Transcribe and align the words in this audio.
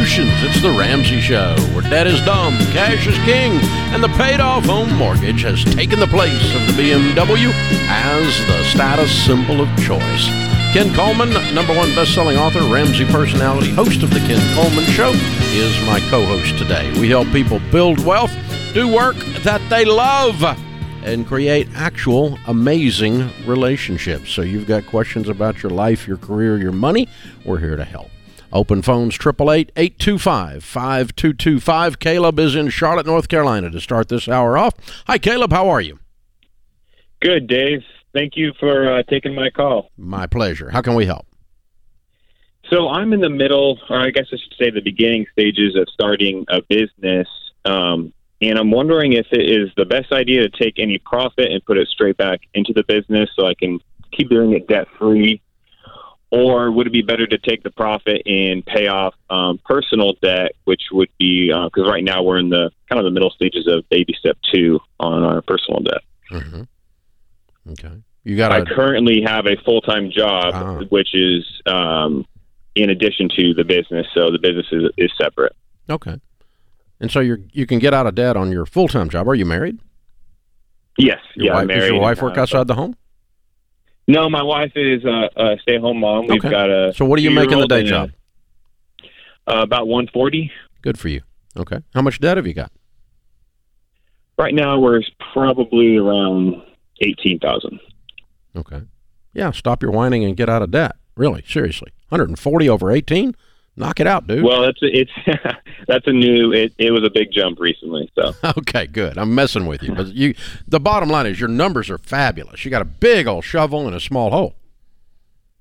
Solutions. 0.00 0.32
It's 0.42 0.62
the 0.62 0.70
Ramsey 0.70 1.20
Show, 1.20 1.54
where 1.74 1.82
debt 1.82 2.06
is 2.06 2.24
dumb, 2.24 2.56
cash 2.72 3.06
is 3.06 3.18
king, 3.18 3.52
and 3.92 4.02
the 4.02 4.08
paid 4.08 4.40
off 4.40 4.64
home 4.64 4.90
mortgage 4.94 5.42
has 5.42 5.62
taken 5.62 6.00
the 6.00 6.06
place 6.06 6.54
of 6.54 6.66
the 6.66 6.72
BMW 6.72 7.52
as 7.86 8.46
the 8.46 8.64
status 8.64 9.12
symbol 9.26 9.60
of 9.60 9.68
choice. 9.84 10.26
Ken 10.72 10.90
Coleman, 10.94 11.28
number 11.54 11.76
one 11.76 11.94
best-selling 11.94 12.38
author, 12.38 12.60
Ramsey 12.60 13.04
personality, 13.04 13.68
host 13.72 14.02
of 14.02 14.08
the 14.08 14.20
Ken 14.20 14.40
Coleman 14.54 14.84
Show, 14.84 15.10
is 15.52 15.86
my 15.86 16.00
co-host 16.08 16.56
today. 16.56 16.90
We 16.98 17.10
help 17.10 17.30
people 17.30 17.60
build 17.70 18.02
wealth, 18.02 18.32
do 18.72 18.88
work 18.88 19.16
that 19.42 19.60
they 19.68 19.84
love, 19.84 20.42
and 21.04 21.26
create 21.26 21.68
actual 21.74 22.38
amazing 22.46 23.28
relationships. 23.44 24.30
So 24.30 24.40
you've 24.40 24.66
got 24.66 24.86
questions 24.86 25.28
about 25.28 25.62
your 25.62 25.70
life, 25.70 26.08
your 26.08 26.16
career, 26.16 26.56
your 26.56 26.72
money, 26.72 27.06
we're 27.44 27.58
here 27.58 27.76
to 27.76 27.84
help. 27.84 28.08
Open 28.52 28.82
phones 28.82 29.16
888-825-5225. 29.16 31.98
Caleb 31.98 32.38
is 32.38 32.54
in 32.54 32.68
Charlotte, 32.68 33.06
North 33.06 33.28
Carolina 33.28 33.70
to 33.70 33.80
start 33.80 34.08
this 34.08 34.28
hour 34.28 34.58
off. 34.58 34.74
Hi 35.06 35.16
Caleb, 35.18 35.52
how 35.52 35.68
are 35.68 35.80
you? 35.80 35.98
Good, 37.20 37.46
Dave. 37.46 37.82
Thank 38.12 38.36
you 38.36 38.52
for 38.58 38.92
uh, 38.92 39.02
taking 39.04 39.34
my 39.34 39.50
call. 39.50 39.90
My 39.96 40.26
pleasure. 40.26 40.70
How 40.70 40.82
can 40.82 40.94
we 40.94 41.06
help? 41.06 41.26
So 42.68 42.88
I'm 42.88 43.12
in 43.12 43.20
the 43.20 43.30
middle, 43.30 43.78
or 43.88 44.00
I 44.00 44.10
guess 44.10 44.26
I 44.32 44.36
should 44.36 44.54
say 44.58 44.70
the 44.70 44.80
beginning 44.80 45.26
stages 45.32 45.76
of 45.76 45.86
starting 45.92 46.44
a 46.48 46.60
business. 46.68 47.28
Um, 47.64 48.12
and 48.40 48.58
I'm 48.58 48.70
wondering 48.70 49.12
if 49.12 49.26
it 49.32 49.50
is 49.50 49.70
the 49.76 49.84
best 49.84 50.12
idea 50.12 50.48
to 50.48 50.48
take 50.48 50.78
any 50.78 50.98
profit 50.98 51.52
and 51.52 51.64
put 51.64 51.76
it 51.76 51.88
straight 51.88 52.16
back 52.16 52.40
into 52.54 52.72
the 52.72 52.84
business 52.84 53.28
so 53.36 53.46
I 53.46 53.54
can 53.54 53.80
keep 54.12 54.30
doing 54.30 54.52
it 54.52 54.66
debt 54.66 54.88
free, 54.98 55.42
or 56.30 56.70
would 56.70 56.86
it 56.86 56.92
be 56.92 57.02
better 57.02 57.26
to 57.26 57.38
take 57.38 57.62
the 57.62 57.70
profit 57.70 58.22
and 58.26 58.64
pay 58.64 58.86
off 58.86 59.14
um, 59.30 59.58
personal 59.64 60.14
debt, 60.22 60.52
which 60.64 60.82
would 60.92 61.10
be 61.18 61.48
because 61.48 61.86
uh, 61.86 61.90
right 61.90 62.04
now 62.04 62.22
we're 62.22 62.38
in 62.38 62.50
the 62.50 62.70
kind 62.88 62.98
of 62.98 63.04
the 63.04 63.10
middle 63.10 63.30
stages 63.30 63.66
of 63.66 63.88
baby 63.88 64.14
step 64.18 64.38
two 64.52 64.78
on 64.98 65.22
our 65.22 65.42
personal 65.42 65.80
debt. 65.80 66.02
Mm-hmm. 66.30 66.62
Okay, 67.72 68.02
you 68.24 68.36
got. 68.36 68.52
I 68.52 68.64
currently 68.64 69.22
have 69.26 69.46
a 69.46 69.56
full 69.64 69.80
time 69.80 70.10
job, 70.10 70.54
uh-huh. 70.54 70.84
which 70.88 71.14
is 71.14 71.44
um, 71.66 72.26
in 72.74 72.90
addition 72.90 73.28
to 73.36 73.54
the 73.54 73.64
business, 73.64 74.06
so 74.14 74.30
the 74.30 74.38
business 74.38 74.66
is, 74.70 74.90
is 74.96 75.10
separate. 75.20 75.54
Okay. 75.88 76.20
And 77.00 77.10
so 77.10 77.20
you 77.20 77.44
you 77.52 77.66
can 77.66 77.78
get 77.78 77.94
out 77.94 78.06
of 78.06 78.14
debt 78.14 78.36
on 78.36 78.52
your 78.52 78.66
full 78.66 78.88
time 78.88 79.08
job. 79.08 79.28
Are 79.28 79.34
you 79.34 79.46
married? 79.46 79.78
Yes. 80.98 81.18
Your 81.34 81.46
yeah, 81.46 81.52
wife, 81.52 81.60
I'm 81.62 81.66
married. 81.68 81.80
Does 81.80 81.90
your 81.90 82.00
wife 82.00 82.22
work 82.22 82.36
outside 82.36 82.66
the 82.66 82.74
home? 82.74 82.96
No, 84.08 84.28
my 84.28 84.42
wife 84.42 84.72
is 84.74 85.04
a, 85.04 85.28
a 85.36 85.56
stay 85.62 85.78
home 85.78 86.00
mom. 86.00 86.26
We've 86.26 86.38
Okay. 86.38 86.50
got 86.50 86.68
a. 86.70 86.92
So 86.94 87.04
what 87.04 87.16
do 87.16 87.22
you 87.22 87.30
make 87.30 87.50
in 87.52 87.58
the 87.60 87.66
day 87.66 87.82
job? 87.84 88.10
a- 88.10 88.16
Uh, 89.58 89.62
about 89.62 89.88
one 89.88 90.06
forty. 90.12 90.50
Good 90.82 90.98
for 90.98 91.08
you. 91.08 91.22
Okay. 91.56 91.78
How 91.94 92.02
much 92.02 92.20
debt 92.20 92.36
have 92.36 92.46
you 92.46 92.54
got? 92.54 92.70
Right 94.38 94.54
now, 94.54 94.78
we're 94.78 95.02
probably 95.32 95.96
around 95.96 96.62
eighteen 97.00 97.38
thousand. 97.38 97.78
Okay. 98.56 98.82
Yeah. 99.34 99.50
Stop 99.52 99.82
your 99.82 99.92
whining 99.92 100.24
and 100.24 100.36
get 100.36 100.48
out 100.48 100.62
of 100.62 100.70
debt. 100.70 100.92
Really, 101.16 101.42
seriously. 101.46 101.92
140 102.08 102.68
over 102.68 102.90
18. 102.90 103.34
Knock 103.80 103.98
it 103.98 104.06
out, 104.06 104.26
dude. 104.26 104.44
Well, 104.44 104.64
it's 104.64 104.78
it's 104.82 105.10
that's 105.88 106.06
a 106.06 106.12
new. 106.12 106.52
It, 106.52 106.74
it 106.78 106.90
was 106.90 107.02
a 107.02 107.10
big 107.10 107.32
jump 107.32 107.58
recently. 107.58 108.10
So 108.14 108.32
Okay, 108.58 108.86
good. 108.86 109.16
I'm 109.18 109.34
messing 109.34 109.66
with 109.66 109.82
you, 109.82 109.94
but 109.94 110.08
you. 110.08 110.34
The 110.68 110.78
bottom 110.78 111.08
line 111.08 111.26
is 111.26 111.40
your 111.40 111.48
numbers 111.48 111.88
are 111.88 111.96
fabulous. 111.98 112.64
You 112.64 112.70
got 112.70 112.82
a 112.82 112.86
big 112.86 113.26
old 113.26 113.42
shovel 113.44 113.86
and 113.86 113.96
a 113.96 114.00
small 114.00 114.30
hole. 114.30 114.54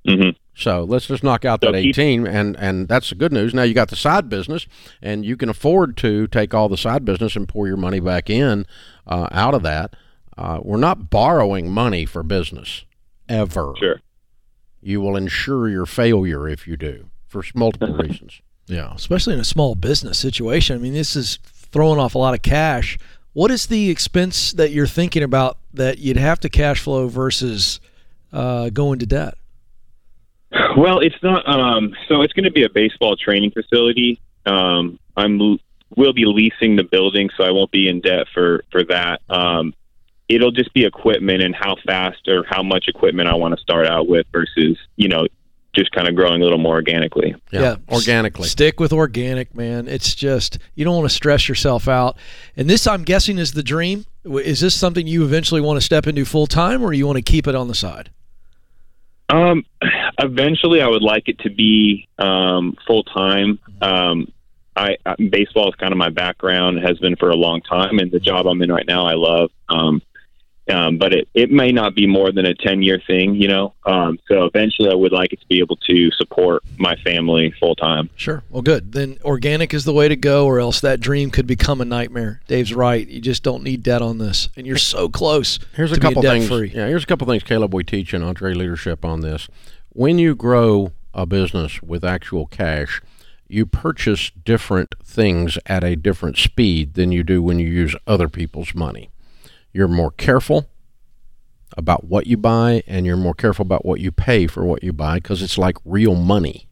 Mhm. 0.07 0.35
So 0.53 0.83
let's 0.83 1.07
just 1.07 1.23
knock 1.23 1.45
out 1.45 1.61
that 1.61 1.67
So 1.67 1.81
keep- 1.81 1.97
18, 1.97 2.27
and 2.27 2.57
and 2.57 2.87
that's 2.89 3.09
the 3.09 3.15
good 3.15 3.31
news. 3.31 3.53
Now 3.53 3.63
you 3.63 3.73
got 3.73 3.87
the 3.89 3.95
side 3.95 4.27
business, 4.27 4.67
and 5.01 5.23
you 5.25 5.37
can 5.37 5.47
afford 5.47 5.95
to 5.97 6.27
take 6.27 6.53
all 6.53 6.67
the 6.67 6.77
side 6.77 7.05
business 7.05 7.35
and 7.37 7.47
pour 7.47 7.67
your 7.67 7.77
money 7.77 8.01
back 8.01 8.29
in 8.29 8.65
uh, 9.07 9.27
out 9.31 9.53
of 9.53 9.63
that. 9.63 9.95
Uh, 10.37 10.59
we're 10.61 10.77
not 10.77 11.09
borrowing 11.09 11.71
money 11.71 12.05
for 12.05 12.21
business 12.23 12.83
ever. 13.29 13.73
sure. 13.79 14.01
You 14.81 14.99
will 15.01 15.15
ensure 15.17 15.67
your 15.69 15.85
failure 15.85 16.47
if 16.47 16.65
you 16.67 16.75
do 16.77 17.08
for 17.29 17.43
multiple 17.55 17.93
reasons. 17.97 18.41
Yeah, 18.67 18.93
especially 18.93 19.33
in 19.33 19.39
a 19.39 19.45
small 19.45 19.75
business 19.75 20.19
situation. 20.19 20.75
I 20.75 20.79
mean, 20.79 20.93
this 20.93 21.15
is 21.15 21.39
throwing 21.43 21.99
off 21.99 22.15
a 22.15 22.17
lot 22.17 22.33
of 22.33 22.41
cash. 22.41 22.97
What 23.33 23.51
is 23.51 23.67
the 23.67 23.89
expense 23.89 24.53
that 24.53 24.71
you're 24.71 24.87
thinking 24.87 25.23
about 25.23 25.57
that 25.73 25.99
you'd 25.99 26.17
have 26.17 26.39
to 26.41 26.49
cash 26.49 26.81
flow 26.81 27.07
versus 27.07 27.79
uh, 28.33 28.69
going 28.69 28.99
to 28.99 29.05
debt? 29.05 29.35
Well, 30.77 30.99
it's 30.99 31.15
not. 31.21 31.47
Um, 31.47 31.95
so 32.07 32.21
it's 32.21 32.33
going 32.33 32.45
to 32.45 32.51
be 32.51 32.63
a 32.63 32.69
baseball 32.69 33.15
training 33.15 33.51
facility. 33.51 34.19
Um, 34.45 34.99
I'm 35.15 35.59
will 35.95 36.13
be 36.13 36.25
leasing 36.25 36.75
the 36.75 36.83
building, 36.83 37.29
so 37.35 37.43
I 37.43 37.51
won't 37.51 37.71
be 37.71 37.87
in 37.87 38.01
debt 38.01 38.27
for 38.33 38.63
for 38.71 38.83
that. 38.85 39.21
Um, 39.29 39.73
it'll 40.27 40.51
just 40.51 40.73
be 40.73 40.85
equipment 40.85 41.41
and 41.41 41.55
how 41.55 41.75
fast 41.85 42.27
or 42.27 42.45
how 42.47 42.63
much 42.63 42.85
equipment 42.87 43.27
I 43.27 43.35
want 43.35 43.55
to 43.55 43.61
start 43.61 43.87
out 43.87 44.07
with 44.07 44.27
versus 44.31 44.77
you 44.95 45.07
know 45.07 45.27
just 45.79 45.91
kind 45.91 46.07
of 46.07 46.15
growing 46.15 46.41
a 46.41 46.43
little 46.43 46.59
more 46.59 46.75
organically. 46.75 47.35
Yeah, 47.51 47.77
organically. 47.89 48.45
S- 48.45 48.51
Stick 48.51 48.79
with 48.79 48.91
organic, 48.91 49.55
man. 49.55 49.87
It's 49.87 50.13
just 50.13 50.59
you 50.75 50.83
don't 50.85 50.95
want 50.95 51.09
to 51.09 51.15
stress 51.15 51.47
yourself 51.47 51.87
out. 51.87 52.17
And 52.57 52.69
this, 52.69 52.85
I'm 52.85 53.03
guessing, 53.03 53.37
is 53.37 53.53
the 53.53 53.63
dream. 53.63 54.05
Is 54.25 54.59
this 54.59 54.75
something 54.75 55.07
you 55.07 55.23
eventually 55.23 55.61
want 55.61 55.77
to 55.77 55.81
step 55.81 56.07
into 56.07 56.25
full 56.25 56.47
time, 56.47 56.83
or 56.83 56.93
you 56.93 57.07
want 57.07 57.17
to 57.17 57.21
keep 57.21 57.47
it 57.47 57.55
on 57.55 57.67
the 57.67 57.75
side? 57.75 58.09
Um, 59.29 59.65
eventually, 60.19 60.81
I 60.81 60.87
would 60.87 61.03
like 61.03 61.27
it 61.27 61.39
to 61.39 61.49
be 61.49 62.07
um, 62.17 62.75
full 62.85 63.03
time. 63.03 63.59
Um, 63.81 64.31
I, 64.75 64.97
I 65.05 65.15
baseball 65.15 65.69
is 65.69 65.75
kind 65.75 65.91
of 65.91 65.97
my 65.97 66.09
background, 66.09 66.79
has 66.79 66.97
been 66.99 67.15
for 67.15 67.29
a 67.29 67.35
long 67.35 67.61
time, 67.61 67.99
and 67.99 68.11
the 68.11 68.19
job 68.19 68.47
I'm 68.47 68.61
in 68.61 68.71
right 68.71 68.87
now, 68.87 69.05
I 69.05 69.13
love. 69.13 69.51
Um, 69.69 70.01
um, 70.69 70.97
but 70.97 71.13
it, 71.13 71.27
it 71.33 71.51
may 71.51 71.71
not 71.71 71.95
be 71.95 72.05
more 72.05 72.31
than 72.31 72.45
a 72.45 72.53
10 72.53 72.81
year 72.81 73.01
thing, 73.05 73.35
you 73.35 73.47
know. 73.47 73.73
Um, 73.85 74.19
so 74.27 74.45
eventually, 74.45 74.89
I 74.91 74.95
would 74.95 75.11
like 75.11 75.33
it 75.33 75.41
to 75.41 75.47
be 75.47 75.59
able 75.59 75.77
to 75.77 76.11
support 76.11 76.63
my 76.77 76.95
family 76.97 77.51
full 77.59 77.75
time. 77.75 78.09
Sure. 78.15 78.43
Well, 78.49 78.61
good. 78.61 78.91
Then 78.91 79.17
organic 79.23 79.73
is 79.73 79.85
the 79.85 79.93
way 79.93 80.07
to 80.07 80.15
go, 80.15 80.45
or 80.45 80.59
else 80.59 80.79
that 80.81 80.99
dream 80.99 81.31
could 81.31 81.47
become 81.47 81.81
a 81.81 81.85
nightmare. 81.85 82.41
Dave's 82.47 82.73
right. 82.73 83.07
You 83.07 83.21
just 83.21 83.43
don't 83.43 83.63
need 83.63 83.83
debt 83.83 84.01
on 84.01 84.17
this, 84.17 84.49
and 84.55 84.67
you're 84.67 84.77
so 84.77 85.09
close. 85.09 85.59
Here's 85.75 85.91
a 85.91 85.99
couple 85.99 86.21
things. 86.21 86.45
debt-free. 86.45 86.71
Yeah, 86.75 86.87
here's 86.87 87.03
a 87.03 87.07
couple 87.07 87.27
things, 87.27 87.43
Caleb. 87.43 87.73
We 87.73 87.83
teach 87.83 88.13
in 88.13 88.21
EntreLeadership 88.21 89.03
on 89.03 89.21
this. 89.21 89.47
When 89.89 90.19
you 90.19 90.35
grow 90.35 90.91
a 91.13 91.25
business 91.25 91.81
with 91.81 92.03
actual 92.05 92.45
cash, 92.45 93.01
you 93.47 93.65
purchase 93.65 94.29
different 94.29 94.93
things 95.03 95.57
at 95.65 95.83
a 95.83 95.95
different 95.95 96.37
speed 96.37 96.93
than 96.93 97.11
you 97.11 97.23
do 97.23 97.41
when 97.41 97.57
you 97.57 97.67
use 97.67 97.95
other 98.05 98.29
people's 98.29 98.75
money. 98.75 99.09
You're 99.73 99.87
more 99.87 100.11
careful 100.11 100.69
about 101.77 102.05
what 102.05 102.27
you 102.27 102.35
buy, 102.37 102.83
and 102.87 103.05
you're 103.05 103.15
more 103.17 103.33
careful 103.33 103.63
about 103.63 103.85
what 103.85 103.99
you 103.99 104.11
pay 104.11 104.47
for 104.47 104.65
what 104.65 104.83
you 104.83 104.91
buy 104.91 105.15
because 105.15 105.41
it's 105.41 105.57
like 105.57 105.77
real 105.85 106.15
money. 106.15 106.67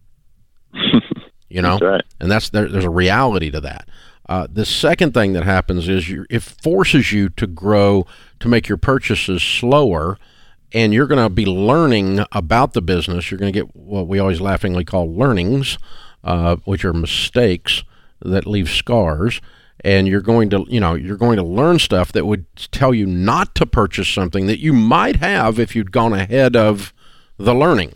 you 1.49 1.61
know, 1.61 1.73
That's 1.73 1.81
right. 1.83 2.03
and 2.19 2.31
that's 2.31 2.49
there, 2.49 2.67
there's 2.67 2.83
a 2.85 2.89
reality 2.89 3.51
to 3.51 3.61
that. 3.61 3.87
Uh, 4.27 4.47
the 4.51 4.65
second 4.65 5.13
thing 5.13 5.33
that 5.33 5.43
happens 5.43 5.87
is 5.87 6.09
you, 6.09 6.25
it 6.29 6.41
forces 6.41 7.13
you 7.13 7.29
to 7.29 7.47
grow 7.47 8.05
to 8.41 8.49
make 8.49 8.67
your 8.67 8.77
purchases 8.77 9.41
slower, 9.41 10.17
and 10.73 10.93
you're 10.93 11.07
going 11.07 11.23
to 11.23 11.29
be 11.29 11.45
learning 11.45 12.25
about 12.33 12.73
the 12.73 12.81
business. 12.81 13.31
You're 13.31 13.37
going 13.39 13.53
to 13.53 13.57
get 13.57 13.73
what 13.75 14.07
we 14.07 14.19
always 14.19 14.41
laughingly 14.41 14.83
call 14.83 15.09
learnings, 15.13 15.77
uh, 16.25 16.57
which 16.65 16.83
are 16.83 16.93
mistakes 16.93 17.83
that 18.21 18.45
leave 18.45 18.69
scars. 18.69 19.39
And 19.83 20.07
you're 20.07 20.21
going 20.21 20.49
to, 20.49 20.65
you 20.67 20.79
know, 20.79 20.95
you're 20.95 21.17
going 21.17 21.37
to 21.37 21.43
learn 21.43 21.77
stuff 21.79 22.11
that 22.13 22.25
would 22.25 22.45
tell 22.71 22.93
you 22.93 23.05
not 23.05 23.53
to 23.55 23.65
purchase 23.65 24.07
something 24.09 24.47
that 24.47 24.59
you 24.59 24.73
might 24.73 25.17
have 25.17 25.59
if 25.59 25.75
you'd 25.75 25.91
gone 25.91 26.13
ahead 26.13 26.55
of 26.55 26.93
the 27.37 27.53
learning. 27.53 27.93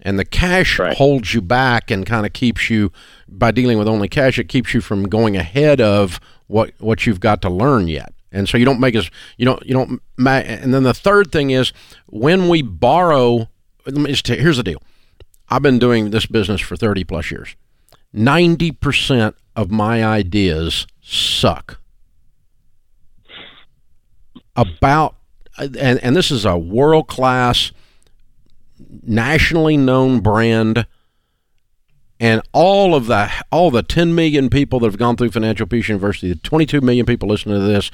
And 0.00 0.16
the 0.16 0.24
cash 0.24 0.78
Right. 0.78 0.96
holds 0.96 1.34
you 1.34 1.40
back 1.40 1.90
and 1.90 2.06
kind 2.06 2.24
of 2.24 2.32
keeps 2.32 2.70
you 2.70 2.92
by 3.28 3.50
dealing 3.50 3.78
with 3.78 3.88
only 3.88 4.08
cash 4.08 4.38
it 4.38 4.48
keeps 4.48 4.72
you 4.72 4.80
from 4.80 5.08
going 5.08 5.36
ahead 5.36 5.80
of 5.80 6.20
what 6.46 6.70
what 6.78 7.04
you've 7.04 7.18
got 7.18 7.42
to 7.42 7.50
learn 7.50 7.88
yet. 7.88 8.12
And 8.30 8.48
so 8.48 8.56
you 8.56 8.64
don't 8.64 8.78
make 8.78 8.94
as 8.94 9.10
you 9.38 9.44
don't 9.44 9.64
you 9.66 9.74
don't 9.74 10.00
and 10.24 10.72
then 10.72 10.84
the 10.84 10.94
third 10.94 11.32
thing 11.32 11.50
is 11.50 11.72
when 12.06 12.48
we 12.48 12.62
borrow 12.62 13.48
let 13.86 13.94
me 13.96 14.10
just 14.12 14.24
tell- 14.24 14.36
here's 14.36 14.58
the 14.58 14.62
deal. 14.62 14.80
I've 15.48 15.62
been 15.62 15.80
doing 15.80 16.10
this 16.10 16.26
business 16.26 16.60
for 16.60 16.76
30 16.76 17.02
plus 17.02 17.30
years. 17.32 17.56
90% 18.14 19.34
of 19.56 19.70
my 19.70 20.04
ideas 20.04 20.86
suck. 21.08 21.80
About 24.56 25.16
and, 25.58 25.98
and 26.02 26.16
this 26.16 26.30
is 26.30 26.44
a 26.44 26.56
world 26.56 27.08
class 27.08 27.72
nationally 29.02 29.76
known 29.76 30.20
brand 30.20 30.86
and 32.20 32.42
all 32.52 32.94
of 32.94 33.06
the 33.06 33.30
all 33.50 33.70
the 33.70 33.82
10 33.82 34.14
million 34.14 34.50
people 34.50 34.80
that 34.80 34.86
have 34.86 34.98
gone 34.98 35.16
through 35.16 35.30
financial 35.30 35.66
peace 35.66 35.88
university 35.88 36.32
the 36.32 36.38
22 36.40 36.80
million 36.80 37.04
people 37.04 37.28
listening 37.28 37.56
to 37.56 37.66
this 37.66 37.90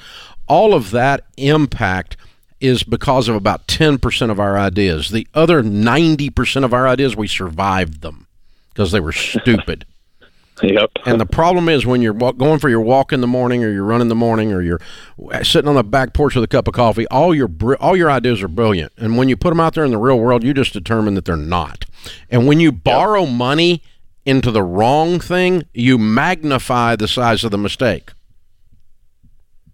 all 0.46 0.74
of 0.74 0.90
that 0.90 1.24
impact 1.36 2.16
is 2.64 2.82
because 2.82 3.28
of 3.28 3.34
about 3.34 3.66
10% 3.66 4.30
of 4.30 4.40
our 4.40 4.56
ideas. 4.56 5.10
The 5.10 5.26
other 5.34 5.62
90% 5.62 6.64
of 6.64 6.72
our 6.72 6.88
ideas 6.88 7.14
we 7.14 7.28
survived 7.28 8.00
them 8.00 8.26
because 8.70 8.90
they 8.90 9.00
were 9.00 9.12
stupid 9.12 9.84
Yep. 10.62 10.90
And 11.04 11.20
the 11.20 11.26
problem 11.26 11.68
is 11.68 11.84
when 11.84 12.00
you're 12.00 12.14
going 12.14 12.60
for 12.60 12.68
your 12.68 12.80
walk 12.80 13.12
in 13.12 13.20
the 13.20 13.26
morning, 13.26 13.64
or 13.64 13.70
you're 13.70 13.84
running 13.84 14.02
in 14.02 14.08
the 14.08 14.14
morning, 14.14 14.52
or 14.52 14.62
you're 14.62 14.80
sitting 15.42 15.68
on 15.68 15.74
the 15.74 15.82
back 15.82 16.12
porch 16.14 16.36
with 16.36 16.44
a 16.44 16.48
cup 16.48 16.68
of 16.68 16.74
coffee. 16.74 17.06
All 17.08 17.34
your 17.34 17.50
all 17.80 17.96
your 17.96 18.10
ideas 18.10 18.42
are 18.42 18.48
brilliant, 18.48 18.92
and 18.96 19.16
when 19.16 19.28
you 19.28 19.36
put 19.36 19.50
them 19.50 19.60
out 19.60 19.74
there 19.74 19.84
in 19.84 19.90
the 19.90 19.98
real 19.98 20.18
world, 20.18 20.44
you 20.44 20.54
just 20.54 20.72
determine 20.72 21.14
that 21.14 21.24
they're 21.24 21.36
not. 21.36 21.86
And 22.30 22.46
when 22.46 22.60
you 22.60 22.70
borrow 22.70 23.26
money 23.26 23.82
into 24.24 24.50
the 24.50 24.62
wrong 24.62 25.18
thing, 25.18 25.64
you 25.74 25.98
magnify 25.98 26.96
the 26.96 27.08
size 27.08 27.42
of 27.44 27.50
the 27.50 27.58
mistake 27.58 28.12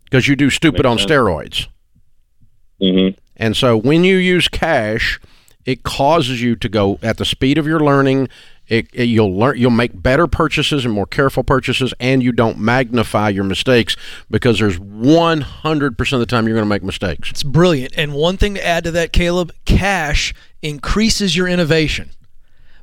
because 0.05 0.27
you 0.29 0.35
do 0.35 0.51
stupid 0.51 0.87
on 0.87 0.97
steroids. 0.97 1.69
hmm 2.81 3.09
And 3.37 3.57
so 3.57 3.77
when 3.77 4.03
you 4.05 4.17
use 4.17 4.49
cash, 4.49 5.21
it 5.65 5.83
causes 5.83 6.43
you 6.43 6.57
to 6.57 6.69
go 6.69 6.99
at 7.03 7.19
the 7.19 7.25
speed 7.25 7.59
of 7.59 7.67
your 7.67 7.81
learning. 7.81 8.29
It, 8.71 8.89
it- 8.95 9.05
you'll 9.11 9.37
learn. 9.37 9.59
You'll 9.59 9.71
make 9.73 10.01
better 10.01 10.27
purchases 10.27 10.87
and 10.87 10.95
more 10.95 11.05
careful 11.07 11.45
purchases, 11.45 11.93
and 12.01 12.23
you 12.23 12.33
don't 12.33 12.59
magnify 12.59 13.29
your 13.29 13.45
mistakes 13.45 13.97
because 14.31 14.59
there's 14.61 14.79
100 14.79 15.99
percent 15.99 16.23
of 16.23 16.27
the 16.27 16.31
time 16.31 16.47
you're 16.47 16.57
going 16.57 16.65
to 16.65 16.69
make 16.71 16.83
mistakes. 16.83 17.29
It's 17.31 17.43
brilliant. 17.43 17.93
And 17.97 18.15
one 18.15 18.37
thing 18.39 18.55
to 18.55 18.67
add 18.67 18.85
to 18.85 18.91
that, 18.93 19.13
Caleb, 19.13 19.53
cash 19.67 20.33
increases 20.63 21.37
your 21.37 21.49
innovation. 21.49 22.11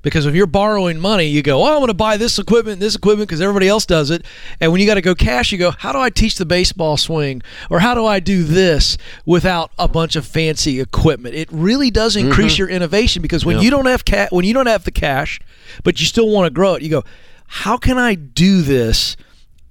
Because 0.07 0.25
if 0.25 0.33
you're 0.36 0.48
borrowing 0.48 1.00
money, 1.00 1.25
you 1.25 1.42
go, 1.42 1.63
oh, 1.63 1.74
I'm 1.74 1.80
going 1.80 1.88
to 1.88 1.94
buy 1.94 2.18
this 2.18 2.39
equipment, 2.39 2.80
this 2.80 2.95
equipment, 2.95 3.27
because 3.27 3.42
everybody 3.42 3.68
else 3.68 3.86
does 3.86 4.09
it. 4.09 4.25
And 4.62 4.71
when 4.71 4.80
you 4.80 4.88
got 4.88 4.95
to 4.95 5.01
go 5.01 5.13
cash, 5.13 5.51
you 5.51 5.57
go, 5.57 5.71
how 5.71 5.92
do 5.92 6.00
I 6.00 6.09
teach 6.09 6.36
the 6.36 6.45
baseball 6.45 6.98
swing? 6.98 7.42
Or 7.69 7.80
how 7.80 7.94
do 7.94 8.06
I 8.06 8.19
do 8.19 8.44
this 8.44 8.98
without 9.25 9.71
a 9.77 9.88
bunch 9.88 10.15
of 10.15 10.25
fancy 10.25 10.80
equipment? 10.80 11.36
It 11.36 11.50
really 11.51 11.92
does 11.92 12.15
mm-hmm. 12.15 12.27
increase 12.27 12.57
your 12.57 12.69
innovation 12.69 13.21
because 13.21 13.45
when 13.45 13.59
you 13.59 13.69
don't 13.69 13.86
have 13.86 14.06
ca- 14.06 14.30
when 14.31 14.45
you 14.45 14.54
don't 14.54 14.68
have 14.68 14.83
the 14.83 14.92
cash, 14.92 15.39
but 15.83 16.00
you 16.00 16.06
still 16.06 16.30
want 16.30 16.45
to 16.45 16.51
grow 16.51 16.75
it, 16.75 16.81
you 16.81 16.89
go, 16.89 17.04
how 17.48 17.77
can 17.77 17.98
I 17.98 18.15
do 18.15 18.62
this 18.62 19.18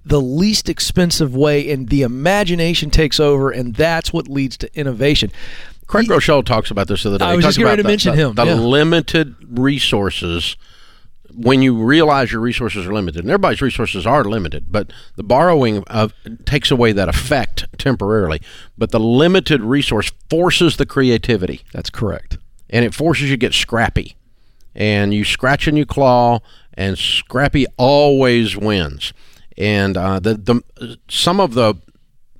the 0.04 0.20
least 0.20 0.68
expensive 0.68 1.34
way? 1.34 1.70
And 1.70 1.88
the 1.88 2.02
imagination 2.02 2.90
takes 2.90 3.20
over, 3.20 3.50
and 3.50 3.74
that's 3.74 4.12
what 4.12 4.28
leads 4.28 4.56
to 4.58 4.78
innovation. 4.78 5.30
Craig 5.86 6.06
Groeschel 6.06 6.44
talks 6.44 6.70
about 6.70 6.88
this 6.88 7.02
the 7.04 7.10
other 7.10 7.18
day. 7.18 7.24
I 7.24 7.36
was 7.36 7.44
just 7.44 7.58
about 7.58 7.76
to 7.76 7.84
mention 7.84 8.16
the, 8.16 8.28
him, 8.28 8.34
The, 8.34 8.44
yeah. 8.44 8.54
limited 8.54 9.36
resources. 9.48 10.56
When 11.34 11.60
you 11.60 11.76
realize 11.76 12.32
your 12.32 12.40
resources 12.40 12.86
are 12.86 12.94
limited, 12.94 13.20
and 13.22 13.30
everybody's 13.30 13.60
resources 13.60 14.06
are 14.06 14.24
limited, 14.24 14.72
but 14.72 14.90
the 15.16 15.22
borrowing 15.22 15.84
of 15.84 16.14
takes 16.46 16.70
away 16.70 16.92
that 16.92 17.08
effect 17.10 17.66
temporarily. 17.78 18.40
But 18.78 18.90
the 18.90 19.00
limited 19.00 19.60
resource 19.60 20.10
forces 20.30 20.76
the 20.78 20.86
creativity. 20.86 21.60
That's 21.72 21.90
correct. 21.90 22.38
and 22.70 22.84
it 22.84 22.94
forces 22.94 23.24
you 23.30 23.36
to 23.36 23.40
get 23.40 23.52
scrappy. 23.52 24.16
And 24.74 25.12
you 25.14 25.24
scratch 25.24 25.66
and 25.68 25.76
you 25.78 25.84
claw, 25.86 26.40
and 26.74 26.98
scrappy 26.98 27.66
always 27.76 28.56
wins. 28.56 29.12
And 29.58 29.96
uh, 29.96 30.18
the 30.20 30.34
the 30.34 30.98
some 31.08 31.38
of 31.40 31.54
the 31.54 31.74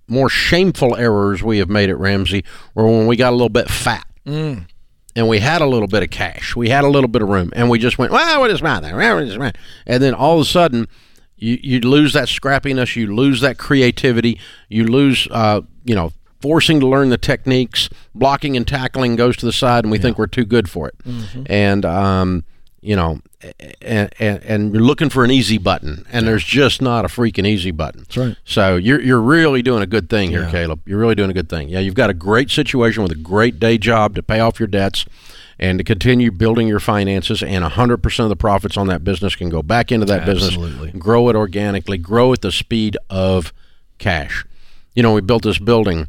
more 0.09 0.29
shameful 0.29 0.95
errors 0.97 1.43
we 1.43 1.59
have 1.59 1.69
made 1.69 1.91
at 1.91 1.99
Ramsey 1.99 2.45
were 2.75 2.87
when 2.87 3.07
we 3.07 3.17
got 3.17 3.31
a 3.33 3.37
little 3.37 3.49
bit 3.49 3.69
fat. 3.69 4.07
And 5.17 5.29
we 5.29 5.39
had 5.39 5.63
a 5.63 5.67
little 5.67 5.89
bit 5.89 6.03
of 6.03 6.11
cash. 6.11 6.55
We 6.55 6.69
had 6.69 6.85
a 6.85 6.89
little 6.89 7.09
bit 7.09 7.23
of 7.23 7.29
room. 7.29 7.51
And 7.57 7.71
we 7.71 7.79
just 7.79 7.97
went, 7.99 8.13
well, 8.13 8.41
what 8.41 8.51
is 8.51 8.61
my 8.63 8.81
thing? 8.81 8.95
What 8.95 9.23
is 9.23 9.39
my-" 9.39 9.53
And 9.87 10.03
then 10.03 10.13
all 10.15 10.37
of 10.37 10.43
a 10.43 10.45
sudden, 10.45 10.89
you, 11.37 11.59
you 11.63 11.81
lose 11.81 12.13
that 12.13 12.29
scrappiness. 12.29 12.97
You 12.97 13.15
lose 13.15 13.41
that 13.41 13.57
creativity. 13.57 14.39
You 14.69 14.85
lose, 14.85 15.27
uh, 15.31 15.63
you 15.85 15.95
know, 15.95 16.13
forcing 16.43 16.81
to 16.81 16.87
learn 16.87 17.09
the 17.09 17.17
techniques. 17.17 17.89
Blocking 18.15 18.57
and 18.59 18.69
tackling 18.69 19.17
goes 19.17 19.37
to 19.39 19.47
the 19.47 19.53
side, 19.53 19.85
and 19.85 19.91
we 19.91 19.97
think 19.99 20.19
we're 20.19 20.27
too 20.27 20.45
good 20.45 20.69
for 20.69 20.89
it. 20.89 20.95
And, 21.47 21.85
um, 21.87 22.45
you 22.87 22.95
know, 22.95 23.21
and, 23.83 24.15
and, 24.21 24.43
and 24.45 24.73
you're 24.75 24.83
looking 24.83 25.09
for 25.11 25.25
an 25.25 25.31
easy 25.31 25.59
button, 25.59 26.07
and 26.13 26.27
there's 26.27 26.45
just 26.45 26.81
not 26.81 27.05
a 27.05 27.09
freaking 27.09 27.47
easy 27.47 27.73
button. 27.73 28.03
That's 28.03 28.17
right. 28.17 28.37
So 28.45 28.77
you're 28.77 29.01
you're 29.01 29.21
really 29.21 29.61
doing 29.63 29.83
a 29.83 29.87
good 29.87 30.09
thing 30.09 30.31
here, 30.31 30.43
Yeah. 30.45 30.51
Caleb. 30.51 30.81
You're 30.87 30.99
really 30.99 31.15
doing 31.17 31.31
a 31.31 31.35
good 31.35 31.49
thing. 31.49 31.69
Yeah, 31.69 31.81
you've 31.81 31.95
got 31.95 32.11
a 32.11 32.15
great 32.15 32.51
situation 32.51 33.03
with 33.03 33.13
a 33.13 33.17
great 33.17 33.59
day 33.59 33.77
job 33.77 34.15
to 34.15 34.23
pay 34.23 34.39
off 34.41 34.61
your 34.61 34.69
debts 34.69 35.05
and 35.59 35.79
to 35.79 35.85
continue 35.85 36.31
building 36.31 36.69
your 36.69 36.79
finances 36.81 37.43
and 37.43 37.65
100% 37.65 38.19
of 38.23 38.29
the 38.29 38.37
profits 38.37 38.77
on 38.77 38.87
that 38.89 39.03
business 39.03 39.35
can 39.35 39.49
go 39.49 39.63
back 39.63 39.91
into 39.91 40.05
that 40.07 40.25
business. 40.27 40.51
Absolutely. 40.51 40.87
business, 40.89 41.03
grow 41.03 41.29
it 41.31 41.35
organically, 41.35 41.97
grow 41.99 42.33
at 42.35 42.43
the 42.43 42.53
speed 42.53 42.97
of 43.11 43.53
cash. 43.99 44.45
You 44.95 45.03
know, 45.03 45.13
we 45.15 45.23
built 45.23 45.43
this 45.45 45.59
building 45.59 46.09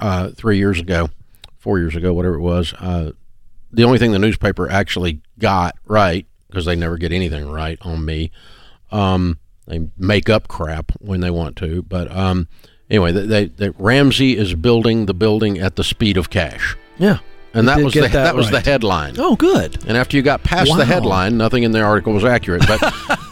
uh, 0.00 0.30
3 0.30 0.58
years 0.58 0.78
ago, 0.80 1.08
4 1.58 1.78
years 1.78 1.96
ago, 1.96 2.12
whatever 2.12 2.34
it 2.34 2.40
was. 2.40 2.74
Uh, 2.74 3.12
the 3.76 3.84
only 3.84 3.98
thing 3.98 4.12
the 4.12 4.18
newspaper 4.18 4.68
actually 4.70 5.20
got 5.38 5.76
right 5.86 6.26
because 6.48 6.64
they 6.64 6.74
never 6.76 6.96
get 6.98 7.12
anything 7.12 7.48
right 7.50 7.78
on 7.82 8.04
me. 8.04 8.30
Um, 8.90 9.38
they 9.66 9.88
make 9.98 10.28
up 10.30 10.48
crap 10.48 10.92
when 11.00 11.20
they 11.20 11.30
want 11.30 11.56
to, 11.56 11.82
but 11.82 12.10
um, 12.10 12.48
anyway, 12.88 13.12
they, 13.12 13.26
they, 13.26 13.44
they, 13.46 13.68
Ramsey 13.70 14.36
is 14.36 14.54
building 14.54 15.06
the 15.06 15.14
building 15.14 15.58
at 15.58 15.76
the 15.76 15.84
speed 15.84 16.16
of 16.16 16.30
cash, 16.30 16.76
Yeah. 16.98 17.18
and 17.52 17.66
that 17.68 17.80
was 17.82 17.92
the, 17.94 18.02
that 18.02 18.12
that, 18.12 18.34
was 18.36 18.50
the 18.50 18.60
headline. 18.60 19.16
Oh, 19.18 19.34
good. 19.36 19.84
And 19.88 19.96
after 19.96 20.16
you 20.16 20.22
got 20.22 20.42
past 20.44 20.70
Wow. 20.70 20.76
the 20.76 20.84
headline, 20.84 21.36
nothing 21.36 21.64
in 21.64 21.72
the 21.72 21.80
article 21.82 22.12
was 22.12 22.24
accurate, 22.24 22.64
but 22.66 22.80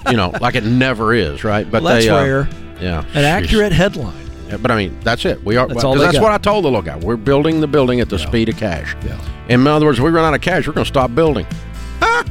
you 0.10 0.16
know, 0.16 0.32
like 0.40 0.56
it 0.56 0.64
never 0.64 1.14
is, 1.14 1.44
right? 1.44 1.70
But 1.70 1.82
Well, 1.84 1.94
that's 1.94 2.06
they, 2.06 2.10
uh, 2.10 2.22
rare. 2.24 2.48
yeah, 2.80 2.98
An 3.00 3.22
Jeez. 3.22 3.22
accurate 3.22 3.72
headline. 3.72 4.23
Yeah, 4.54 4.62
But 4.62 4.70
I 4.70 4.76
mean, 4.76 4.98
that's 5.00 5.24
it. 5.24 5.44
We 5.44 5.56
are 5.56 5.66
That's 5.66 5.82
all 5.82 5.96
they 5.96 6.18
what 6.18 6.32
I 6.32 6.38
told 6.38 6.64
the 6.64 6.68
little 6.68 6.82
guy. 6.82 6.96
We're 6.96 7.16
building 7.16 7.60
the 7.60 7.66
building 7.66 8.00
at 8.00 8.08
the 8.08 8.18
speed 8.18 8.48
of 8.48 8.56
cash. 8.56 8.94
Yeah. 9.04 9.20
In 9.48 9.66
other 9.66 9.84
words, 9.84 10.00
we 10.00 10.10
run 10.10 10.24
out 10.24 10.34
of 10.34 10.40
cash, 10.40 10.66
we're 10.66 10.72
going 10.72 10.84
to 10.84 10.88
stop 10.88 11.14
building. 11.14 11.46
Ah, 12.00 12.24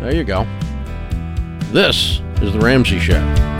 there 0.00 0.14
you 0.14 0.24
go. 0.24 0.46
This 1.72 2.20
is 2.42 2.52
the 2.52 2.60
Ramsey 2.60 2.98
Show. 2.98 3.53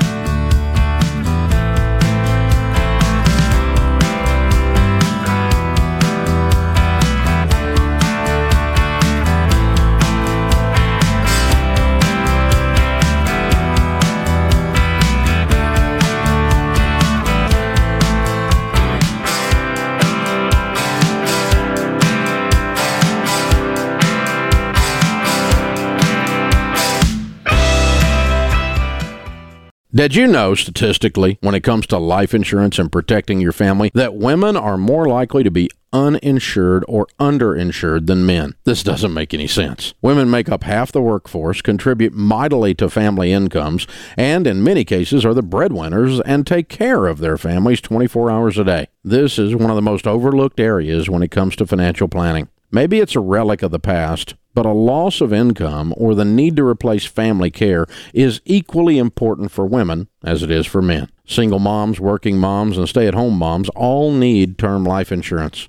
Did 29.95 30.17
you 30.17 30.27
know 30.27 30.57
statistically, 30.57 31.39
when 31.41 31.55
it 31.55 31.63
comes 31.63 31.87
to 31.87 31.99
life 31.99 32.35
insurance 32.35 32.81
and 32.81 32.91
protecting 32.91 33.41
your 33.41 33.53
family, 33.53 33.93
that 33.95 34.17
women 34.17 34.57
are 34.57 34.77
more 34.77 35.07
likely 35.07 35.45
to 35.45 35.53
be 35.53 35.71
uninsured 35.93 36.85
or 36.89 37.07
underinsured 37.21 38.09
than 38.09 38.27
men? 38.27 38.57
This 38.65 38.83
doesn't 38.83 39.15
make 39.15 39.33
any 39.33 39.47
sense. 39.47 39.95
Women 40.03 40.29
make 40.29 40.49
up 40.49 40.65
half 40.65 40.91
the 40.91 41.01
workforce, 41.01 41.63
contribute 41.63 42.13
mightily 42.13 42.75
to 42.75 42.91
family 42.91 43.31
incomes, 43.33 43.87
and 44.17 44.49
in 44.49 44.65
many 44.65 44.85
cases 44.85 45.25
are 45.25 45.33
the 45.33 45.45
breadwinners 45.45 46.21
and 46.23 46.45
take 46.45 46.69
care 46.69 47.07
of 47.07 47.19
their 47.19 47.39
families 47.39 47.81
24 47.81 48.33
hours 48.33 48.59
a 48.59 48.65
day. 48.65 48.89
This 49.05 49.39
is 49.39 49.55
one 49.55 49.71
of 49.71 49.77
the 49.77 49.81
most 49.81 50.09
overlooked 50.09 50.59
areas 50.59 51.09
when 51.09 51.23
it 51.23 51.31
comes 51.31 51.55
to 51.55 51.69
financial 51.69 52.09
planning. 52.09 52.49
Maybe 52.75 52.99
it's 52.99 53.15
a 53.15 53.21
relic 53.21 53.63
of 53.63 53.71
the 53.71 53.79
past, 53.79 54.35
but 54.53 54.67
a 54.67 54.73
loss 54.73 55.21
of 55.21 55.33
income 55.33 55.95
or 55.97 56.13
the 56.13 56.25
need 56.25 56.57
to 56.57 56.67
replace 56.67 57.07
family 57.07 57.49
care 57.49 57.87
is 58.13 58.41
equally 58.45 58.99
important 58.99 59.53
for 59.53 59.65
women 59.65 60.09
as 60.25 60.43
it 60.43 60.51
is 60.51 60.67
for 60.67 60.83
men. 60.83 61.09
Single 61.25 61.61
moms, 61.61 62.01
working 62.01 62.37
moms, 62.37 62.77
and 62.77 62.89
stay 62.89 63.07
at 63.07 63.15
home 63.15 63.39
moms 63.39 63.69
all 63.77 64.11
need 64.11 64.59
term 64.59 64.83
life 64.83 65.13
insurance. 65.13 65.69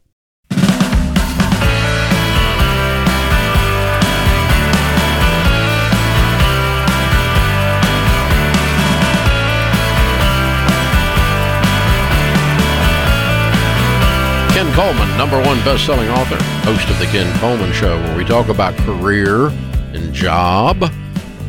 Ken 14.61 14.73
Coleman, 14.73 15.09
number 15.17 15.41
one 15.41 15.57
best-selling 15.65 16.07
author, 16.09 16.37
host 16.63 16.87
of 16.87 16.99
the 16.99 17.05
Ken 17.05 17.35
Coleman 17.39 17.73
Show, 17.73 17.97
where 17.97 18.15
we 18.15 18.23
talk 18.23 18.47
about 18.47 18.75
career 18.81 19.47
and 19.47 20.13
job, 20.13 20.83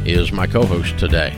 is 0.07 0.33
my 0.33 0.47
co-host 0.47 0.99
today. 0.99 1.37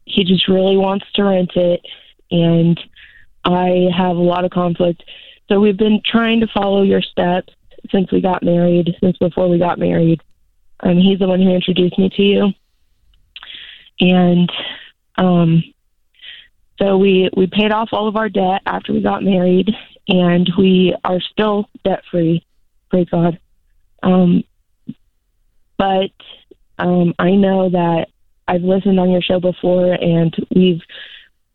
he 0.03 0.25
just 0.25 0.50
really 0.50 0.75
wants 0.75 1.06
to 1.13 1.24
rent 1.24 1.51
it. 1.56 1.86
And 2.32 2.77
I 3.48 3.89
have 3.96 4.18
a 4.18 4.22
lot 4.22 4.46
of 4.46 4.51
conflict, 4.51 5.04
so 5.48 5.60
we've 5.60 5.77
been 5.77 6.01
trying 6.06 6.42
to 6.42 6.48
follow 6.48 6.84
your 6.84 7.01
steps 7.01 7.54
since 7.92 8.12
we 8.12 8.20
got 8.20 8.44
married, 8.44 8.96
since 9.01 9.18
before 9.18 9.48
we 9.48 9.58
got 9.58 9.80
married. 9.80 10.22
Um, 10.82 10.98
he's 10.98 11.20
the 11.20 11.27
one 11.27 11.42
who 11.42 11.50
introduced 11.51 11.98
me 11.98 12.10
to 12.10 12.22
you, 12.22 12.54
and 14.00 14.51
um, 15.16 15.63
so 16.80 16.98
we 16.98 17.30
we 17.36 17.48
paid 17.48 17.72
off 17.72 17.89
all 17.92 18.08
of 18.08 18.16
our 18.18 18.30
debt 18.30 18.62
after 18.66 18.94
we 18.94 19.01
got 19.01 19.24
married, 19.24 19.74
and 20.08 20.50
we 20.58 20.96
are 21.04 21.22
still 21.22 21.70
debt 21.84 22.04
free. 22.12 22.46
Praise 22.89 23.08
God. 23.10 23.39
Um, 24.04 24.44
but 25.77 26.12
um, 26.77 27.13
I 27.18 27.32
know 27.32 27.70
that 27.70 28.08
I've 28.48 28.62
listened 28.62 29.00
on 29.00 29.10
your 29.10 29.22
show 29.22 29.39
before, 29.39 29.94
and 29.94 30.36
we've 30.54 30.82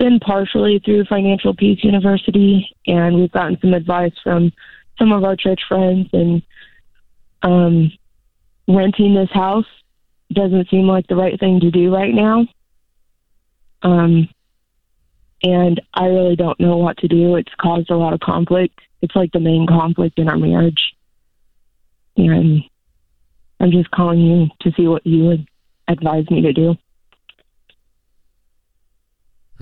been 0.02 0.18
partially 0.18 0.80
through 0.85 1.04
Financial 1.04 1.54
Peace 1.54 1.85
University, 1.85 2.75
and 2.88 3.14
we've 3.14 3.30
gotten 3.30 3.56
some 3.61 3.73
advice 3.73 4.12
from 4.25 4.52
some 4.99 5.12
of 5.12 5.23
our 5.23 5.37
church 5.37 5.61
friends, 5.68 6.09
and 6.12 6.42
um, 7.42 7.92
renting 8.66 9.14
this 9.14 9.30
house 9.30 9.66
doesn't 10.32 10.68
seem 10.71 10.88
like 10.88 11.06
the 11.06 11.14
right 11.14 11.38
thing 11.38 11.61
to 11.61 11.71
do 11.71 11.94
right 11.94 12.12
now. 12.12 12.44
Um, 13.82 14.28
and 15.44 15.80
I 15.94 16.06
really 16.06 16.35
don't 16.35 16.59
know 16.59 16.78
what 16.78 16.97
to 16.99 17.06
do. 17.06 17.37
It's 17.37 17.54
caused 17.61 17.90
a 17.90 17.97
lot 17.97 18.12
of 18.12 18.18
conflict. 18.18 18.80
It's 19.02 19.14
like 19.14 19.30
the 19.30 19.38
main 19.38 19.68
conflict 19.68 20.18
in 20.18 20.28
our 20.28 20.37
marriage. 20.37 20.82
And 22.16 22.64
I'm 23.61 23.71
just 23.71 23.92
calling 23.92 24.21
you 24.21 24.47
to 24.62 24.73
see 24.76 24.88
what 24.88 25.06
you 25.06 25.26
would 25.26 25.47
advise 25.87 26.28
me 26.28 26.42
to 26.42 26.52
do. 26.52 26.75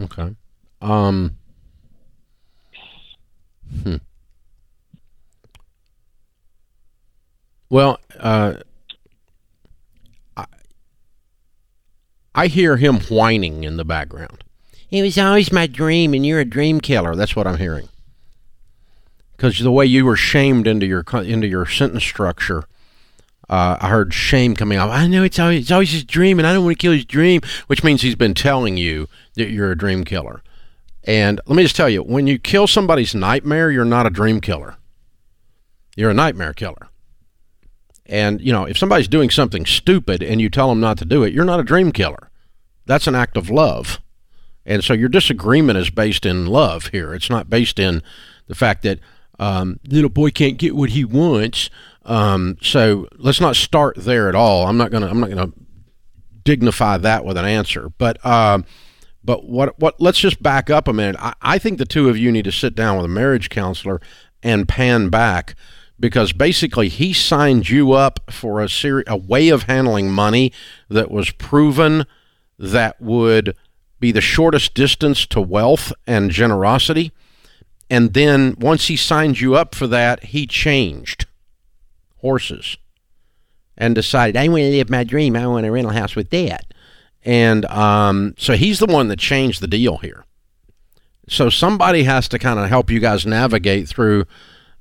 Okay. 0.00 0.34
Um. 0.80 1.36
Hmm. 3.82 3.96
Well, 7.68 8.00
uh, 8.18 8.54
I, 10.36 10.46
I 12.34 12.46
hear 12.48 12.76
him 12.78 12.98
whining 13.00 13.62
in 13.62 13.76
the 13.76 13.84
background. 13.84 14.42
It 14.90 15.02
was 15.02 15.16
always 15.18 15.52
my 15.52 15.68
dream, 15.68 16.14
and 16.14 16.26
you're 16.26 16.40
a 16.40 16.44
dream 16.44 16.80
killer. 16.80 17.14
That's 17.14 17.36
what 17.36 17.46
I'm 17.46 17.58
hearing. 17.58 17.88
Because 19.36 19.60
the 19.60 19.70
way 19.70 19.86
you 19.86 20.04
were 20.04 20.16
shamed 20.16 20.66
into 20.66 20.84
your 20.86 21.04
into 21.14 21.46
your 21.46 21.64
sentence 21.64 22.02
structure, 22.02 22.64
uh, 23.50 23.76
I 23.80 23.88
heard 23.88 24.14
shame 24.14 24.54
coming 24.54 24.78
up. 24.78 24.90
I 24.90 25.06
know 25.08 25.24
it's 25.24 25.38
always 25.38 25.62
it's 25.62 25.70
always 25.72 25.90
his 25.90 26.04
dream, 26.04 26.38
and 26.38 26.46
I 26.46 26.54
don't 26.54 26.64
want 26.64 26.78
to 26.78 26.80
kill 26.80 26.92
his 26.92 27.04
dream, 27.04 27.42
which 27.66 27.82
means 27.84 28.00
he's 28.00 28.14
been 28.14 28.32
telling 28.32 28.76
you 28.76 29.08
that 29.34 29.50
you're 29.50 29.72
a 29.72 29.76
dream 29.76 30.04
killer. 30.04 30.42
And 31.04 31.40
let 31.46 31.56
me 31.56 31.64
just 31.64 31.76
tell 31.76 31.88
you, 31.88 32.02
when 32.02 32.26
you 32.26 32.38
kill 32.38 32.66
somebody's 32.66 33.14
nightmare, 33.14 33.70
you're 33.70 33.84
not 33.84 34.06
a 34.06 34.10
dream 34.10 34.40
killer. 34.40 34.76
You're 35.96 36.10
a 36.10 36.14
nightmare 36.14 36.52
killer. 36.52 36.88
And, 38.06 38.40
you 38.40 38.52
know, 38.52 38.64
if 38.64 38.78
somebody's 38.78 39.08
doing 39.08 39.30
something 39.30 39.66
stupid 39.66 40.22
and 40.22 40.40
you 40.40 40.50
tell 40.50 40.68
them 40.68 40.80
not 40.80 40.98
to 40.98 41.04
do 41.04 41.22
it, 41.22 41.32
you're 41.32 41.44
not 41.44 41.60
a 41.60 41.64
dream 41.64 41.90
killer. 41.90 42.30
That's 42.86 43.06
an 43.06 43.14
act 43.14 43.36
of 43.36 43.50
love. 43.50 44.00
And 44.66 44.84
so 44.84 44.92
your 44.92 45.08
disagreement 45.08 45.78
is 45.78 45.90
based 45.90 46.26
in 46.26 46.46
love 46.46 46.88
here. 46.88 47.14
It's 47.14 47.30
not 47.30 47.48
based 47.48 47.78
in 47.78 48.02
the 48.46 48.54
fact 48.54 48.82
that 48.82 48.98
um, 49.38 49.80
little 49.88 50.10
boy 50.10 50.30
can't 50.30 50.58
get 50.58 50.76
what 50.76 50.90
he 50.90 51.04
wants. 51.04 51.70
Um, 52.04 52.56
so 52.62 53.08
let's 53.16 53.40
not 53.40 53.56
start 53.56 53.96
there 53.98 54.28
at 54.28 54.34
all. 54.34 54.66
I'm 54.66 54.76
not 54.76 54.90
gonna. 54.90 55.08
I'm 55.08 55.20
not 55.20 55.30
gonna 55.30 55.52
dignify 56.44 56.96
that 56.98 57.24
with 57.24 57.36
an 57.36 57.44
answer. 57.44 57.90
But 57.98 58.24
uh, 58.24 58.60
but 59.22 59.44
what 59.44 59.78
what? 59.78 60.00
Let's 60.00 60.18
just 60.18 60.42
back 60.42 60.70
up 60.70 60.88
a 60.88 60.92
minute. 60.92 61.16
I, 61.18 61.34
I 61.42 61.58
think 61.58 61.78
the 61.78 61.84
two 61.84 62.08
of 62.08 62.16
you 62.16 62.32
need 62.32 62.44
to 62.44 62.52
sit 62.52 62.74
down 62.74 62.96
with 62.96 63.04
a 63.04 63.08
marriage 63.08 63.50
counselor 63.50 64.00
and 64.42 64.68
pan 64.68 65.10
back 65.10 65.54
because 65.98 66.32
basically 66.32 66.88
he 66.88 67.12
signed 67.12 67.68
you 67.68 67.92
up 67.92 68.20
for 68.30 68.60
a 68.60 68.68
seri- 68.68 69.04
a 69.06 69.16
way 69.16 69.50
of 69.50 69.64
handling 69.64 70.10
money 70.10 70.52
that 70.88 71.10
was 71.10 71.30
proven 71.30 72.06
that 72.58 73.00
would 73.00 73.54
be 73.98 74.10
the 74.10 74.22
shortest 74.22 74.72
distance 74.72 75.26
to 75.26 75.40
wealth 75.40 75.92
and 76.06 76.30
generosity. 76.30 77.12
And 77.90 78.14
then 78.14 78.56
once 78.58 78.86
he 78.86 78.96
signed 78.96 79.40
you 79.40 79.54
up 79.54 79.74
for 79.74 79.86
that, 79.88 80.24
he 80.24 80.46
changed 80.46 81.26
horses 82.20 82.76
and 83.76 83.94
decided, 83.94 84.36
I 84.36 84.48
want 84.48 84.62
to 84.62 84.70
live 84.70 84.90
my 84.90 85.04
dream. 85.04 85.36
I 85.36 85.46
want 85.46 85.66
a 85.66 85.72
rental 85.72 85.92
house 85.92 86.14
with 86.14 86.30
that. 86.30 86.72
And 87.24 87.64
um, 87.66 88.34
so 88.38 88.54
he's 88.54 88.78
the 88.78 88.86
one 88.86 89.08
that 89.08 89.18
changed 89.18 89.60
the 89.60 89.66
deal 89.66 89.98
here. 89.98 90.24
So 91.28 91.48
somebody 91.48 92.04
has 92.04 92.28
to 92.28 92.38
kind 92.38 92.58
of 92.58 92.68
help 92.68 92.90
you 92.90 92.98
guys 92.98 93.26
navigate 93.26 93.88
through 93.88 94.24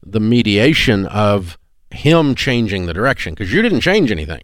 the 0.03 0.19
mediation 0.19 1.05
of 1.07 1.57
him 1.91 2.35
changing 2.35 2.85
the 2.85 2.93
direction 2.93 3.33
because 3.33 3.53
you 3.53 3.61
didn't 3.61 3.81
change 3.81 4.11
anything. 4.11 4.41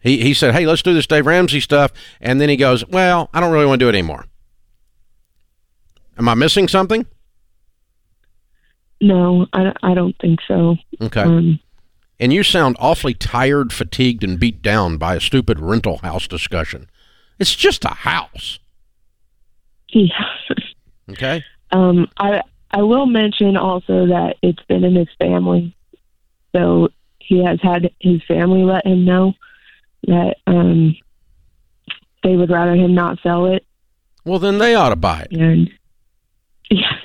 He, 0.00 0.18
he 0.18 0.34
said, 0.34 0.54
Hey, 0.54 0.66
let's 0.66 0.82
do 0.82 0.92
this 0.92 1.06
Dave 1.06 1.26
Ramsey 1.26 1.60
stuff. 1.60 1.92
And 2.20 2.40
then 2.40 2.48
he 2.48 2.56
goes, 2.56 2.86
Well, 2.88 3.30
I 3.32 3.40
don't 3.40 3.52
really 3.52 3.66
want 3.66 3.78
to 3.80 3.84
do 3.84 3.88
it 3.88 3.94
anymore. 3.94 4.26
Am 6.18 6.28
I 6.28 6.34
missing 6.34 6.68
something? 6.68 7.06
No, 9.00 9.46
I, 9.52 9.72
I 9.82 9.94
don't 9.94 10.16
think 10.20 10.40
so. 10.46 10.76
Okay. 11.00 11.22
Um, 11.22 11.60
and 12.22 12.32
you 12.32 12.44
sound 12.44 12.76
awfully 12.78 13.14
tired, 13.14 13.72
fatigued, 13.72 14.22
and 14.22 14.38
beat 14.38 14.62
down 14.62 14.96
by 14.96 15.16
a 15.16 15.20
stupid 15.20 15.58
rental 15.58 15.96
house 15.98 16.28
discussion. 16.28 16.88
It's 17.40 17.56
just 17.56 17.84
a 17.84 17.88
house. 17.88 18.60
yeah. 19.88 20.06
Okay. 21.10 21.44
Um, 21.72 22.08
I 22.16 22.40
I 22.70 22.82
will 22.82 23.06
mention 23.06 23.56
also 23.56 24.06
that 24.06 24.36
it's 24.40 24.62
been 24.68 24.84
in 24.84 24.94
his 24.94 25.08
family, 25.18 25.74
so 26.54 26.90
he 27.18 27.44
has 27.44 27.58
had 27.60 27.90
his 27.98 28.22
family 28.28 28.62
let 28.62 28.86
him 28.86 29.04
know 29.04 29.34
that 30.06 30.36
um, 30.46 30.96
they 32.22 32.36
would 32.36 32.50
rather 32.50 32.76
him 32.76 32.94
not 32.94 33.18
sell 33.24 33.46
it. 33.46 33.66
Well, 34.24 34.38
then 34.38 34.58
they 34.58 34.76
ought 34.76 34.90
to 34.90 34.96
buy 34.96 35.26
it. 35.28 35.32
And 35.32 35.68
yeah, 36.70 36.98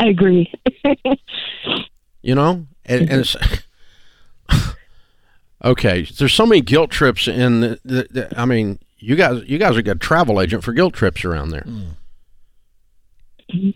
I 0.00 0.06
agree. 0.06 0.50
You 2.26 2.34
know, 2.34 2.66
and, 2.84 3.08
and 3.08 3.20
it's 3.20 3.36
okay. 5.64 6.02
There's 6.02 6.34
so 6.34 6.46
many 6.46 6.60
guilt 6.60 6.90
trips 6.90 7.28
in. 7.28 7.60
The, 7.60 7.80
the, 7.84 8.08
the, 8.10 8.40
I 8.40 8.44
mean, 8.44 8.78
you 8.98 9.16
guys, 9.16 9.42
you 9.46 9.58
guys 9.58 9.76
are 9.76 9.80
a 9.80 9.82
good 9.82 10.00
travel 10.00 10.40
agent 10.40 10.64
for 10.64 10.72
guilt 10.72 10.94
trips 10.94 11.24
around 11.24 11.50
there. 11.50 11.66
Mm. 13.48 13.74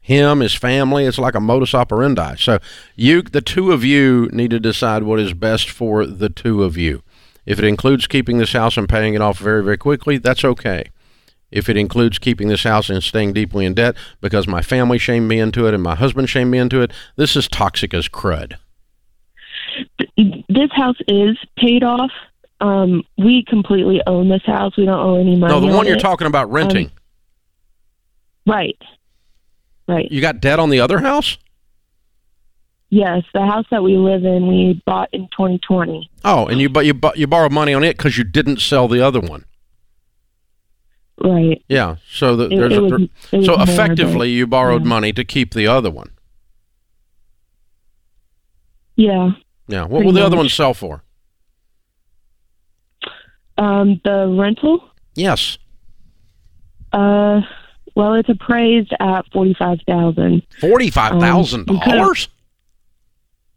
Him, 0.00 0.40
his 0.40 0.54
family, 0.54 1.04
it's 1.04 1.18
like 1.18 1.34
a 1.34 1.40
modus 1.40 1.74
operandi. 1.74 2.36
So 2.36 2.58
you, 2.96 3.20
the 3.22 3.42
two 3.42 3.72
of 3.72 3.84
you, 3.84 4.28
need 4.32 4.50
to 4.50 4.60
decide 4.60 5.02
what 5.02 5.20
is 5.20 5.34
best 5.34 5.68
for 5.68 6.06
the 6.06 6.30
two 6.30 6.64
of 6.64 6.78
you. 6.78 7.02
If 7.44 7.58
it 7.58 7.64
includes 7.64 8.06
keeping 8.06 8.38
this 8.38 8.52
house 8.52 8.76
and 8.76 8.88
paying 8.88 9.14
it 9.14 9.20
off 9.20 9.38
very, 9.38 9.62
very 9.62 9.76
quickly, 9.76 10.18
that's 10.18 10.44
okay. 10.44 10.84
If 11.50 11.68
it 11.68 11.76
includes 11.76 12.18
keeping 12.18 12.48
this 12.48 12.64
house 12.64 12.90
and 12.90 13.02
staying 13.02 13.32
deeply 13.32 13.64
in 13.64 13.74
debt 13.74 13.96
because 14.20 14.46
my 14.46 14.60
family 14.62 14.98
shamed 14.98 15.28
me 15.28 15.40
into 15.40 15.66
it 15.66 15.74
and 15.74 15.82
my 15.82 15.94
husband 15.94 16.28
shamed 16.28 16.50
me 16.50 16.58
into 16.58 16.82
it, 16.82 16.92
this 17.16 17.36
is 17.36 17.48
toxic 17.48 17.94
as 17.94 18.08
crud. 18.08 18.58
This 20.58 20.70
house 20.72 20.96
is 21.06 21.36
paid 21.56 21.82
off. 21.84 22.10
Um, 22.60 23.04
we 23.16 23.44
completely 23.46 24.00
own 24.06 24.28
this 24.28 24.42
house. 24.44 24.76
We 24.76 24.84
don't 24.84 24.98
owe 24.98 25.14
any 25.20 25.36
money. 25.36 25.52
No, 25.54 25.60
the 25.60 25.68
on 25.68 25.74
one 25.76 25.86
you're 25.86 25.96
it. 25.96 26.00
talking 26.00 26.26
about 26.26 26.50
renting. 26.50 26.90
Right. 28.46 28.80
Right. 29.86 30.10
you 30.10 30.20
got 30.20 30.40
debt 30.40 30.58
on 30.58 30.68
the 30.70 30.80
other 30.80 30.98
house? 30.98 31.38
Yes, 32.90 33.22
the 33.34 33.44
house 33.44 33.66
that 33.70 33.82
we 33.82 33.96
live 33.96 34.24
in, 34.24 34.46
we 34.48 34.82
bought 34.86 35.08
in 35.12 35.28
2020. 35.28 36.10
Oh, 36.24 36.46
and 36.46 36.58
you 36.60 36.68
but 36.70 36.84
you 36.86 36.98
you 37.14 37.26
borrowed 37.26 37.52
money 37.52 37.74
on 37.74 37.84
it 37.84 37.96
because 37.96 38.16
you 38.18 38.24
didn't 38.24 38.60
sell 38.60 38.88
the 38.88 39.00
other 39.04 39.20
one. 39.20 39.44
Right. 41.22 41.62
Yeah. 41.68 41.96
So 42.10 42.34
the, 42.36 42.44
It- 42.44 42.56
there's 42.56 42.72
it 42.72 42.78
a, 42.78 42.82
was- 42.82 43.08
there- 43.30 43.42
so 43.44 43.60
effectively 43.62 44.30
you 44.30 44.46
borrowed 44.46 44.82
yeah. 44.82 44.88
money 44.88 45.12
to 45.12 45.24
keep 45.24 45.52
the 45.54 45.66
other 45.66 45.90
one. 45.90 46.10
Yeah. 48.96 49.30
Yeah. 49.68 49.84
What 49.84 50.04
will 50.04 50.12
the 50.12 50.24
other 50.24 50.36
one 50.36 50.48
sell 50.48 50.74
for? 50.74 51.02
Um, 53.56 54.00
the 54.04 54.28
rental. 54.38 54.88
Yes. 55.14 55.58
Uh, 56.92 57.40
well, 57.94 58.14
it's 58.14 58.28
appraised 58.28 58.92
at 59.00 59.22
forty 59.32 59.54
five 59.58 59.78
thousand. 59.86 60.42
Forty-five 60.60 61.20
thousand 61.20 61.68
Um, 61.68 61.78
dollars. 61.78 62.28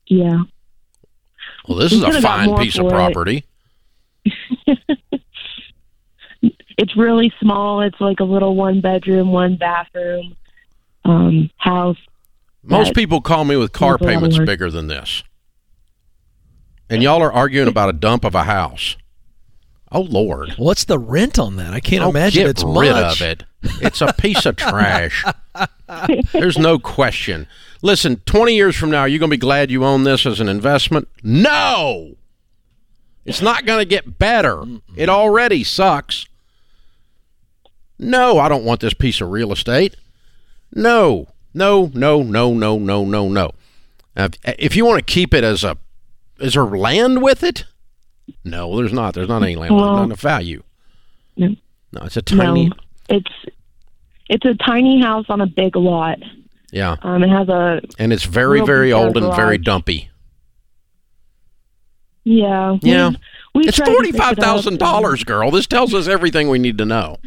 Yeah. 0.08 0.42
Well, 1.68 1.78
this 1.78 1.92
we 1.92 2.00
is 2.06 2.16
a 2.16 2.22
fine 2.22 2.58
piece 2.58 2.78
of 2.78 2.86
for 2.86 2.88
it. 2.88 2.92
property. 2.92 3.46
It's 6.78 6.98
really 6.98 7.32
small. 7.40 7.82
It's 7.82 8.00
like 8.02 8.20
a 8.22 8.24
little 8.24 8.56
one 8.56 8.82
bedroom, 8.82 9.32
one 9.32 9.56
bathroom 9.56 10.36
um, 11.06 11.52
house. 11.58 11.98
Most 12.64 12.96
people 12.96 13.22
call 13.22 13.46
me 13.46 13.56
with 13.56 13.72
car 13.72 13.94
That's 13.94 14.02
a 14.02 14.06
lot 14.06 14.14
of 14.16 14.20
payments 14.32 14.40
bigger 14.40 14.72
than 14.72 14.88
this, 14.88 15.24
and 16.92 17.02
y'all 17.02 17.22
are 17.24 17.32
arguing 17.34 17.68
about 17.68 17.90
a 17.90 17.94
dump 17.94 18.24
of 18.24 18.36
a 18.36 18.44
house. 18.44 18.96
Oh 19.92 20.02
Lord! 20.02 20.52
What's 20.58 20.86
the 20.86 21.00
rent 21.00 21.38
on 21.40 21.56
that? 21.58 21.74
I 21.74 21.80
can't 21.80 22.04
Oh, 22.04 22.10
imagine 22.10 22.44
get 22.44 22.50
it's 22.52 22.64
rid 22.64 22.92
much. 22.94 23.22
of 23.22 23.28
it. 23.28 23.44
It's 23.82 24.02
a 24.02 24.14
piece 24.14 24.46
of 24.46 24.56
trash. 24.56 25.26
There's 26.32 26.58
no 26.58 26.80
question. 26.80 27.48
Listen, 27.82 28.18
20 28.26 28.56
years 28.56 28.76
from 28.76 28.90
now, 28.92 29.02
are 29.02 29.08
you 29.08 29.20
going 29.20 29.30
to 29.30 29.36
be 29.36 29.40
glad 29.40 29.70
you 29.72 29.84
own 29.84 30.04
this 30.04 30.26
as 30.26 30.40
an 30.40 30.48
investment? 30.48 31.08
No. 31.24 32.16
It's 33.26 33.42
not 33.42 33.66
going 33.66 33.80
to 33.80 33.86
get 33.86 34.18
better. 34.18 34.64
It 34.96 35.10
already 35.10 35.64
sucks. 35.64 36.26
No, 38.00 38.40
I 38.40 38.50
don't 38.50 38.64
want 38.64 38.80
this 38.82 38.94
piece 38.96 39.22
of 39.22 39.30
real 39.30 39.52
estate. 39.52 39.96
No, 40.74 41.28
no, 41.54 41.92
no, 41.94 42.24
no, 42.24 42.54
no, 42.54 42.80
no, 42.80 43.06
no, 43.06 43.30
no. 43.30 43.52
Now, 44.16 44.26
if, 44.26 44.34
if 44.58 44.76
you 44.76 44.86
want 44.86 45.06
to 45.06 45.14
keep 45.14 45.34
it 45.34 45.44
as 45.44 45.64
a, 45.64 45.78
is 46.42 46.54
there 46.54 46.64
land 46.66 47.22
with 47.22 47.44
it? 47.44 47.66
No, 48.44 48.76
there's 48.78 48.94
not. 48.94 49.14
There's 49.14 49.28
not 49.28 49.44
any 49.44 49.56
land. 49.56 49.74
with 49.76 49.82
it. 49.84 49.86
Well- 49.86 49.96
not 49.98 50.04
enough 50.04 50.22
value. 50.22 50.64
No. 51.38 51.56
No, 51.94 52.02
it's 52.04 52.18
a 52.18 52.22
tiny. 52.22 52.68
No, 52.68 52.76
it's 53.10 53.32
it's 54.30 54.46
a 54.46 54.54
tiny 54.66 55.02
house 55.02 55.26
on 55.30 55.42
a 55.42 55.46
big 55.48 55.76
lot. 55.76 56.20
Yeah, 56.72 56.96
Um, 57.02 57.22
it 57.24 57.30
has 57.30 57.50
a 57.50 57.82
and 58.00 58.14
it's 58.14 58.24
very, 58.24 58.62
very 58.66 58.94
old 58.94 59.18
and 59.18 59.36
very 59.36 59.58
dumpy. 59.58 60.10
yeah. 62.24 62.78
Yeah. 62.82 63.12
we 63.54 63.66
It's 63.68 63.76
tried 63.78 63.88
to 63.88 63.92
forty 63.94 64.12
five 64.14 64.38
thousand 64.38 64.80
dollars, 64.80 65.24
girl. 65.26 65.52
This 65.52 65.68
tells 65.68 65.94
us 65.94 66.08
everything 66.08 66.48
we 66.50 66.60
need 66.60 66.78
to 66.78 66.86
know. 66.86 67.18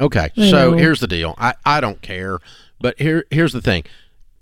Okay, 0.00 0.30
so 0.36 0.72
here's 0.74 1.00
the 1.00 1.06
deal. 1.08 1.34
I, 1.38 1.54
I 1.64 1.80
don't 1.80 2.00
care, 2.02 2.38
but 2.80 2.98
here 3.00 3.24
here's 3.30 3.52
the 3.52 3.60
thing. 3.62 3.84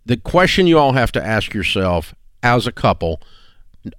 The 0.05 0.17
question 0.17 0.67
you 0.67 0.79
all 0.79 0.93
have 0.93 1.13
to 1.13 1.25
ask 1.25 1.53
yourself 1.55 2.15
as 2.55 2.67
a 2.67 2.73
couple, 2.73 3.21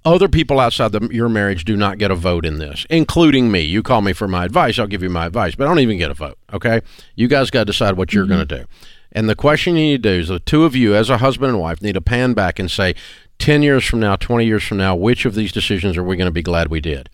other 0.04 0.28
people 0.28 0.60
outside 0.60 0.92
the, 0.92 1.08
your 1.10 1.28
marriage 1.28 1.64
do 1.64 1.76
not 1.76 1.98
get 1.98 2.10
a 2.10 2.14
vote 2.14 2.44
in 2.44 2.58
this, 2.58 2.86
including 2.90 3.50
me. 3.50 3.60
You 3.60 3.82
call 3.82 4.02
me 4.02 4.12
for 4.12 4.28
my 4.28 4.44
advice, 4.44 4.78
I'll 4.78 4.86
give 4.86 5.02
you 5.02 5.10
my 5.10 5.26
advice, 5.26 5.54
but 5.54 5.64
I 5.64 5.68
don't 5.68 5.80
even 5.80 5.98
get 5.98 6.10
a 6.10 6.14
vote. 6.14 6.38
Okay, 6.52 6.80
you 7.14 7.28
guys 7.28 7.50
got 7.50 7.60
to 7.60 7.64
decide 7.66 7.96
what 7.96 8.12
you're 8.12 8.26
going 8.26 8.46
to 8.46 8.54
mm-hmm. 8.54 8.64
do. 8.64 8.68
And 9.12 9.28
the 9.28 9.36
question 9.36 9.76
you 9.76 9.84
need 9.84 10.02
to 10.02 10.10
do 10.10 10.20
is 10.20 10.28
the 10.28 10.38
two 10.38 10.64
of 10.64 10.76
you, 10.76 10.94
as 10.94 11.08
a 11.08 11.18
husband 11.18 11.50
and 11.50 11.60
wife, 11.60 11.80
need 11.80 11.94
to 11.94 12.00
pan 12.00 12.34
back 12.34 12.58
and 12.58 12.70
say, 12.70 12.94
10 13.38 13.62
years 13.62 13.84
from 13.84 14.00
now, 14.00 14.16
20 14.16 14.44
years 14.44 14.64
from 14.64 14.78
now, 14.78 14.94
which 14.94 15.24
of 15.24 15.34
these 15.34 15.52
decisions 15.52 15.96
are 15.96 16.02
we 16.02 16.16
going 16.16 16.26
to 16.26 16.32
be 16.32 16.42
glad 16.42 16.68
we 16.68 16.80
did? 16.80 17.08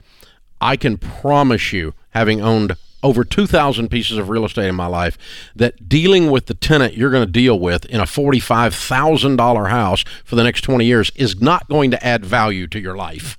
I 0.60 0.76
can 0.76 0.96
promise 0.96 1.72
you, 1.72 1.94
having 2.10 2.40
owned 2.40 2.76
over 3.04 3.22
2,000 3.22 3.88
pieces 3.88 4.16
of 4.16 4.30
real 4.30 4.46
estate 4.46 4.66
in 4.66 4.74
my 4.74 4.86
life, 4.86 5.16
that 5.54 5.88
dealing 5.88 6.30
with 6.30 6.46
the 6.46 6.54
tenant 6.54 6.94
you're 6.94 7.10
going 7.10 7.24
to 7.24 7.30
deal 7.30 7.60
with 7.60 7.84
in 7.84 8.00
a 8.00 8.04
$45,000 8.04 9.70
house 9.70 10.04
for 10.24 10.34
the 10.34 10.42
next 10.42 10.62
20 10.62 10.84
years 10.84 11.12
is 11.14 11.40
not 11.40 11.68
going 11.68 11.90
to 11.92 12.04
add 12.04 12.24
value 12.24 12.66
to 12.66 12.80
your 12.80 12.96
life. 12.96 13.38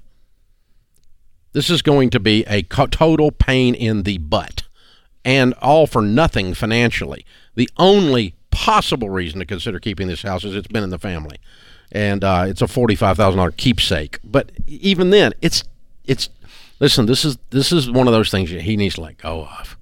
This 1.51 1.69
is 1.69 1.81
going 1.81 2.11
to 2.11 2.19
be 2.19 2.45
a 2.47 2.61
total 2.61 3.31
pain 3.31 3.73
in 3.73 4.03
the 4.03 4.19
butt 4.19 4.63
and 5.25 5.53
all 5.55 5.87
for 5.87 6.01
nothing 6.01 6.53
financially. 6.53 7.25
The 7.55 7.69
only 7.77 8.35
possible 8.51 9.09
reason 9.09 9.39
to 9.39 9.45
consider 9.45 9.79
keeping 9.79 10.07
this 10.07 10.21
house 10.21 10.43
is 10.43 10.55
it's 10.55 10.67
been 10.67 10.83
in 10.83 10.91
the 10.91 10.99
family, 10.99 11.37
and 11.91 12.23
uh, 12.23 12.45
it's 12.47 12.61
a 12.61 12.67
forty-five 12.67 13.17
thousand 13.17 13.37
dollar 13.37 13.51
keepsake. 13.51 14.19
But 14.23 14.51
even 14.67 15.09
then, 15.09 15.33
it's 15.41 15.63
it's 16.03 16.29
listen. 16.79 17.05
This 17.05 17.25
is 17.25 17.37
this 17.49 17.71
is 17.71 17.89
one 17.89 18.07
of 18.07 18.13
those 18.13 18.31
things 18.31 18.51
that 18.51 18.61
he 18.61 18.77
needs 18.77 18.95
to 18.95 19.01
let 19.01 19.17
go 19.17 19.45
of. 19.45 19.77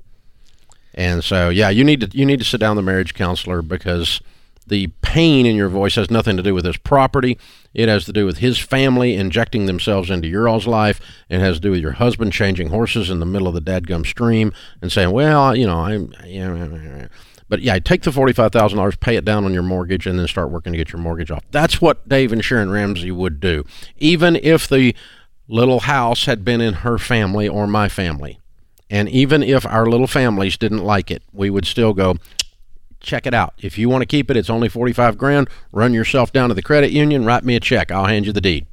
And 0.94 1.24
so, 1.24 1.50
yeah, 1.50 1.70
you 1.70 1.84
need 1.84 2.02
to 2.02 2.18
you 2.18 2.26
need 2.26 2.40
to 2.40 2.46
sit 2.46 2.60
down 2.60 2.76
with 2.76 2.86
the 2.86 2.92
marriage 2.92 3.14
counselor 3.14 3.62
because 3.62 4.22
the 4.68 4.88
pain 5.02 5.46
in 5.46 5.56
your 5.56 5.70
voice 5.70 5.96
has 5.96 6.10
nothing 6.10 6.38
to 6.38 6.44
do 6.44 6.54
with 6.54 6.66
his 6.66 6.78
property. 6.78 7.38
It 7.74 7.90
has 7.90 8.06
to 8.06 8.14
do 8.14 8.26
with 8.26 8.38
his 8.38 8.60
family 8.60 9.16
injecting 9.16 9.66
themselves 9.66 10.10
into 10.10 10.28
your 10.28 10.48
all's 10.48 10.68
life. 10.68 11.02
It 11.30 11.40
has 11.40 11.58
to 11.58 11.62
do 11.62 11.72
with 11.72 11.82
your 11.82 11.94
husband 11.94 12.32
changing 12.32 12.70
horses 12.70 13.10
in 13.10 13.20
the 13.20 13.26
middle 13.26 13.48
of 13.48 13.56
the 13.56 13.62
dadgum 13.62 14.06
stream 14.06 14.54
and 14.82 14.92
saying, 14.92 15.12
"Well, 15.12 15.56
you 15.56 15.66
know, 15.66 15.80
I'm." 15.80 16.14
Yeah, 16.26 17.08
but 17.50 17.62
yeah, 17.62 17.78
take 17.80 18.04
the 18.04 18.12
forty-five 18.12 18.52
thousand 18.52 18.78
dollars, 18.78 18.96
pay 18.96 19.16
it 19.16 19.26
down 19.26 19.46
on 19.46 19.54
your 19.54 19.64
mortgage, 19.64 20.08
and 20.08 20.18
then 20.18 20.28
start 20.28 20.52
working 20.52 20.74
to 20.74 20.78
get 20.78 20.94
your 20.94 21.02
mortgage 21.02 21.32
off. 21.32 21.44
That's 21.52 21.82
what 21.82 22.08
Dave 22.08 22.32
and 22.32 22.44
Sharon 22.44 22.70
Ramsey 22.70 23.12
would 23.12 23.40
do, 23.40 23.66
even 23.98 24.36
if 24.36 24.68
the 24.68 24.96
little 25.48 25.82
house 25.82 26.26
had 26.26 26.46
been 26.46 26.62
in 26.62 26.76
her 26.76 26.98
family 26.98 27.48
or 27.48 27.68
my 27.68 27.90
family. 27.90 28.40
And 28.90 29.10
even 29.10 29.42
if 29.44 29.66
our 29.66 29.88
little 29.88 30.08
families 30.08 30.58
didn't 30.58 30.84
like 30.84 31.10
it, 31.10 31.24
we 31.32 31.50
would 31.50 31.66
still 31.66 31.94
go, 31.94 32.16
check 33.00 33.26
it 33.26 33.34
out. 33.34 33.54
If 33.60 33.78
you 33.78 33.90
want 33.90 34.02
to 34.02 34.06
keep 34.06 34.30
it, 34.30 34.38
it's 34.38 34.50
only 34.50 34.70
45 34.70 35.18
grand. 35.18 35.50
Run 35.72 35.94
yourself 35.94 36.32
down 36.32 36.50
to 36.50 36.56
the 36.56 36.62
credit 36.62 36.92
union, 36.92 37.26
write 37.26 37.44
me 37.44 37.56
a 37.56 37.60
check. 37.60 37.92
I'll 37.92 38.06
hand 38.06 38.26
you 38.26 38.32
the 38.34 38.42
deed. 38.42 38.66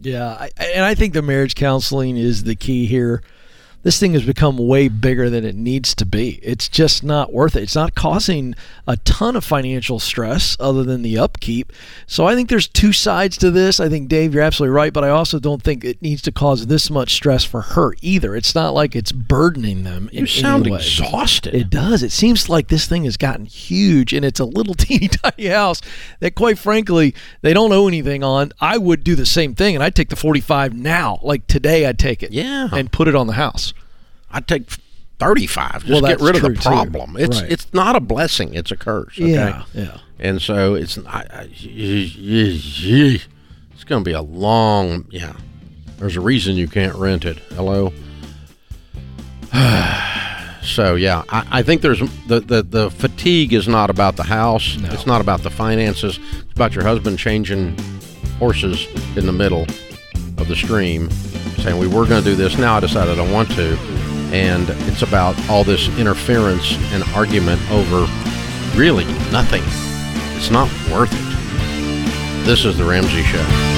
Yeah, 0.00 0.28
I, 0.28 0.50
and 0.60 0.84
I 0.84 0.94
think 0.94 1.12
the 1.12 1.22
marriage 1.22 1.54
counseling 1.54 2.16
is 2.16 2.44
the 2.44 2.54
key 2.54 2.86
here. 2.86 3.22
This 3.88 3.98
thing 3.98 4.12
has 4.12 4.26
become 4.26 4.58
way 4.58 4.88
bigger 4.88 5.30
than 5.30 5.46
it 5.46 5.56
needs 5.56 5.94
to 5.94 6.04
be. 6.04 6.40
It's 6.42 6.68
just 6.68 7.02
not 7.02 7.32
worth 7.32 7.56
it. 7.56 7.62
It's 7.62 7.74
not 7.74 7.94
causing 7.94 8.54
a 8.86 8.98
ton 8.98 9.34
of 9.34 9.46
financial 9.46 9.98
stress 9.98 10.58
other 10.60 10.84
than 10.84 11.00
the 11.00 11.16
upkeep. 11.16 11.72
So 12.06 12.26
I 12.26 12.34
think 12.34 12.50
there's 12.50 12.68
two 12.68 12.92
sides 12.92 13.38
to 13.38 13.50
this. 13.50 13.80
I 13.80 13.88
think 13.88 14.10
Dave, 14.10 14.34
you're 14.34 14.42
absolutely 14.42 14.76
right, 14.76 14.92
but 14.92 15.04
I 15.04 15.08
also 15.08 15.38
don't 15.38 15.62
think 15.62 15.86
it 15.86 16.02
needs 16.02 16.20
to 16.20 16.32
cause 16.32 16.66
this 16.66 16.90
much 16.90 17.14
stress 17.14 17.44
for 17.44 17.62
her 17.62 17.94
either. 18.02 18.36
It's 18.36 18.54
not 18.54 18.74
like 18.74 18.94
it's 18.94 19.10
burdening 19.10 19.84
them. 19.84 20.10
In 20.12 20.18
You 20.18 20.26
sound 20.26 20.66
exhausted. 20.66 21.54
It 21.54 21.70
does. 21.70 22.02
It 22.02 22.12
seems 22.12 22.50
like 22.50 22.68
this 22.68 22.86
thing 22.86 23.04
has 23.04 23.16
gotten 23.16 23.46
huge 23.46 24.12
and 24.12 24.22
it's 24.22 24.38
a 24.38 24.44
little 24.44 24.74
teeny 24.74 25.08
tiny 25.08 25.46
house 25.46 25.80
that 26.20 26.34
quite 26.34 26.58
frankly 26.58 27.14
they 27.40 27.54
don't 27.54 27.72
owe 27.72 27.88
anything 27.88 28.22
on. 28.22 28.52
I 28.60 28.76
would 28.76 29.02
do 29.02 29.14
the 29.14 29.24
same 29.24 29.54
thing 29.54 29.74
and 29.74 29.82
I'd 29.82 29.94
take 29.94 30.10
the 30.10 30.16
45 30.16 30.74
now. 30.74 31.20
Like 31.22 31.46
today 31.46 31.86
I'd 31.86 31.98
take 31.98 32.22
it. 32.22 32.32
Yeah. 32.32 32.68
And 32.70 32.92
put 32.92 33.08
it 33.08 33.14
on 33.14 33.28
the 33.28 33.32
house. 33.32 33.72
I'd 34.30 34.46
take 34.46 34.70
35. 35.18 35.84
Just 35.84 35.90
Well, 35.90 36.00
get 36.02 36.20
rid 36.20 36.36
of 36.36 36.42
the 36.42 36.50
too. 36.54 36.60
problem. 36.60 37.16
It's 37.18 37.40
Right. 37.42 37.50
it's 37.50 37.66
not 37.72 37.96
a 37.96 38.00
blessing, 38.00 38.54
it's 38.54 38.70
a 38.70 38.76
curse. 38.76 39.14
Okay? 39.18 39.32
Yeah. 39.32 39.64
Yeah. 39.74 39.98
And 40.20 40.40
so 40.42 40.74
it's 40.74 40.98
I, 41.06 41.24
I, 41.32 41.48
it's 41.52 43.24
going 43.84 44.04
to 44.04 44.08
be 44.08 44.12
a 44.12 44.22
long 44.22 45.06
yeah. 45.10 45.32
There's 45.98 46.16
a 46.16 46.20
reason 46.20 46.54
you 46.56 46.68
can't 46.68 46.94
rent 46.94 47.24
it. 47.24 47.38
Hello. 47.54 47.92
so 50.62 50.94
yeah, 50.94 51.22
I, 51.28 51.46
I 51.50 51.62
think 51.62 51.82
there's 51.82 52.00
the, 52.26 52.40
the 52.40 52.62
the 52.62 52.90
fatigue 52.90 53.52
is 53.52 53.66
not 53.66 53.90
about 53.90 54.16
the 54.16 54.22
house. 54.24 54.76
No. 54.76 54.90
It's 54.90 55.06
not 55.06 55.20
about 55.20 55.42
the 55.42 55.50
finances. 55.50 56.18
It's 56.18 56.52
about 56.54 56.74
your 56.74 56.84
husband 56.84 57.18
changing 57.18 57.76
horses 58.38 58.86
in 59.16 59.26
the 59.26 59.32
middle 59.32 59.62
of 60.36 60.46
the 60.48 60.54
stream, 60.54 61.10
saying 61.58 61.78
we 61.78 61.88
were 61.88 62.06
going 62.06 62.22
to 62.22 62.30
do 62.30 62.36
this. 62.36 62.56
Now 62.58 62.76
I 62.76 62.80
decided 62.80 63.18
I 63.18 63.32
want 63.32 63.50
to, 63.52 63.76
and 64.32 64.68
it's 64.88 65.02
about 65.02 65.36
all 65.48 65.64
this 65.64 65.88
interference 65.98 66.76
and 66.92 67.02
argument 67.14 67.60
over 67.70 68.06
really 68.76 69.04
nothing. 69.30 69.62
It's 70.36 70.50
not 70.50 70.68
worth 70.90 71.12
it. 71.12 72.46
This 72.46 72.64
is 72.64 72.78
the 72.78 72.84
Ramsey 72.84 73.22
Show. 73.22 73.77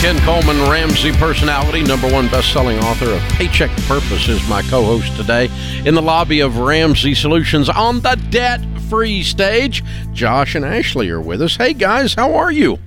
Ken 0.00 0.16
Coleman, 0.20 0.56
Ramsey 0.70 1.10
personality, 1.10 1.82
number 1.82 2.08
one 2.08 2.28
best-selling 2.28 2.78
author 2.78 3.10
of 3.10 3.20
Paycheck 3.30 3.68
Purpose, 3.88 4.28
is 4.28 4.48
my 4.48 4.62
co-host 4.62 5.16
today 5.16 5.50
in 5.84 5.96
the 5.96 6.00
lobby 6.00 6.38
of 6.38 6.58
Ramsey 6.58 7.16
Solutions 7.16 7.68
on 7.68 7.98
the 7.98 8.14
debt-free 8.30 9.24
stage. 9.24 9.82
Josh 10.12 10.54
and 10.54 10.64
Ashley 10.64 11.10
are 11.10 11.20
with 11.20 11.42
us. 11.42 11.56
Hey 11.56 11.72
guys, 11.72 12.14
how 12.14 12.32
are 12.36 12.52
you? 12.52 12.78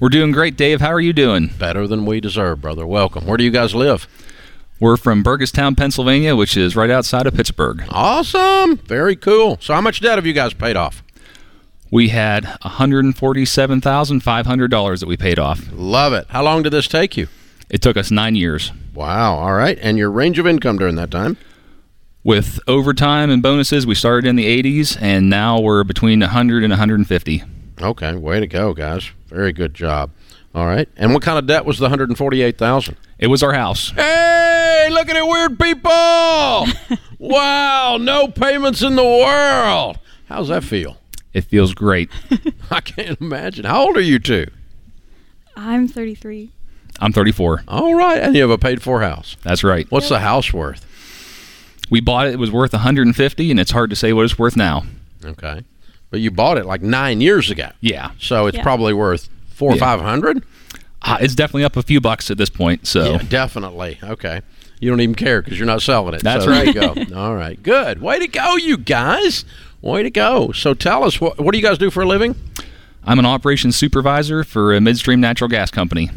We're 0.00 0.10
doing 0.10 0.32
great, 0.32 0.58
Dave. 0.58 0.82
How 0.82 0.92
are 0.92 1.00
you 1.00 1.14
doing? 1.14 1.46
Better 1.58 1.86
than 1.86 2.04
we 2.04 2.20
deserve, 2.20 2.60
brother. 2.60 2.86
Welcome. 2.86 3.24
Where 3.24 3.38
do 3.38 3.44
you 3.44 3.50
guys 3.50 3.74
live? 3.74 4.06
We're 4.78 4.98
from 4.98 5.24
Burgettstown, 5.24 5.78
Pennsylvania, 5.78 6.36
which 6.36 6.58
is 6.58 6.76
right 6.76 6.90
outside 6.90 7.26
of 7.26 7.32
Pittsburgh. 7.32 7.84
Awesome. 7.88 8.76
Very 8.76 9.16
cool. 9.16 9.56
So, 9.62 9.72
how 9.72 9.80
much 9.80 10.02
debt 10.02 10.18
have 10.18 10.26
you 10.26 10.34
guys 10.34 10.52
paid 10.52 10.76
off? 10.76 11.02
We 11.90 12.10
had 12.10 12.44
$147,500 12.44 15.00
that 15.00 15.06
we 15.06 15.16
paid 15.16 15.38
off. 15.38 15.62
Love 15.72 16.12
it. 16.12 16.26
How 16.28 16.42
long 16.42 16.62
did 16.62 16.72
this 16.72 16.86
take 16.86 17.16
you? 17.16 17.28
It 17.68 17.80
took 17.82 17.96
us 17.96 18.10
nine 18.10 18.36
years. 18.36 18.72
Wow. 18.94 19.36
All 19.36 19.54
right. 19.54 19.78
And 19.80 19.96
your 19.98 20.10
range 20.10 20.38
of 20.38 20.46
income 20.46 20.78
during 20.78 20.96
that 20.96 21.10
time? 21.10 21.36
With 22.22 22.60
overtime 22.68 23.30
and 23.30 23.42
bonuses, 23.42 23.86
we 23.86 23.94
started 23.94 24.28
in 24.28 24.36
the 24.36 24.62
80s, 24.62 24.98
and 25.00 25.30
now 25.30 25.58
we're 25.58 25.84
between 25.84 26.20
100 26.20 26.62
and 26.62 26.70
150. 26.70 27.44
Okay. 27.80 28.14
Way 28.14 28.40
to 28.40 28.46
go, 28.46 28.74
guys. 28.74 29.10
Very 29.26 29.52
good 29.52 29.72
job. 29.74 30.10
All 30.54 30.66
right. 30.66 30.88
And 30.96 31.14
what 31.14 31.22
kind 31.22 31.38
of 31.38 31.46
debt 31.46 31.64
was 31.64 31.78
the 31.78 31.84
148,000? 31.84 32.96
It 33.18 33.28
was 33.28 33.42
our 33.42 33.54
house. 33.54 33.90
Hey, 33.90 34.88
look 34.90 35.08
at 35.08 35.16
it, 35.16 35.26
weird 35.26 35.58
people! 35.58 36.66
wow, 37.28 37.96
no 38.00 38.28
payments 38.28 38.82
in 38.82 38.96
the 38.96 39.04
world. 39.04 39.98
How's 40.26 40.48
that 40.48 40.64
feel? 40.64 40.96
It 41.32 41.42
feels 41.42 41.74
great. 41.74 42.10
I 42.70 42.80
can't 42.80 43.20
imagine. 43.20 43.64
How 43.64 43.82
old 43.86 43.96
are 43.96 44.00
you 44.02 44.18
two? 44.18 44.46
I'm 45.56 45.86
33. 45.88 46.50
I'm 47.00 47.12
34. 47.12 47.64
All 47.68 47.94
right, 47.94 48.20
and 48.20 48.34
you 48.34 48.42
have 48.42 48.50
a 48.50 48.58
paid-for 48.58 49.00
house. 49.00 49.36
That's 49.42 49.62
right. 49.62 49.86
What's 49.90 50.08
the 50.08 50.18
house 50.20 50.52
worth? 50.52 50.86
We 51.90 52.00
bought 52.00 52.26
it. 52.26 52.34
It 52.34 52.38
was 52.38 52.50
worth 52.50 52.72
150, 52.72 53.50
and 53.50 53.60
it's 53.60 53.70
hard 53.70 53.90
to 53.90 53.96
say 53.96 54.12
what 54.12 54.24
it's 54.24 54.38
worth 54.38 54.56
now. 54.56 54.84
Okay, 55.24 55.62
but 56.10 56.20
you 56.20 56.30
bought 56.30 56.56
it 56.58 56.66
like 56.66 56.82
nine 56.82 57.20
years 57.20 57.50
ago, 57.50 57.68
Yeah, 57.80 58.10
so 58.18 58.46
it's 58.46 58.56
Yeah. 58.56 58.62
probably 58.62 58.92
worth 58.94 59.28
four 59.50 59.72
or 59.72 59.74
Yeah. 59.74 59.80
five 59.80 60.00
hundred. 60.00 60.42
uh, 61.02 61.18
it's 61.20 61.34
definitely 61.34 61.64
up 61.64 61.76
a 61.76 61.82
few 61.82 62.00
bucks 62.00 62.30
at 62.30 62.38
this 62.38 62.50
point. 62.50 62.86
So 62.86 63.12
Yeah, 63.12 63.18
definitely. 63.28 63.98
Okay. 64.02 64.40
You 64.80 64.88
don't 64.90 65.00
even 65.02 65.14
care 65.14 65.42
because 65.42 65.58
you're 65.58 65.66
not 65.66 65.82
selling 65.82 66.14
it. 66.14 66.22
That's 66.22 66.44
so 66.44 66.50
there 66.50 66.64
you 66.64 66.80
right. 66.80 67.08
go. 67.10 67.16
All 67.20 67.34
right. 67.34 67.62
Good. 67.62 68.00
Way 68.00 68.18
to 68.18 68.28
go, 68.28 68.56
you 68.56 68.78
guys. 68.78 69.44
Way 69.82 70.02
to 70.02 70.10
go. 70.10 70.52
So 70.52 70.74
tell 70.74 71.04
us, 71.04 71.20
what, 71.20 71.38
what 71.38 71.52
do 71.52 71.58
you 71.58 71.64
guys 71.64 71.78
do 71.78 71.90
for 71.90 72.02
a 72.02 72.06
living? 72.06 72.34
I'm 73.04 73.18
an 73.18 73.26
operations 73.26 73.76
supervisor 73.76 74.44
for 74.44 74.74
a 74.74 74.80
midstream 74.80 75.20
natural 75.20 75.48
gas 75.48 75.70
company. 75.70 76.10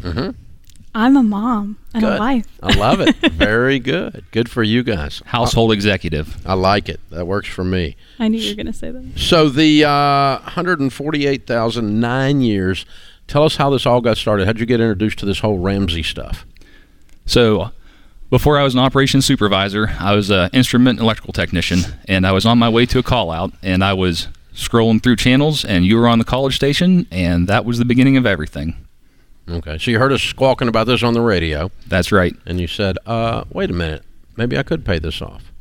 I'm 0.96 1.16
a 1.16 1.22
mom 1.22 1.78
and 1.92 2.02
Good. 2.04 2.16
a 2.16 2.18
wife. 2.20 2.46
I 2.62 2.74
love 2.74 3.00
it. 3.00 3.16
Very 3.32 3.78
good. 3.80 4.24
Good 4.30 4.48
for 4.50 4.62
you 4.62 4.82
guys. 4.84 5.22
Household 5.26 5.72
executive. 5.72 6.46
I 6.46 6.54
like 6.54 6.88
it. 6.88 7.00
That 7.10 7.26
works 7.26 7.48
for 7.48 7.64
me. 7.64 7.96
I 8.20 8.28
knew 8.28 8.38
you 8.38 8.50
were 8.52 8.56
going 8.56 8.66
to 8.66 8.72
say 8.72 8.90
that. 8.92 9.18
So 9.18 9.48
the 9.48 9.84
uh, 9.86 10.38
148,000 10.42 12.00
nine 12.00 12.40
years. 12.42 12.86
Tell 13.26 13.44
us 13.44 13.56
how 13.56 13.70
this 13.70 13.86
all 13.86 14.02
got 14.02 14.18
started. 14.18 14.46
How'd 14.46 14.60
you 14.60 14.66
get 14.66 14.80
introduced 14.80 15.18
to 15.20 15.26
this 15.26 15.38
whole 15.40 15.58
Ramsey 15.58 16.02
stuff? 16.02 16.44
So, 17.26 17.70
before 18.30 18.58
I 18.58 18.62
was 18.62 18.74
an 18.74 18.80
operations 18.80 19.24
supervisor, 19.24 19.90
I 19.98 20.14
was 20.14 20.30
an 20.30 20.50
instrument 20.52 21.00
electrical 21.00 21.32
technician, 21.32 21.80
and 22.08 22.26
I 22.26 22.32
was 22.32 22.44
on 22.46 22.58
my 22.58 22.68
way 22.68 22.86
to 22.86 22.98
a 22.98 23.02
call 23.02 23.30
out, 23.30 23.52
and 23.62 23.84
I 23.84 23.92
was 23.92 24.28
scrolling 24.54 25.02
through 25.02 25.16
channels, 25.16 25.64
and 25.64 25.84
you 25.84 25.96
were 25.96 26.08
on 26.08 26.18
the 26.18 26.24
college 26.24 26.56
station, 26.56 27.06
and 27.10 27.48
that 27.48 27.64
was 27.64 27.78
the 27.78 27.84
beginning 27.84 28.16
of 28.16 28.26
everything. 28.26 28.76
Okay. 29.48 29.76
So 29.78 29.90
you 29.90 29.98
heard 29.98 30.12
us 30.12 30.22
squawking 30.22 30.68
about 30.68 30.86
this 30.86 31.02
on 31.02 31.12
the 31.12 31.20
radio, 31.20 31.70
That's 31.86 32.10
right. 32.12 32.34
and 32.46 32.60
you 32.60 32.66
said, 32.66 32.96
uh, 33.06 33.44
"Wait 33.50 33.68
a 33.70 33.74
minute, 33.74 34.02
maybe 34.36 34.56
I 34.58 34.62
could 34.62 34.84
pay 34.84 34.98
this 34.98 35.20
off." 35.20 35.52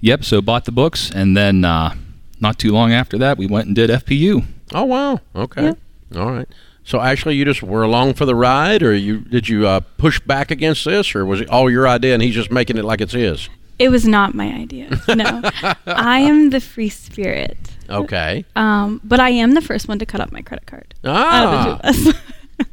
Yep. 0.00 0.24
So 0.24 0.42
bought 0.42 0.66
the 0.66 0.72
books, 0.72 1.10
and 1.10 1.34
then 1.36 1.64
uh, 1.64 1.94
not 2.40 2.58
too 2.58 2.70
long 2.72 2.92
after 2.92 3.16
that, 3.18 3.38
we 3.38 3.46
went 3.46 3.66
and 3.66 3.74
did 3.74 3.88
FPU. 3.88 4.44
Oh 4.74 4.84
wow. 4.84 5.20
Okay. 5.34 5.72
All 6.14 6.30
right. 6.30 6.48
So 6.84 7.00
actually, 7.00 7.36
you 7.36 7.44
just 7.46 7.62
were 7.62 7.82
along 7.82 8.14
for 8.14 8.26
the 8.26 8.34
ride, 8.34 8.82
or 8.82 8.94
you 8.94 9.20
did 9.20 9.48
you 9.48 9.66
uh, 9.66 9.80
push 9.96 10.20
back 10.20 10.50
against 10.50 10.84
this, 10.84 11.14
or 11.14 11.24
was 11.24 11.40
it 11.40 11.48
all 11.48 11.70
your 11.70 11.88
idea 11.88 12.12
and 12.14 12.22
he's 12.22 12.34
just 12.34 12.50
making 12.50 12.76
it 12.76 12.84
like 12.84 13.00
it's 13.00 13.12
his? 13.14 13.48
It 13.78 13.88
was 13.88 14.06
not 14.06 14.34
my 14.34 14.46
idea. 14.52 14.88
No. 15.08 15.42
I 15.86 16.20
am 16.20 16.50
the 16.50 16.60
free 16.60 16.90
spirit. 16.90 17.56
Okay. 17.90 18.44
Um, 18.54 19.00
but 19.02 19.18
I 19.18 19.30
am 19.30 19.54
the 19.54 19.60
first 19.62 19.88
one 19.88 19.98
to 19.98 20.06
cut 20.06 20.20
off 20.20 20.30
my 20.30 20.42
credit 20.42 20.66
card. 20.66 20.94
Out 21.04 21.16
Ah. 21.16 21.80
of 21.82 21.94
the 21.96 22.02
two 22.02 22.10
of 22.10 22.14
us. 22.14 22.20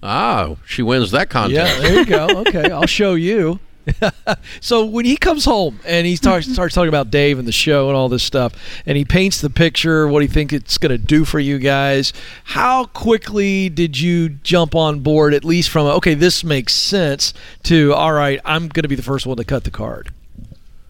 Oh, 0.03 0.57
she 0.67 0.83
wins 0.83 1.09
that 1.11 1.29
contest. 1.29 1.77
Yeah, 1.77 1.81
there 1.81 1.95
you 1.99 2.05
go. 2.05 2.27
Okay, 2.41 2.69
I'll 2.69 2.85
show 2.85 3.15
you. 3.15 3.59
so 4.61 4.85
when 4.85 5.05
he 5.05 5.17
comes 5.17 5.45
home 5.45 5.79
and 5.85 6.05
he 6.05 6.15
starts 6.15 6.51
starts 6.53 6.75
talking 6.75 6.89
about 6.89 7.11
Dave 7.11 7.39
and 7.39 7.47
the 7.47 7.51
show 7.51 7.87
and 7.87 7.97
all 7.97 8.09
this 8.09 8.23
stuff, 8.23 8.53
and 8.85 8.97
he 8.97 9.05
paints 9.05 9.41
the 9.41 9.49
picture, 9.49 10.07
what 10.07 10.21
he 10.21 10.27
thinks 10.27 10.53
it's 10.53 10.77
going 10.77 10.91
to 10.91 10.97
do 10.97 11.25
for 11.25 11.39
you 11.39 11.59
guys. 11.59 12.13
How 12.45 12.85
quickly 12.85 13.69
did 13.69 13.99
you 13.99 14.29
jump 14.29 14.75
on 14.75 14.99
board? 14.99 15.33
At 15.33 15.43
least 15.43 15.69
from 15.69 15.87
okay, 15.87 16.13
this 16.13 16.43
makes 16.43 16.73
sense. 16.73 17.33
To 17.63 17.93
all 17.93 18.13
right, 18.13 18.39
I'm 18.45 18.67
going 18.67 18.83
to 18.83 18.89
be 18.89 18.95
the 18.95 19.03
first 19.03 19.25
one 19.25 19.37
to 19.37 19.43
cut 19.43 19.63
the 19.63 19.71
card. 19.71 20.11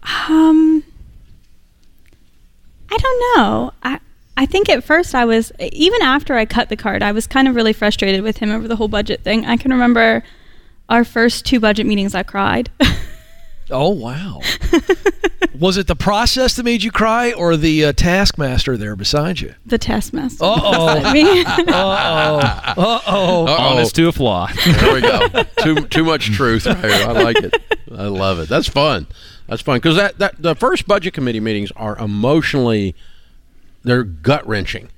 Um, 0.02 0.84
I 2.90 2.96
don't 2.96 3.36
know. 3.36 3.72
I 3.82 4.00
I 4.36 4.46
think 4.46 4.68
at 4.68 4.82
first 4.82 5.14
I 5.14 5.24
was 5.24 5.52
even 5.60 6.02
after 6.02 6.34
I 6.34 6.46
cut 6.46 6.68
the 6.68 6.76
card, 6.76 7.02
I 7.02 7.12
was 7.12 7.26
kind 7.26 7.48
of 7.48 7.54
really 7.54 7.72
frustrated 7.72 8.22
with 8.22 8.38
him 8.38 8.50
over 8.50 8.66
the 8.66 8.76
whole 8.76 8.88
budget 8.88 9.22
thing. 9.22 9.44
I 9.44 9.56
can 9.56 9.70
remember 9.70 10.22
our 10.92 11.02
first 11.04 11.44
two 11.44 11.58
budget 11.58 11.86
meetings. 11.86 12.14
I 12.14 12.22
cried. 12.22 12.70
Oh 13.70 13.88
wow! 13.90 14.40
Was 15.58 15.78
it 15.78 15.86
the 15.86 15.96
process 15.96 16.56
that 16.56 16.64
made 16.64 16.82
you 16.82 16.90
cry, 16.90 17.32
or 17.32 17.56
the 17.56 17.86
uh, 17.86 17.92
taskmaster 17.94 18.76
there 18.76 18.96
beside 18.96 19.40
you? 19.40 19.54
the 19.64 19.78
taskmaster. 19.78 20.44
Uh-oh. 20.44 21.10
me. 21.12 21.42
Uh 21.44 21.54
oh! 21.68 21.72
Uh 21.72 22.74
oh! 22.76 23.46
Uh-oh. 23.46 23.46
Honest 23.46 23.94
to 23.96 24.08
a 24.08 24.12
flaw. 24.12 24.48
There 24.66 24.92
we 24.94 25.00
go. 25.00 25.26
too 25.62 25.86
too 25.86 26.04
much 26.04 26.32
truth. 26.32 26.66
Right 26.66 26.76
here. 26.84 27.06
I 27.08 27.12
like 27.12 27.38
it. 27.38 27.54
I 27.96 28.08
love 28.08 28.40
it. 28.40 28.48
That's 28.50 28.68
fun. 28.68 29.06
That's 29.46 29.62
fun 29.62 29.78
because 29.78 29.96
that, 29.96 30.18
that 30.18 30.42
the 30.42 30.54
first 30.54 30.86
budget 30.86 31.14
committee 31.14 31.40
meetings 31.40 31.70
are 31.74 31.96
emotionally 31.96 32.94
they're 33.84 34.02
gut 34.04 34.46
wrenching 34.46 34.90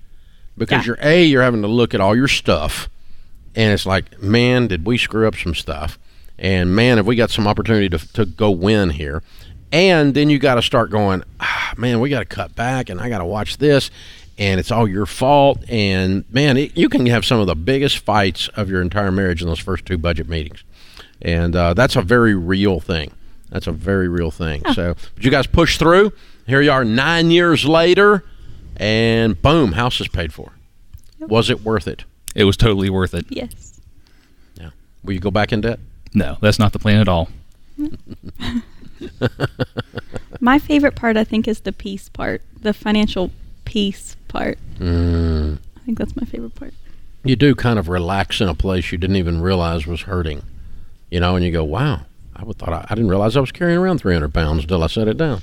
because 0.59 0.79
Yeah. 0.85 0.87
you're 0.87 0.99
a 1.01 1.23
you're 1.25 1.43
having 1.43 1.63
to 1.63 1.69
look 1.69 1.95
at 1.95 2.01
all 2.01 2.17
your 2.17 2.29
stuff 2.29 2.89
and 3.55 3.73
it's 3.73 3.87
like 3.87 4.21
man 4.23 4.67
did 4.67 4.87
we 4.87 4.99
screw 4.99 5.27
up 5.27 5.37
some 5.37 5.55
stuff. 5.55 5.99
And 6.39 6.75
man 6.75 6.97
have 6.97 7.07
we 7.07 7.17
got 7.17 7.31
some 7.31 7.47
opportunity 7.47 7.89
to 7.91 8.13
to 8.15 8.27
go 8.27 8.51
win 8.51 8.91
here. 8.91 9.23
And 9.73 10.15
then 10.15 10.31
you 10.31 10.39
got 10.39 10.55
to 10.55 10.63
start 10.63 10.91
going 10.91 11.23
ah, 11.41 11.75
man 11.77 12.01
we 12.01 12.11
got 12.11 12.21
to 12.21 12.25
cut 12.25 12.55
back 12.55 12.91
and 12.91 13.01
I 13.01 13.09
got 13.09 13.19
to 13.19 13.25
watch 13.25 13.59
this 13.59 13.91
and 14.37 14.59
it's 14.59 14.73
all 14.73 14.89
your 14.89 15.07
fault. 15.07 15.63
And 15.69 16.25
man 16.31 16.57
it, 16.57 16.77
you 16.77 16.89
can 16.89 17.07
have 17.07 17.25
some 17.25 17.41
of 17.41 17.47
the 17.47 17.55
biggest 17.55 17.99
fights 17.99 18.49
of 18.49 18.69
your 18.69 18.83
entire 18.83 19.13
marriage 19.13 19.43
in 19.43 19.49
those 19.49 19.61
first 19.61 19.87
two 19.87 19.99
budget 19.99 20.29
meetings. 20.29 20.65
And 21.23 21.55
uh, 21.55 21.75
that's 21.75 21.97
a 21.97 22.03
very 22.03 22.35
real 22.35 22.81
thing. 22.81 23.13
That's 23.51 23.69
a 23.69 23.73
very 23.73 24.09
real 24.09 24.33
thing. 24.33 24.63
So 24.73 24.95
but 25.15 25.25
you 25.25 25.31
guys 25.31 25.47
push 25.47 25.79
through. 25.79 26.13
Here 26.47 26.61
you 26.61 26.73
are 26.73 26.85
nine 26.85 27.31
years 27.31 27.65
later 27.65 28.25
and 28.77 29.41
boom 29.41 29.73
house 29.73 30.01
is 30.01 30.09
paid 30.09 30.33
for. 30.33 30.53
Was 31.21 31.49
it 31.49 31.63
worth 31.63 31.87
it 31.87 32.05
It 32.35 32.45
was 32.45 32.57
totally 32.57 32.91
worth 32.91 33.15
it. 33.15 33.27
yes. 33.29 33.81
yeah 34.57 34.71
will 35.05 35.13
you 35.15 35.21
go 35.21 35.31
back 35.31 35.53
in 35.53 35.61
debt 35.61 35.79
No, 36.15 36.37
that's 36.41 36.59
not 36.59 36.73
the 36.73 36.79
plan 36.79 37.01
at 37.01 37.09
all. 37.09 37.29
My 40.41 40.59
favorite 40.59 40.95
part, 40.95 41.17
I 41.17 41.25
think, 41.25 41.49
is 41.49 41.61
the 41.61 41.73
peace 41.73 42.09
part, 42.09 42.43
the 42.61 42.73
financial 42.75 43.31
peace 43.65 44.17
part. 44.29 44.59
mm. 44.79 45.59
I 45.77 45.81
think 45.85 45.99
that's 45.99 46.17
my 46.17 46.25
favorite 46.25 46.55
part. 46.55 46.73
you 47.25 47.37
do 47.37 47.55
kind 47.55 47.79
of 47.79 47.89
relax 47.89 48.41
in 48.41 48.49
a 48.49 48.55
place 48.55 48.91
you 48.93 48.99
didn't 48.99 49.17
even 49.17 49.41
realize 49.41 49.87
was 49.87 50.03
hurting 50.03 50.43
you 51.11 51.21
know 51.21 51.37
and 51.37 51.45
you 51.45 51.53
go 51.53 51.63
wow 51.65 52.01
i 52.37 52.43
would 52.43 52.57
thought 52.59 52.73
i, 52.73 52.87
I 52.89 52.95
didn't 52.95 53.09
realize 53.11 53.37
i 53.37 53.41
was 53.41 53.53
carrying 53.53 53.79
around 53.79 53.99
300 53.99 54.33
pounds 54.33 54.63
until 54.63 54.83
i 54.83 54.87
set 54.87 55.09
it 55.09 55.17
down 55.19 55.43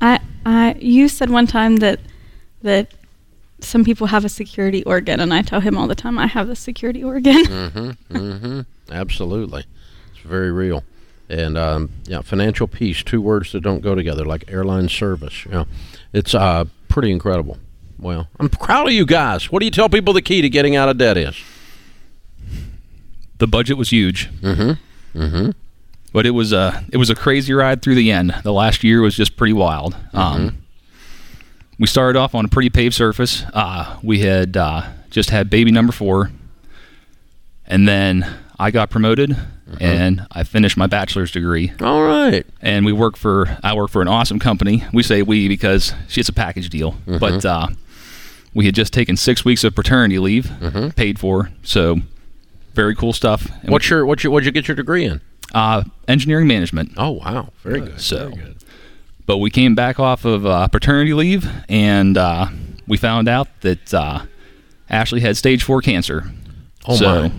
I, 0.00 0.20
I, 0.46 0.74
you 0.80 1.08
said 1.08 1.30
one 1.30 1.46
time 1.48 1.76
that 1.76 1.98
that 2.62 2.92
some 3.64 3.84
people 3.84 4.06
have 4.08 4.24
a 4.24 4.28
security 4.28 4.84
organ, 4.84 5.20
and 5.20 5.32
I 5.32 5.42
tell 5.42 5.60
him 5.60 5.76
all 5.76 5.86
the 5.86 5.94
time 5.94 6.18
I 6.18 6.26
have 6.26 6.48
a 6.48 6.56
security 6.56 7.02
organ. 7.02 7.44
mm-hmm 7.44 7.90
mm-hmm 8.16 8.60
absolutely 8.90 9.64
it's 10.12 10.20
very 10.20 10.52
real 10.52 10.84
And 11.28 11.56
um, 11.56 11.90
yeah, 12.04 12.20
financial 12.20 12.66
peace, 12.68 13.02
two 13.02 13.20
words 13.22 13.52
that 13.52 13.60
don't 13.62 13.80
go 13.80 13.94
together, 13.94 14.24
like 14.24 14.44
airline 14.48 14.88
service. 14.88 15.44
You 15.46 15.50
know, 15.52 15.66
it's 16.12 16.34
uh, 16.34 16.66
pretty 16.88 17.10
incredible. 17.10 17.56
Well, 17.98 18.28
I'm 18.38 18.50
proud 18.50 18.86
of 18.88 18.92
you 18.92 19.06
guys. 19.06 19.50
What 19.50 19.60
do 19.60 19.64
you 19.64 19.70
tell 19.70 19.88
people 19.88 20.12
the 20.12 20.20
key 20.22 20.42
to 20.42 20.50
getting 20.50 20.76
out 20.76 20.88
of 20.90 20.98
debt 20.98 21.16
is? 21.16 21.36
The 23.38 23.46
budget 23.46 23.78
was 23.78 23.90
huge. 23.90 24.30
Mm-hmm. 24.40 25.18
Mm-hmm. 25.18 25.50
but 26.12 26.26
it 26.26 26.30
was 26.32 26.52
a 26.52 26.84
it 26.92 26.96
was 26.96 27.08
a 27.08 27.14
crazy 27.14 27.52
ride 27.52 27.82
through 27.82 27.94
the 27.94 28.10
end. 28.10 28.34
The 28.42 28.52
last 28.52 28.82
year 28.84 29.00
was 29.00 29.14
just 29.14 29.36
pretty 29.36 29.52
wild. 29.52 29.96
Um, 30.12 30.63
we 31.78 31.86
started 31.86 32.18
off 32.18 32.34
on 32.34 32.44
a 32.44 32.48
pretty 32.48 32.70
paved 32.70 32.94
surface. 32.94 33.44
Uh, 33.52 33.98
we 34.02 34.20
had 34.20 34.56
uh, 34.56 34.88
just 35.10 35.30
had 35.30 35.50
baby 35.50 35.70
number 35.70 35.92
four, 35.92 36.30
and 37.66 37.88
then 37.88 38.26
I 38.58 38.70
got 38.70 38.90
promoted 38.90 39.36
and 39.80 40.26
I 40.30 40.44
finished 40.44 40.76
my 40.76 40.86
bachelor's 40.86 41.32
degree. 41.32 41.72
All 41.80 42.02
right. 42.02 42.46
And 42.60 42.84
we 42.86 42.92
work 42.92 43.16
for 43.16 43.58
I 43.64 43.74
work 43.74 43.90
for 43.90 44.02
an 44.02 44.08
awesome 44.08 44.38
company. 44.38 44.84
We 44.92 45.02
say 45.02 45.22
we 45.22 45.48
because 45.48 45.94
it's 46.10 46.28
a 46.28 46.32
package 46.32 46.68
deal, 46.68 46.94
but 47.06 47.44
uh, 47.44 47.68
we 48.54 48.66
had 48.66 48.74
just 48.74 48.92
taken 48.92 49.16
six 49.16 49.44
weeks 49.44 49.64
of 49.64 49.74
paternity 49.74 50.18
leave, 50.18 50.50
paid 50.96 51.18
for. 51.18 51.50
So 51.62 52.00
very 52.74 52.94
cool 52.94 53.12
stuff. 53.12 53.48
And 53.62 53.70
What's 53.70 53.88
your 53.90 54.06
what's 54.06 54.22
your 54.22 54.32
what'd 54.32 54.46
you 54.46 54.52
get 54.52 54.68
your 54.68 54.76
degree 54.76 55.04
in? 55.06 55.20
uh, 55.54 55.84
engineering 56.08 56.46
management. 56.46 56.92
Oh 56.96 57.10
wow, 57.12 57.48
very 57.62 57.80
good. 57.80 58.00
So, 58.00 58.32
but 59.26 59.38
we 59.38 59.50
came 59.50 59.74
back 59.74 59.98
off 59.98 60.24
of 60.24 60.46
uh, 60.46 60.68
paternity 60.68 61.14
leave, 61.14 61.48
and 61.68 62.16
uh, 62.16 62.48
we 62.86 62.96
found 62.96 63.28
out 63.28 63.48
that 63.60 63.94
uh, 63.94 64.26
Ashley 64.88 65.20
had 65.20 65.36
stage 65.36 65.62
four 65.62 65.80
cancer. 65.80 66.30
Oh 66.86 66.96
so, 66.96 67.22
my. 67.22 67.32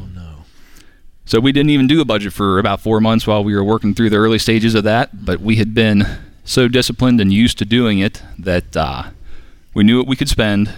So 1.27 1.39
we 1.39 1.51
didn't 1.51 1.71
even 1.71 1.87
do 1.87 2.01
a 2.01 2.05
budget 2.05 2.33
for 2.33 2.59
about 2.59 2.81
four 2.81 3.01
months 3.01 3.25
while 3.25 3.43
we 3.43 3.55
were 3.55 3.63
working 3.63 3.95
through 3.95 4.11
the 4.11 4.17
early 4.17 4.37
stages 4.37 4.75
of 4.75 4.83
that. 4.83 5.25
But 5.25 5.41
we 5.41 5.55
had 5.55 5.73
been 5.73 6.05
so 6.43 6.67
disciplined 6.67 7.19
and 7.19 7.33
used 7.33 7.57
to 7.57 7.65
doing 7.65 7.97
it 7.97 8.21
that 8.37 8.77
uh, 8.77 9.09
we 9.73 9.83
knew 9.83 9.97
what 9.97 10.07
we 10.07 10.15
could 10.15 10.29
spend. 10.29 10.71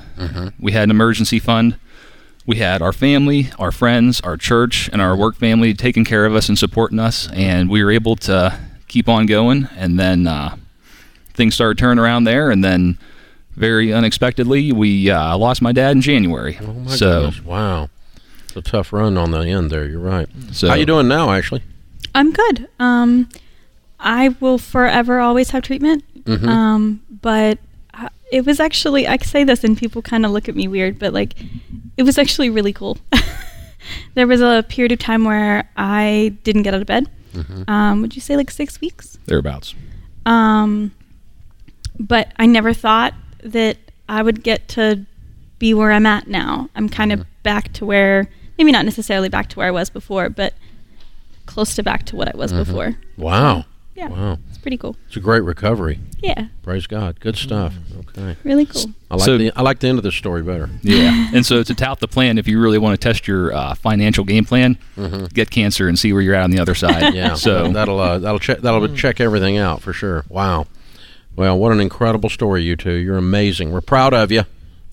We 0.58 0.72
had 0.72 0.84
an 0.84 0.92
emergency 0.92 1.40
fund. 1.40 1.78
We 2.46 2.56
had 2.56 2.82
our 2.82 2.94
family, 2.94 3.50
our 3.60 3.74
friends, 3.74 4.22
our 4.22 4.38
church, 4.38 4.90
and 4.94 5.02
our 5.02 5.18
work 5.18 5.36
family 5.36 5.74
taking 5.74 6.06
care 6.06 6.26
of 6.26 6.34
us 6.34 6.48
and 6.48 6.58
supporting 6.58 6.98
us, 6.98 7.30
and 7.34 7.70
we 7.70 7.84
were 7.84 7.92
able 7.92 8.16
to 8.16 8.58
keep 8.88 9.10
on 9.10 9.26
going. 9.26 9.68
And 9.76 10.00
then 10.00 10.28
uh, 10.28 10.56
things 11.38 11.56
started 11.56 11.78
turning 11.78 12.00
around 12.04 12.26
there, 12.26 12.50
and 12.52 12.64
then 12.64 12.98
very 13.56 13.94
unexpectedly, 13.94 14.72
we 14.74 15.10
uh, 15.10 15.38
lost 15.38 15.62
my 15.62 15.72
dad 15.72 15.92
in 15.92 16.02
January. 16.02 16.58
Oh 16.62 16.74
my 16.74 16.96
so, 16.96 17.22
goodness. 17.22 17.46
Wow. 17.46 17.90
It's 18.46 18.56
a 18.56 18.62
tough 18.62 18.92
run 18.92 19.18
on 19.18 19.32
the 19.32 19.40
end 19.40 19.70
there. 19.72 19.86
You're 19.86 20.00
right. 20.02 20.28
so 20.52 20.68
How 20.68 20.74
you 20.76 20.86
doing 20.86 21.08
now, 21.08 21.32
Ashley? 21.32 21.64
I'm 22.14 22.32
good. 22.34 22.68
Um, 22.80 23.30
I 24.00 24.30
will 24.40 24.58
forever 24.58 25.20
always 25.20 25.52
have 25.52 25.64
treatment. 25.64 26.04
Mhm. 26.26 26.48
Um, 26.48 27.02
but 27.22 27.58
uh, 27.94 28.10
it 28.32 28.46
was 28.46 28.60
actually 28.60 29.08
I 29.08 29.18
say 29.18 29.44
this 29.44 29.64
and 29.64 29.78
people 29.78 30.02
kind 30.02 30.26
of 30.26 30.32
look 30.32 30.50
at 30.50 30.56
me 30.56 30.68
weird, 30.68 31.00
but 31.00 31.14
like 31.14 31.34
it 31.98 32.04
was 32.04 32.18
actually 32.18 32.50
really 32.50 32.74
cool. 32.74 32.98
there 34.16 34.28
was 34.28 34.42
a 34.42 34.66
period 34.68 34.92
of 34.92 35.00
time 35.00 35.24
where 35.24 35.70
I 35.78 36.36
didn't 36.44 36.64
get 36.64 36.74
out 36.74 36.82
of 36.82 36.88
bed. 36.88 37.10
Um, 37.68 38.02
would 38.02 38.16
you 38.16 38.22
say 38.22 38.36
like 38.36 38.50
six 38.50 38.82
weeks? 38.82 39.18
thereabouts. 39.28 39.76
Um, 40.26 40.92
but 42.00 42.32
I 42.38 42.46
never 42.46 42.74
thought 42.74 43.14
that 43.44 43.78
I 44.10 44.22
would 44.22 44.44
get 44.44 44.68
to 44.70 45.06
be 45.60 45.74
where 45.74 45.92
I'm 45.92 46.06
at 46.06 46.28
now. 46.28 46.70
I'm 46.76 46.90
kind 46.90 47.12
of 47.12 47.26
back 47.44 47.74
to 47.74 47.86
where, 47.86 48.30
maybe 48.58 48.72
not 48.72 48.86
necessarily 48.86 49.30
back 49.30 49.50
to 49.50 49.58
where 49.58 49.68
I 49.68 49.72
was 49.72 49.90
before, 49.90 50.30
but 50.30 50.54
close 51.46 51.76
to 51.76 51.84
back 51.84 52.06
to 52.08 52.16
what 52.16 52.34
I 52.34 52.38
was 52.38 52.52
before. 52.54 52.96
Wow. 53.18 53.66
Yeah, 53.96 54.10
Wow. 54.10 54.38
it's 54.50 54.60
pretty 54.60 54.78
cool. 54.78 54.96
It's 55.08 55.18
a 55.18 55.20
great 55.20 55.42
recovery. 55.44 56.00
Yeah, 56.22 56.48
Praise 56.62 56.86
God. 56.86 57.20
Good 57.20 57.36
stuff. 57.36 57.74
Okay. 58.10 58.36
really 58.44 58.66
cool. 58.68 58.86
I 59.10 59.16
like 59.16 59.26
So- 59.26 59.38
the 59.40 59.52
I 59.56 59.62
like 59.64 59.80
the 59.80 59.88
end 59.88 59.98
of 59.98 60.04
this 60.04 60.14
story 60.16 60.44
better. 60.44 60.70
Yeah. 60.84 61.30
and 61.34 61.44
so 61.46 61.64
to 61.64 61.74
tout 61.74 62.00
the 62.00 62.08
plan, 62.08 62.38
if 62.38 62.48
you 62.48 62.60
really 62.60 62.78
want 62.78 63.00
to 63.00 63.04
test 63.08 63.28
your 63.28 63.52
uh, 63.54 63.74
financial 63.74 64.24
game 64.24 64.46
plan, 64.46 64.78
get 65.34 65.50
cancer 65.50 65.88
and 65.88 65.98
see 65.98 66.14
where 66.14 66.22
you're 66.22 66.36
at 66.36 66.44
on 66.44 66.52
the 66.52 66.60
other 66.60 66.76
side. 66.76 67.02
Mm-hmm. 67.02 67.16
Yeah. 67.16 67.34
So 67.36 67.72
that'll 67.72 68.00
uh, 68.00 68.20
that'll 68.20 68.40
check 68.40 68.60
that'll 68.60 68.88
check 68.96 69.20
everything 69.20 69.58
out 69.58 69.82
for 69.82 69.94
sure. 69.94 70.26
Wow. 70.30 70.68
Well, 71.38 71.60
what 71.60 71.72
an 71.72 71.80
incredible 71.80 72.30
story, 72.30 72.64
you 72.64 72.76
two. 72.76 72.96
You're 72.96 73.18
amazing. 73.18 73.72
We're 73.72 73.80
proud 73.80 74.12
of 74.12 74.32
you. 74.32 74.44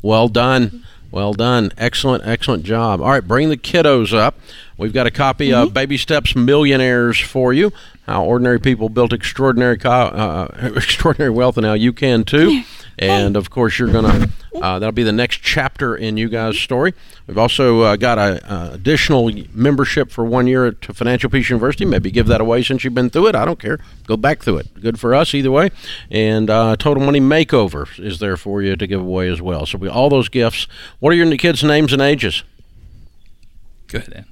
Well 0.03 0.29
done. 0.29 0.85
Well 1.11 1.33
done. 1.33 1.73
Excellent, 1.79 2.27
excellent 2.27 2.65
job. 2.65 3.01
All 3.01 3.09
right, 3.09 3.27
bring 3.27 3.49
the 3.49 3.57
kiddos 3.57 4.13
up. 4.13 4.39
We've 4.77 4.93
got 4.93 5.07
a 5.07 5.11
copy 5.11 5.55
of 5.55 5.69
mm-hmm. 5.69 5.75
Baby 5.75 5.97
Steps 5.97 6.37
Millionaires 6.37 7.19
for 7.19 7.55
you. 7.55 7.73
How 8.07 8.25
ordinary 8.25 8.61
people 8.61 8.89
built 8.91 9.13
extraordinary 9.13 9.79
co- 9.79 9.91
uh, 9.91 10.49
extraordinary 10.77 11.31
wealth, 11.31 11.57
and 11.57 11.65
how 11.65 11.73
you 11.73 11.93
can 11.93 12.25
too. 12.25 12.63
And 12.99 13.37
of 13.37 13.51
course, 13.51 13.79
you're 13.79 13.91
gonna. 13.91 14.29
Uh, 14.55 14.79
that'll 14.79 14.93
be 14.93 15.03
the 15.03 15.13
next 15.13 15.39
chapter 15.39 15.97
in 15.97 16.17
you 16.17 16.29
guys' 16.29 16.59
story. 16.59 16.95
We've 17.27 17.39
also 17.39 17.81
uh, 17.81 17.97
got 17.97 18.19
a 18.19 18.53
uh, 18.53 18.71
additional 18.75 19.31
membership 19.53 20.11
for 20.13 20.25
one 20.25 20.47
year 20.47 20.67
at 20.67 20.85
Financial 20.85 21.29
Peace 21.29 21.51
University. 21.51 21.85
Maybe 21.85 22.11
give 22.11 22.29
that 22.29 22.41
away 22.41 22.63
since 22.63 22.85
you've 22.85 22.95
been 22.95 23.11
through 23.11 23.29
it. 23.29 23.35
I 23.35 23.45
don't 23.45 23.59
care. 23.59 23.81
Go 24.07 24.17
back 24.17 24.43
through 24.43 24.59
it. 24.59 24.81
Good 24.81 25.01
for 25.01 25.13
us 25.15 25.35
either 25.35 25.51
way. 25.51 25.71
And 26.11 26.49
uh, 26.51 26.77
Total 26.77 27.03
Money 27.03 27.21
Makeover 27.21 27.99
is 27.99 28.21
there 28.21 28.37
for 28.37 28.63
you 28.63 28.77
to 28.77 28.87
give 28.87 29.01
away 29.01 29.29
as 29.29 29.43
well. 29.43 29.67
So 29.67 29.79
we 29.79 29.89
all 29.89 30.09
those 30.09 30.29
gifts. 30.29 30.69
What 31.01 31.11
are 31.11 31.17
your 31.17 31.37
kids' 31.37 31.65
names 31.65 31.93
and 31.93 32.01
ages? 32.01 32.45
go 33.89 33.99
ahead. 33.99 34.13
Ann. 34.15 34.27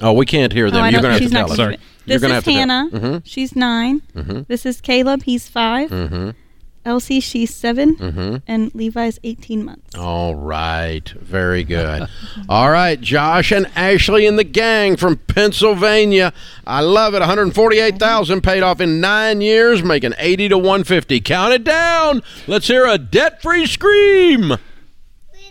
Oh, 0.00 0.12
we 0.12 0.24
can't 0.24 0.52
hear 0.52 0.70
them. 0.70 0.84
Oh, 0.84 0.88
You're 0.88 1.02
going 1.02 1.16
to 1.16 1.20
have 1.20 1.30
to 1.30 1.34
not 1.34 1.48
tell 1.56 1.72
us. 1.72 1.76
Gonna 2.06 2.08
do 2.08 2.12
it. 2.12 2.12
You're 2.12 2.18
This 2.18 2.22
is 2.22 2.32
have 2.32 2.44
to 2.44 2.50
tell- 2.50 2.58
Hannah. 2.58 2.88
Mhm. 3.18 3.22
She's 3.24 3.56
9 3.56 4.02
Mhm. 4.16 4.46
This 4.48 4.66
is 4.66 4.80
Caleb. 4.80 5.22
He's 5.24 5.48
5 5.48 5.90
Mhm. 5.90 6.34
Elsie, 6.82 7.20
she's 7.20 7.54
7 7.54 7.94
Mhm. 7.96 8.40
and 8.48 8.74
Levi's 8.74 9.18
eighteen 9.22 9.62
months. 9.66 9.94
All 9.98 10.34
right. 10.34 11.06
Very 11.20 11.62
good. 11.62 12.06
All 12.48 12.70
right. 12.70 12.98
Josh 12.98 13.52
and 13.52 13.66
Ashley 13.76 14.26
and 14.26 14.38
the 14.38 14.44
gang 14.44 14.96
from 14.96 15.16
Pennsylvania. 15.18 16.32
I 16.66 16.80
love 16.80 17.12
it. 17.14 17.20
148,000 17.20 18.40
paid 18.40 18.62
off 18.62 18.80
in 18.80 18.98
nine 18.98 19.42
years, 19.42 19.82
making 19.82 20.14
80 20.18 20.48
to 20.48 20.56
150. 20.56 21.20
Count 21.20 21.52
it 21.52 21.64
down. 21.64 22.22
Let's 22.46 22.66
hear 22.68 22.86
a 22.86 22.96
debt 22.96 23.42
free 23.42 23.66
scream. 23.66 24.56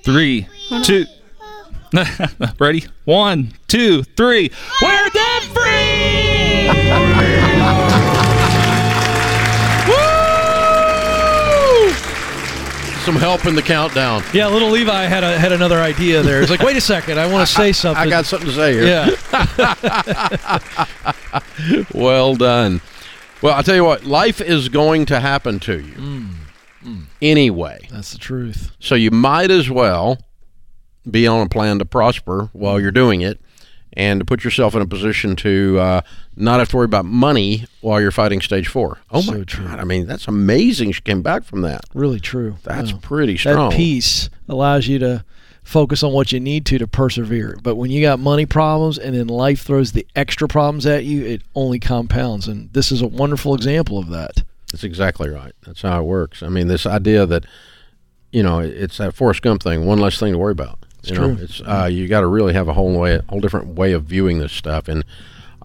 Three, 0.04 0.48
two. 0.82 1.06
Ready? 2.60 2.86
One, 3.06 3.54
two, 3.68 4.02
three. 4.04 4.50
We're 4.82 5.10
debt 5.10 5.44
free! 5.44 6.39
Woo! 9.88 9.96
Some 13.04 13.16
help 13.16 13.46
in 13.46 13.56
the 13.56 13.62
countdown. 13.64 14.22
Yeah, 14.34 14.48
little 14.48 14.70
Levi 14.70 15.06
had 15.06 15.24
a, 15.24 15.38
had 15.40 15.52
another 15.52 15.80
idea 15.80 16.22
there. 16.22 16.42
He's 16.42 16.50
like, 16.50 16.62
wait 16.62 16.78
a 16.78 16.82
second, 16.82 17.20
I 17.20 17.32
want 17.32 17.48
to 17.48 17.54
say 17.60 17.72
something. 17.72 18.06
I 18.06 18.10
got 18.10 18.26
something 18.26 18.50
to 18.50 18.56
say 18.56 18.74
here. 18.74 18.86
yeah. 18.86 19.10
Well 21.94 22.36
done. 22.36 22.82
Well, 23.42 23.54
I'll 23.56 23.64
tell 23.64 23.76
you 23.76 23.84
what, 23.84 24.06
life 24.06 24.42
is 24.42 24.70
going 24.70 25.06
to 25.08 25.20
happen 25.20 25.60
to 25.62 25.80
you 25.80 25.94
hmm, 25.94 26.26
hmm. 26.82 27.02
anyway. 27.22 27.88
That's 27.92 28.12
the 28.12 28.18
truth. 28.18 28.72
So 28.80 28.96
you 28.96 29.12
might 29.12 29.52
as 29.52 29.70
well 29.70 30.18
be 31.10 31.26
on 31.28 31.46
a 31.46 31.50
plan 31.50 31.80
to 31.80 31.86
prosper 31.86 32.50
while 32.54 32.80
you're 32.80 32.92
doing 32.92 33.22
it 33.22 33.40
and 34.00 34.22
to 34.22 34.26
put 34.26 34.46
yourself 34.46 34.74
in 34.76 34.82
a 34.82 34.86
position 34.86 35.36
to 35.36 35.78
uh, 35.78 36.02
not 36.38 36.60
have 36.60 36.70
to 36.70 36.78
worry 36.78 36.86
about 36.86 37.04
money 37.04 37.66
while 37.82 38.00
you're 38.00 38.12
fighting 38.12 38.40
stage 38.40 38.68
four. 38.70 39.00
Oh, 39.12 39.22
my 39.24 39.34
So 39.34 39.44
true. 39.44 39.68
God. 39.68 39.80
I 39.80 39.84
mean, 39.84 40.08
that's 40.08 40.28
amazing 40.28 40.94
she 40.94 41.02
came 41.02 41.22
back 41.22 41.44
from 41.44 41.62
that. 41.64 41.82
Really 41.94 42.20
true. 42.22 42.56
That's 42.64 42.92
Yeah. 42.92 42.98
pretty 43.02 43.36
strong. 43.38 43.72
That 43.72 43.76
peace 43.76 44.30
allows 44.48 44.88
you 44.88 45.00
to 45.00 45.26
focus 45.64 46.02
on 46.02 46.14
what 46.14 46.32
you 46.32 46.40
need 46.40 46.66
to 46.68 46.78
to 46.78 46.88
persevere. 46.88 47.58
But 47.62 47.76
when 47.76 47.92
you 47.92 48.02
got 48.02 48.20
money 48.20 48.46
problems 48.46 48.98
and 48.98 49.14
then 49.16 49.28
life 49.28 49.62
throws 49.64 49.92
the 49.92 50.08
extra 50.16 50.48
problems 50.48 50.86
at 50.86 51.04
you, 51.04 51.26
it 51.26 51.42
only 51.54 51.78
compounds. 51.80 52.48
And 52.48 52.72
this 52.72 52.92
is 52.94 53.02
a 53.02 53.08
wonderful 53.08 53.54
example 53.54 54.00
of 54.00 54.08
that. 54.10 54.44
That's 54.72 54.84
exactly 54.86 55.30
right. 55.30 55.52
That's 55.66 55.82
how 55.82 56.00
it 56.00 56.06
works. 56.06 56.42
I 56.42 56.48
mean, 56.50 56.68
this 56.70 56.86
idea 56.86 57.26
that, 57.26 57.44
you 58.32 58.44
know, 58.44 58.60
it's 58.60 58.98
that 58.98 59.14
Forrest 59.14 59.42
Gump 59.42 59.62
thing, 59.62 59.86
one 59.86 60.00
less 60.00 60.18
thing 60.20 60.32
to 60.34 60.38
worry 60.40 60.54
about. 60.54 60.80
You 61.04 61.16
know, 61.16 61.36
true. 61.36 61.44
it's 61.44 61.62
uh, 61.62 61.88
you 61.92 62.08
got 62.08 62.22
to 62.22 62.28
really 62.28 62.54
have 62.54 62.68
a 62.68 62.74
whole 62.74 62.98
way, 63.00 63.16
a 63.16 63.24
whole 63.30 63.40
different 63.40 63.76
way 63.76 63.94
of 63.94 64.04
viewing 64.04 64.40
this 64.40 64.52
stuff, 64.52 64.88
and 64.88 65.04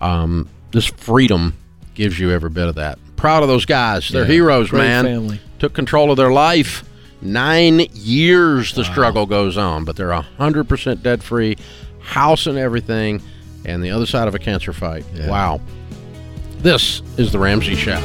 um, 0.00 0.48
this 0.72 0.86
freedom 0.86 1.56
gives 1.94 2.18
you 2.18 2.30
every 2.30 2.50
bit 2.50 2.68
of 2.68 2.74
that. 2.76 2.98
Proud 3.16 3.42
of 3.42 3.48
those 3.48 3.64
guys. 3.64 4.08
They're 4.08 4.22
Yeah, 4.22 4.32
heroes, 4.32 4.72
man. 4.72 5.04
family. 5.04 5.40
Took 5.58 5.72
control 5.72 6.10
of 6.10 6.16
their 6.16 6.32
life. 6.32 6.84
Nine 7.22 7.80
years 7.94 8.74
the 8.74 8.84
struggle 8.84 9.24
goes 9.24 9.56
on, 9.56 9.84
but 9.84 9.96
they're 9.96 10.12
hundred 10.12 10.68
percent 10.68 11.02
debt 11.02 11.22
free, 11.22 11.56
house 12.00 12.46
and 12.46 12.58
everything, 12.58 13.22
and 13.64 13.82
the 13.82 13.90
other 13.90 14.04
side 14.06 14.28
of 14.28 14.34
a 14.34 14.38
cancer 14.38 14.72
fight. 14.72 15.04
Yeah. 15.14 15.30
Wow. 15.30 15.60
This 16.58 17.02
is 17.16 17.32
the 17.32 17.38
Ramsey 17.38 17.76
Show. 17.76 18.00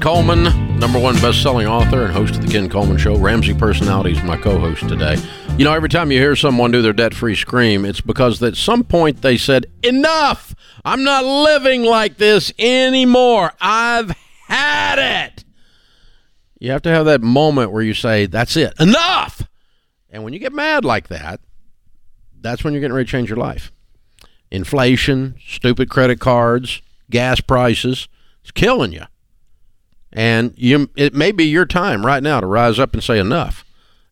Coleman, 0.00 0.78
number 0.78 0.98
one 0.98 1.14
best-selling 1.16 1.66
author 1.66 2.04
and 2.04 2.12
host 2.12 2.34
of 2.34 2.40
the 2.40 2.50
Ken 2.50 2.70
Coleman 2.70 2.96
Show. 2.96 3.18
Ramsey 3.18 3.52
Personality 3.52 4.12
is 4.12 4.22
my 4.22 4.34
co-host 4.34 4.88
today. 4.88 5.18
You 5.58 5.64
know, 5.64 5.74
every 5.74 5.90
time 5.90 6.10
you 6.10 6.18
hear 6.18 6.34
someone 6.34 6.70
do 6.70 6.80
their 6.80 6.94
debt-free 6.94 7.34
scream, 7.34 7.84
it's 7.84 8.00
because 8.00 8.42
at 8.42 8.56
some 8.56 8.82
point 8.82 9.20
they 9.20 9.36
said, 9.36 9.66
"Enough! 9.82 10.54
I'm 10.86 11.04
not 11.04 11.26
living 11.26 11.82
like 11.82 12.16
this 12.16 12.50
anymore. 12.58 13.52
I've 13.60 14.12
had 14.46 15.26
it." 15.28 15.44
You 16.58 16.70
have 16.70 16.82
to 16.82 16.90
have 16.90 17.04
that 17.04 17.20
moment 17.20 17.70
where 17.70 17.82
you 17.82 17.92
say, 17.92 18.24
"That's 18.24 18.56
it. 18.56 18.72
Enough!" 18.80 19.42
And 20.08 20.24
when 20.24 20.32
you 20.32 20.38
get 20.38 20.54
mad 20.54 20.82
like 20.82 21.08
that, 21.08 21.40
that's 22.40 22.64
when 22.64 22.72
you're 22.72 22.80
getting 22.80 22.94
ready 22.94 23.04
to 23.04 23.12
change 23.12 23.28
your 23.28 23.36
life. 23.36 23.70
Inflation, 24.50 25.34
stupid 25.46 25.90
credit 25.90 26.20
cards, 26.20 26.80
gas 27.10 27.42
prices, 27.42 28.08
it's 28.40 28.50
killing 28.50 28.92
you. 28.92 29.04
And 30.12 30.54
you, 30.56 30.90
it 30.96 31.14
may 31.14 31.32
be 31.32 31.44
your 31.44 31.66
time 31.66 32.04
right 32.04 32.22
now 32.22 32.40
to 32.40 32.46
rise 32.46 32.78
up 32.78 32.94
and 32.94 33.02
say 33.02 33.18
enough. 33.18 33.64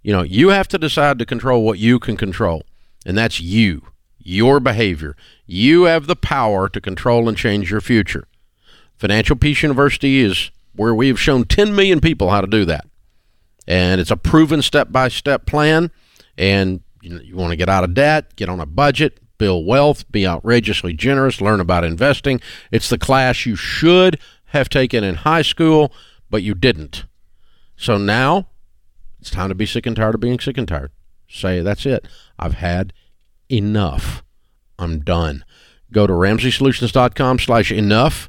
You 0.02 0.12
know, 0.12 0.22
you 0.22 0.50
have 0.50 0.68
to 0.68 0.78
decide 0.78 1.18
to 1.18 1.26
control 1.26 1.64
what 1.64 1.78
you 1.78 1.98
can 1.98 2.16
control, 2.16 2.62
and 3.04 3.18
that's 3.18 3.40
you, 3.40 3.88
your 4.18 4.60
behavior. 4.60 5.16
You 5.46 5.84
have 5.84 6.06
the 6.06 6.16
power 6.16 6.68
to 6.68 6.80
control 6.80 7.28
and 7.28 7.36
change 7.36 7.70
your 7.70 7.80
future. 7.80 8.28
Financial 8.96 9.36
Peace 9.36 9.62
University 9.62 10.20
is 10.20 10.50
where 10.74 10.94
we 10.94 11.08
have 11.08 11.20
shown 11.20 11.44
10 11.44 11.74
million 11.74 12.00
people 12.00 12.30
how 12.30 12.40
to 12.40 12.46
do 12.46 12.64
that. 12.64 12.86
And 13.66 14.00
it's 14.00 14.10
a 14.10 14.16
proven 14.16 14.62
step 14.62 14.90
by 14.90 15.08
step 15.08 15.46
plan. 15.46 15.90
And 16.36 16.80
you, 17.02 17.18
you 17.18 17.36
want 17.36 17.50
to 17.50 17.56
get 17.56 17.68
out 17.68 17.84
of 17.84 17.94
debt, 17.94 18.36
get 18.36 18.48
on 18.48 18.60
a 18.60 18.66
budget, 18.66 19.18
build 19.38 19.66
wealth, 19.66 20.10
be 20.10 20.26
outrageously 20.26 20.94
generous, 20.94 21.40
learn 21.40 21.60
about 21.60 21.84
investing. 21.84 22.40
It's 22.70 22.88
the 22.88 22.98
class 22.98 23.46
you 23.46 23.56
should 23.56 24.18
have 24.48 24.68
taken 24.68 25.04
in 25.04 25.16
high 25.16 25.42
school, 25.42 25.92
but 26.30 26.42
you 26.42 26.54
didn't. 26.54 27.04
So 27.76 27.96
now 27.96 28.48
it's 29.20 29.30
time 29.30 29.48
to 29.48 29.54
be 29.54 29.66
sick 29.66 29.86
and 29.86 29.96
tired 29.96 30.14
of 30.14 30.20
being 30.20 30.40
sick 30.40 30.58
and 30.58 30.66
tired. 30.66 30.90
Say, 31.28 31.60
that's 31.60 31.86
it. 31.86 32.06
I've 32.38 32.54
had 32.54 32.92
enough. 33.50 34.22
I'm 34.78 35.00
done. 35.00 35.44
Go 35.92 36.06
to 36.06 36.12
RamseySolutions.com 36.12 37.38
slash 37.38 37.72
enough, 37.72 38.28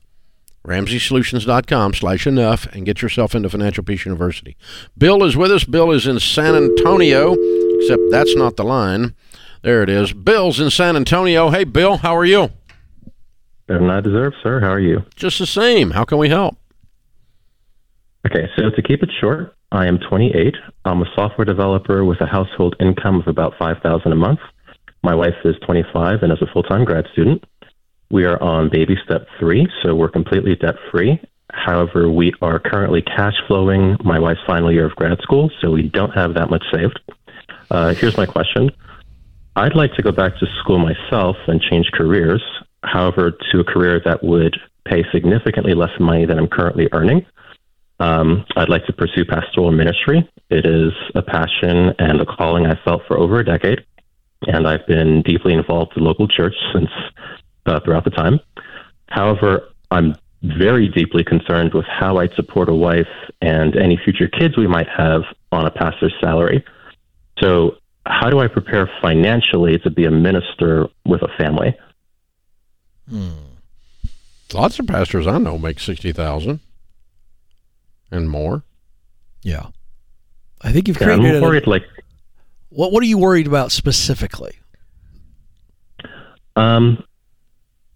RamseySolutions.com 0.66 1.94
slash 1.94 2.28
enough, 2.28 2.66
and 2.68 2.86
get 2.86 3.02
yourself 3.02 3.36
into 3.36 3.50
Financial 3.50 3.84
Peace 3.84 4.06
University. 4.06 4.58
Bill 4.98 5.24
is 5.24 5.38
with 5.38 5.52
us. 5.52 5.64
Bill 5.64 5.92
is 5.92 6.08
in 6.08 6.20
San 6.20 6.56
Antonio, 6.56 7.36
except 7.78 8.02
that's 8.12 8.36
not 8.36 8.56
the 8.56 8.64
line. 8.64 9.16
There 9.62 9.84
it 9.84 9.90
is. 9.90 10.14
Bill's 10.14 10.60
in 10.60 10.70
San 10.70 10.96
Antonio. 10.96 11.50
Hey, 11.50 11.66
Bill, 11.66 11.98
how 11.98 12.16
are 12.16 12.26
you? 12.26 12.52
Than 13.70 13.92
I 13.92 14.02
deserve, 14.02 14.34
sir. 14.42 14.60
How 14.60 14.72
are 14.72 14.80
you? 14.80 15.04
Just 15.16 15.38
the 15.38 15.46
same. 15.46 15.92
How 15.92 16.04
can 16.04 16.18
we 16.18 16.28
help? 16.28 16.58
Okay, 18.26 18.50
so 18.58 18.72
to 18.72 18.82
keep 18.82 19.04
it 19.04 19.12
short, 19.22 19.56
I 19.72 19.86
am 19.86 20.00
28. 20.00 20.56
I'm 20.86 21.04
a 21.04 21.06
software 21.16 21.46
developer 21.46 22.04
with 22.04 22.20
a 22.20 22.26
household 22.26 22.76
income 22.80 23.20
of 23.20 23.28
about 23.28 23.54
5000 23.60 24.12
a 24.12 24.16
month. 24.16 24.40
My 25.04 25.14
wife 25.14 25.36
is 25.46 25.56
25 25.68 26.24
and 26.24 26.34
is 26.34 26.42
a 26.42 26.52
full-time 26.52 26.84
grad 26.84 27.06
student. 27.14 27.44
We 28.10 28.26
are 28.26 28.42
on 28.42 28.70
baby 28.72 28.96
step 29.06 29.28
three, 29.40 29.68
so 29.84 29.94
we're 29.94 30.10
completely 30.10 30.56
debt-free. 30.56 31.22
However, 31.52 32.10
we 32.10 32.34
are 32.42 32.58
currently 32.58 33.04
cash 33.04 33.36
flowing 33.48 33.98
my 34.04 34.18
wife's 34.18 34.42
final 34.48 34.72
year 34.72 34.88
of 34.88 34.96
grad 34.96 35.20
school, 35.22 35.52
so 35.62 35.70
we 35.70 35.84
don't 35.84 36.12
have 36.12 36.34
that 36.34 36.50
much 36.50 36.64
saved. 36.74 37.00
Uh, 37.70 37.94
here's 37.94 38.18
my 38.18 38.26
question. 38.26 38.72
I'd 39.56 39.76
like 39.76 39.94
to 39.94 40.02
go 40.02 40.12
back 40.12 40.40
to 40.40 40.48
school 40.60 40.80
myself 40.80 41.36
and 41.48 41.62
change 41.62 41.92
careers, 41.94 42.42
however, 42.84 43.32
to 43.52 43.60
a 43.60 43.64
career 43.64 44.02
that 44.06 44.24
would 44.24 44.58
pay 44.86 45.04
significantly 45.12 45.74
less 45.74 45.92
money 46.00 46.26
than 46.26 46.40
I'm 46.40 46.48
currently 46.48 46.90
earning. 46.92 47.26
Um, 48.00 48.46
I'd 48.56 48.70
like 48.70 48.86
to 48.86 48.94
pursue 48.94 49.26
pastoral 49.26 49.72
ministry. 49.72 50.28
It 50.50 50.66
is 50.66 50.94
a 51.16 51.22
passion 51.22 51.94
and 52.00 52.22
a 52.22 52.26
calling 52.26 52.66
I've 52.66 52.80
felt 52.86 53.02
for 53.08 53.18
over 53.18 53.40
a 53.40 53.46
decade, 53.46 53.86
and 54.48 54.68
I've 54.68 54.88
been 54.88 55.22
deeply 55.22 55.54
involved 55.54 55.94
in 55.98 56.04
local 56.04 56.28
church 56.28 56.56
since 56.74 56.90
uh, 57.66 57.80
throughout 57.82 58.06
the 58.06 58.12
time. 58.12 58.40
However, 59.10 59.70
I'm 59.92 60.16
very 60.42 60.88
deeply 60.88 61.24
concerned 61.24 61.74
with 61.74 61.86
how 61.86 62.18
I'd 62.18 62.34
support 62.36 62.70
a 62.70 62.74
wife 62.74 63.08
and 63.42 63.76
any 63.76 63.98
future 63.98 64.28
kids 64.28 64.58
we 64.58 64.68
might 64.68 64.88
have 64.88 65.24
on 65.52 65.66
a 65.66 65.72
pastor's 65.72 66.14
salary. 66.22 66.64
So, 67.42 67.76
how 68.06 68.30
do 68.30 68.40
I 68.40 68.48
prepare 68.48 68.90
financially 69.02 69.78
to 69.80 69.90
be 69.90 70.06
a 70.06 70.12
minister 70.12 70.88
with 71.06 71.22
a 71.22 71.28
family? 71.38 71.76
Hmm. 73.10 73.30
Lots 74.54 74.80
of 74.80 74.88
pastors 74.88 75.28
I 75.28 75.38
know 75.38 75.58
make 75.58 75.80
sixty 75.80 76.12
thousand 76.12 76.60
and 78.12 78.30
more. 78.30 78.64
Yeah, 79.44 79.68
I 80.62 80.72
think 80.72 80.88
you've 80.88 81.00
Yeah, 81.00 81.08
created. 81.16 81.36
I'm 81.36 81.44
a- 81.44 81.46
worried, 81.46 81.68
like, 81.68 81.84
what 82.70 82.92
What 82.92 83.04
are 83.04 83.08
you 83.08 83.18
worried 83.18 83.48
about 83.48 83.72
specifically? 83.72 84.54
um, 86.56 87.04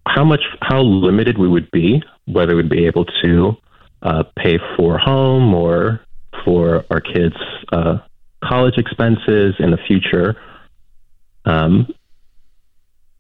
how 0.08 0.24
much, 0.24 0.42
how 0.62 0.82
limited 0.82 1.38
we 1.38 1.48
would 1.50 1.70
be, 1.72 2.02
whether 2.26 2.56
we'd 2.56 2.70
be 2.70 2.86
able 2.86 3.06
to 3.24 3.58
uh, 4.04 4.24
pay 4.38 4.58
for 4.78 4.98
home 4.98 5.54
or 5.54 6.00
for 6.46 6.86
our 6.90 7.02
kids' 7.02 7.36
uh, 7.72 7.98
college 8.44 8.76
expenses 8.78 9.56
in 9.60 9.72
the 9.72 9.78
future. 9.88 10.36
Um, 11.46 11.88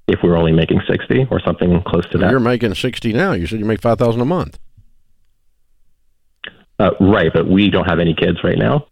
if 0.07 0.19
we're 0.23 0.35
only 0.35 0.51
making 0.51 0.81
60 0.87 1.27
or 1.31 1.39
something 1.39 1.81
close 1.83 2.07
to 2.09 2.17
that. 2.17 2.31
You're 2.31 2.39
making 2.39 2.73
sixty 2.75 3.13
now. 3.13 3.33
You 3.33 3.47
said 3.47 3.59
you 3.59 3.65
make 3.65 3.81
five 3.81 3.97
thousand 3.97 4.21
a 4.21 4.25
month. 4.25 4.59
Uh, 6.79 6.91
right, 6.99 7.31
but 7.33 7.47
we 7.47 7.69
don't 7.69 7.85
have 7.85 7.99
any 7.99 8.13
kids 8.13 8.43
right 8.43 8.57
now, 8.57 8.87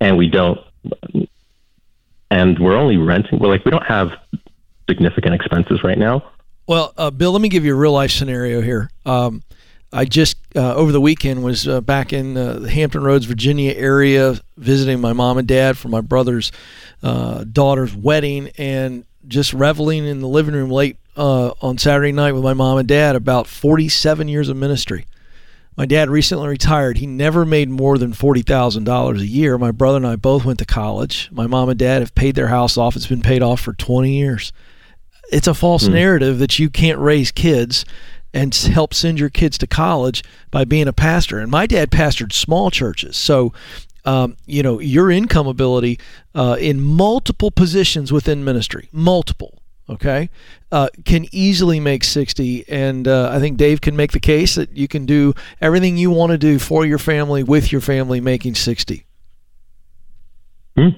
and 0.00 0.16
we 0.16 0.28
don't, 0.28 0.58
and 2.30 2.58
we're 2.58 2.74
only 2.74 2.96
renting. 2.96 3.38
We're 3.38 3.48
like 3.48 3.64
we 3.64 3.70
don't 3.70 3.86
have 3.86 4.12
significant 4.88 5.34
expenses 5.34 5.84
right 5.84 5.98
now. 5.98 6.24
Well, 6.66 6.92
uh, 6.96 7.10
Bill, 7.10 7.32
let 7.32 7.42
me 7.42 7.48
give 7.48 7.64
you 7.64 7.74
a 7.74 7.78
real 7.78 7.92
life 7.92 8.10
scenario 8.10 8.60
here. 8.60 8.90
Um, 9.04 9.42
I 9.92 10.04
just 10.04 10.36
uh, 10.56 10.74
over 10.74 10.92
the 10.92 11.00
weekend 11.00 11.42
was 11.42 11.66
uh, 11.66 11.80
back 11.80 12.12
in 12.12 12.36
uh, 12.36 12.54
the 12.60 12.70
Hampton 12.70 13.02
Roads, 13.02 13.26
Virginia 13.26 13.72
area, 13.72 14.34
visiting 14.56 15.00
my 15.00 15.12
mom 15.12 15.38
and 15.38 15.46
dad 15.48 15.76
for 15.76 15.88
my 15.88 16.00
brother's 16.00 16.50
uh, 17.02 17.44
daughter's 17.44 17.94
wedding, 17.94 18.50
and 18.56 19.04
just 19.26 19.52
reveling 19.52 20.06
in 20.06 20.20
the 20.20 20.28
living 20.28 20.54
room 20.54 20.70
late 20.70 20.96
uh, 21.16 21.52
on 21.60 21.78
Saturday 21.78 22.12
night 22.12 22.32
with 22.32 22.42
my 22.42 22.54
mom 22.54 22.78
and 22.78 22.88
dad 22.88 23.16
about 23.16 23.46
47 23.46 24.28
years 24.28 24.48
of 24.48 24.56
ministry. 24.56 25.06
My 25.76 25.86
dad 25.86 26.10
recently 26.10 26.48
retired. 26.48 26.98
He 26.98 27.06
never 27.06 27.46
made 27.46 27.70
more 27.70 27.96
than 27.96 28.12
forty 28.12 28.42
thousand 28.42 28.84
dollars 28.84 29.22
a 29.22 29.26
year. 29.26 29.56
My 29.56 29.70
brother 29.70 29.96
and 29.96 30.06
I 30.06 30.16
both 30.16 30.44
went 30.44 30.58
to 30.58 30.66
college. 30.66 31.30
My 31.32 31.46
mom 31.46 31.70
and 31.70 31.78
dad 31.78 32.02
have 32.02 32.14
paid 32.14 32.34
their 32.34 32.48
house 32.48 32.76
off. 32.76 32.96
It's 32.96 33.06
been 33.06 33.22
paid 33.22 33.42
off 33.42 33.60
for 33.60 33.72
20 33.72 34.12
years 34.12 34.52
it's 35.30 35.46
a 35.46 35.54
false 35.54 35.86
narrative 35.86 36.38
that 36.38 36.58
you 36.58 36.68
can't 36.68 36.98
raise 36.98 37.30
kids 37.30 37.84
and 38.32 38.54
help 38.54 38.94
send 38.94 39.18
your 39.18 39.30
kids 39.30 39.58
to 39.58 39.66
college 39.66 40.22
by 40.50 40.64
being 40.64 40.88
a 40.88 40.92
pastor. 40.92 41.38
And 41.38 41.50
my 41.50 41.66
dad 41.66 41.90
pastored 41.90 42.32
small 42.32 42.70
churches, 42.70 43.16
so 43.16 43.52
um, 44.04 44.36
you 44.46 44.62
know 44.62 44.78
your 44.80 45.10
income 45.10 45.46
ability 45.46 45.98
uh, 46.34 46.56
in 46.58 46.80
multiple 46.80 47.50
positions 47.50 48.12
within 48.12 48.44
ministry, 48.44 48.88
multiple. 48.92 49.56
Okay, 49.88 50.30
uh, 50.70 50.88
can 51.04 51.26
easily 51.32 51.80
make 51.80 52.04
sixty, 52.04 52.64
and 52.68 53.08
uh, 53.08 53.30
I 53.32 53.40
think 53.40 53.56
Dave 53.56 53.80
can 53.80 53.96
make 53.96 54.12
the 54.12 54.20
case 54.20 54.54
that 54.54 54.76
you 54.76 54.86
can 54.86 55.04
do 55.04 55.34
everything 55.60 55.96
you 55.96 56.10
want 56.10 56.30
to 56.30 56.38
do 56.38 56.60
for 56.60 56.86
your 56.86 56.98
family 56.98 57.42
with 57.42 57.72
your 57.72 57.80
family, 57.80 58.20
making 58.20 58.54
sixty. 58.54 59.04
Hmm. 60.76 60.90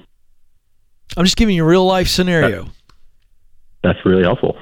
I'm 1.17 1.25
just 1.25 1.37
giving 1.37 1.55
you 1.55 1.63
a 1.63 1.67
real 1.67 1.85
life 1.85 2.07
scenario. 2.07 2.67
That's 3.83 3.99
really 4.05 4.23
helpful. 4.23 4.57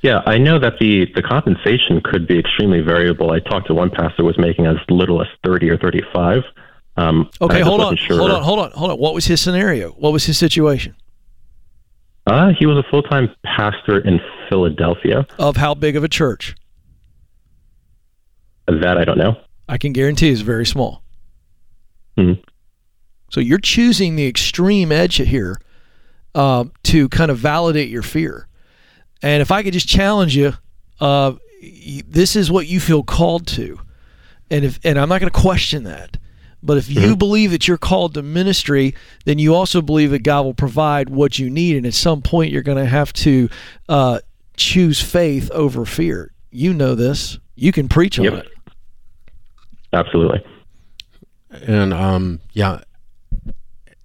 Yeah, 0.00 0.22
I 0.26 0.38
know 0.38 0.60
that 0.60 0.74
the, 0.78 1.06
the 1.14 1.22
compensation 1.22 2.00
could 2.02 2.28
be 2.28 2.38
extremely 2.38 2.80
variable. 2.80 3.32
I 3.32 3.40
talked 3.40 3.66
to 3.66 3.74
one 3.74 3.90
pastor 3.90 4.18
who 4.18 4.24
was 4.26 4.38
making 4.38 4.66
as 4.66 4.76
little 4.88 5.20
as 5.20 5.26
30 5.44 5.70
or 5.70 5.76
35. 5.76 6.44
Um, 6.98 7.30
Okay, 7.40 7.60
hold 7.60 7.80
on, 7.80 7.96
sure. 7.96 8.18
hold 8.18 8.32
on, 8.32 8.42
hold 8.42 8.58
on, 8.58 8.70
hold 8.72 8.90
on. 8.90 8.98
What 8.98 9.14
was 9.14 9.26
his 9.26 9.40
scenario? 9.40 9.90
What 9.92 10.12
was 10.12 10.24
his 10.26 10.36
situation? 10.36 10.96
Uh, 12.26 12.50
he 12.58 12.66
was 12.66 12.76
a 12.76 12.82
full 12.90 13.02
time 13.02 13.30
pastor 13.44 14.00
in 14.00 14.20
Philadelphia. 14.48 15.24
Of 15.38 15.56
how 15.56 15.74
big 15.74 15.94
of 15.96 16.02
a 16.02 16.08
church? 16.08 16.56
That 18.66 18.98
I 18.98 19.04
don't 19.04 19.16
know. 19.16 19.36
I 19.68 19.78
can 19.78 19.92
guarantee 19.92 20.30
is 20.30 20.40
very 20.40 20.66
small. 20.66 21.02
Hmm. 22.16 22.32
So 23.30 23.40
you're 23.40 23.58
choosing 23.58 24.16
the 24.16 24.26
extreme 24.26 24.90
edge 24.90 25.16
here 25.16 25.56
uh, 26.34 26.64
to 26.84 27.08
kind 27.10 27.30
of 27.30 27.38
validate 27.38 27.90
your 27.90 28.02
fear. 28.02 28.48
And 29.22 29.40
if 29.40 29.50
I 29.50 29.62
could 29.62 29.72
just 29.72 29.88
challenge 29.88 30.36
you, 30.36 30.54
uh, 31.00 31.34
this 32.06 32.34
is 32.34 32.50
what 32.50 32.66
you 32.66 32.80
feel 32.80 33.02
called 33.02 33.46
to, 33.48 33.78
and 34.50 34.64
if 34.64 34.78
and 34.84 34.98
I'm 34.98 35.08
not 35.08 35.20
going 35.20 35.30
to 35.32 35.38
question 35.40 35.84
that. 35.84 36.16
But 36.62 36.76
if 36.76 36.90
you 36.90 37.16
believe 37.16 37.52
that 37.52 37.68
you're 37.68 37.78
called 37.78 38.14
to 38.14 38.22
ministry, 38.22 38.94
then 39.24 39.38
you 39.38 39.54
also 39.54 39.80
believe 39.80 40.10
that 40.10 40.24
God 40.24 40.42
will 40.44 40.54
provide 40.54 41.08
what 41.08 41.38
you 41.38 41.48
need, 41.48 41.76
and 41.76 41.86
at 41.86 41.94
some 41.94 42.20
point 42.20 42.50
you're 42.50 42.62
going 42.62 42.78
to 42.78 42.90
have 42.90 43.12
to 43.14 43.48
uh, 43.88 44.18
choose 44.56 45.00
faith 45.00 45.50
over 45.52 45.84
fear. 45.84 46.32
You 46.50 46.74
know 46.74 46.94
this. 46.94 47.38
You 47.54 47.70
can 47.72 47.88
preach 47.88 48.18
on 48.18 48.24
Yep. 48.24 48.34
it. 48.34 48.48
Absolutely. 49.92 50.44
And 51.62 51.94
um, 51.94 52.40
yeah, 52.52 52.80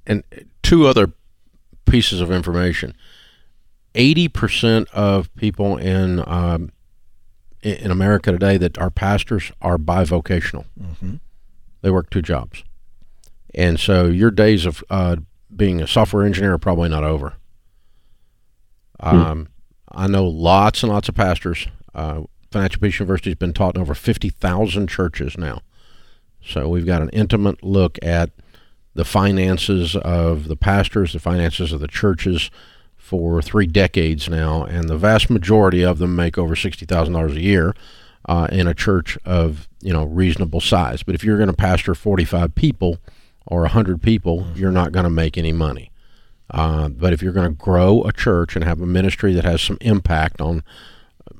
and 0.06 0.24
two 0.62 0.86
other 0.88 1.12
pieces 1.86 2.22
of 2.22 2.32
information. 2.32 2.96
Eighty 3.96 4.28
percent 4.28 4.88
of 4.94 5.34
people 5.36 5.78
in 5.78 6.24
um, 6.26 6.72
in 7.62 7.92
America 7.92 8.32
today 8.32 8.58
that 8.58 8.78
are 8.78 8.90
pastors 8.90 9.52
are 9.62 9.78
bivocational. 9.78 10.66
Mm-hmm. 10.82 11.16
They 11.84 11.92
work 11.92 12.10
two 12.10 12.22
jobs, 12.22 12.64
and 13.54 13.80
so 13.80 14.06
your 14.06 14.32
days 14.32 14.66
of 14.66 14.84
uh, 14.90 15.18
being 15.56 15.82
a 15.82 15.88
software 15.88 16.26
engineer 16.26 16.54
are 16.54 16.58
probably 16.58 16.90
not 16.90 17.04
over. 17.04 17.34
Um, 19.02 19.50
I 19.92 20.08
know 20.08 20.26
lots 20.26 20.82
and 20.82 20.92
lots 20.92 21.10
of 21.10 21.16
pastors. 21.16 21.68
Uh, 21.94 22.22
Financial 22.52 22.80
Peace 22.80 23.00
University 23.00 23.32
has 23.32 23.38
been 23.38 23.52
taught 23.52 23.76
in 23.76 23.82
over 23.82 23.94
fifty 23.94 24.30
thousand 24.30 24.88
churches 24.88 25.38
now, 25.38 25.60
so 26.42 26.70
we've 26.70 26.86
got 26.86 27.02
an 27.02 27.10
intimate 27.10 27.62
look 27.64 28.00
at 28.02 28.30
the 28.96 29.04
finances 29.06 29.98
of 29.98 30.48
the 30.48 30.56
pastors, 30.56 31.12
the 31.12 31.20
finances 31.20 31.74
of 31.74 31.82
the 31.82 31.88
churches 31.88 32.50
for 32.96 33.42
three 33.42 33.68
decades 33.68 34.30
now, 34.30 34.64
and 34.64 34.88
the 34.88 34.98
vast 34.98 35.30
majority 35.30 35.84
of 35.84 35.98
them 35.98 36.16
make 36.16 36.38
over 36.38 36.56
sixty 36.56 36.86
thousand 36.86 37.14
dollars 37.14 37.36
a 37.36 37.42
year 37.42 37.76
uh, 38.26 38.48
in 38.52 38.68
a 38.68 38.74
church 38.74 39.18
of 39.26 39.68
you 39.82 39.94
know 39.94 40.04
reasonable 40.04 40.62
size. 40.62 41.04
But 41.04 41.16
if 41.16 41.24
you're 41.24 41.38
going 41.38 41.50
to 41.50 41.56
pastor 41.56 41.96
forty-five 41.96 42.56
people 42.56 43.00
or 43.46 43.66
hundred 43.66 44.02
people, 44.02 44.48
you're 44.56 44.72
not 44.72 44.92
going 44.92 45.06
to 45.06 45.10
make 45.10 45.38
any 45.38 45.54
money. 45.54 45.92
Uh, 46.50 46.90
but 46.90 47.14
if 47.14 47.22
you're 47.22 47.34
going 47.34 47.50
to 47.50 47.64
grow 47.64 48.04
a 48.04 48.12
church 48.12 48.56
and 48.56 48.64
have 48.64 48.82
a 48.82 48.86
ministry 48.86 49.34
that 49.34 49.46
has 49.46 49.62
some 49.62 49.78
impact 49.82 50.40
on 50.40 50.64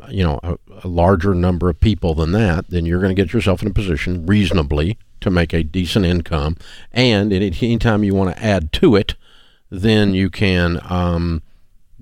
you 0.10 0.24
know 0.24 0.40
a, 0.44 0.58
a 0.84 0.88
larger 0.88 1.34
number 1.34 1.70
of 1.70 1.80
people 1.80 2.16
than 2.16 2.32
that, 2.32 2.70
then 2.70 2.86
you're 2.86 3.00
going 3.00 3.16
to 3.16 3.22
get 3.22 3.34
yourself 3.34 3.62
in 3.62 3.68
a 3.68 3.74
position 3.74 4.26
reasonably 4.26 4.98
to 5.22 5.30
make 5.30 5.54
a 5.54 5.64
decent 5.64 6.06
income. 6.06 6.58
And 6.92 7.32
anytime 7.32 8.04
you 8.04 8.14
want 8.14 8.36
to 8.36 8.44
add 8.44 8.74
to 8.74 8.96
it, 8.96 9.16
then 9.70 10.14
you 10.14 10.30
can 10.30 10.80
um, 10.90 11.43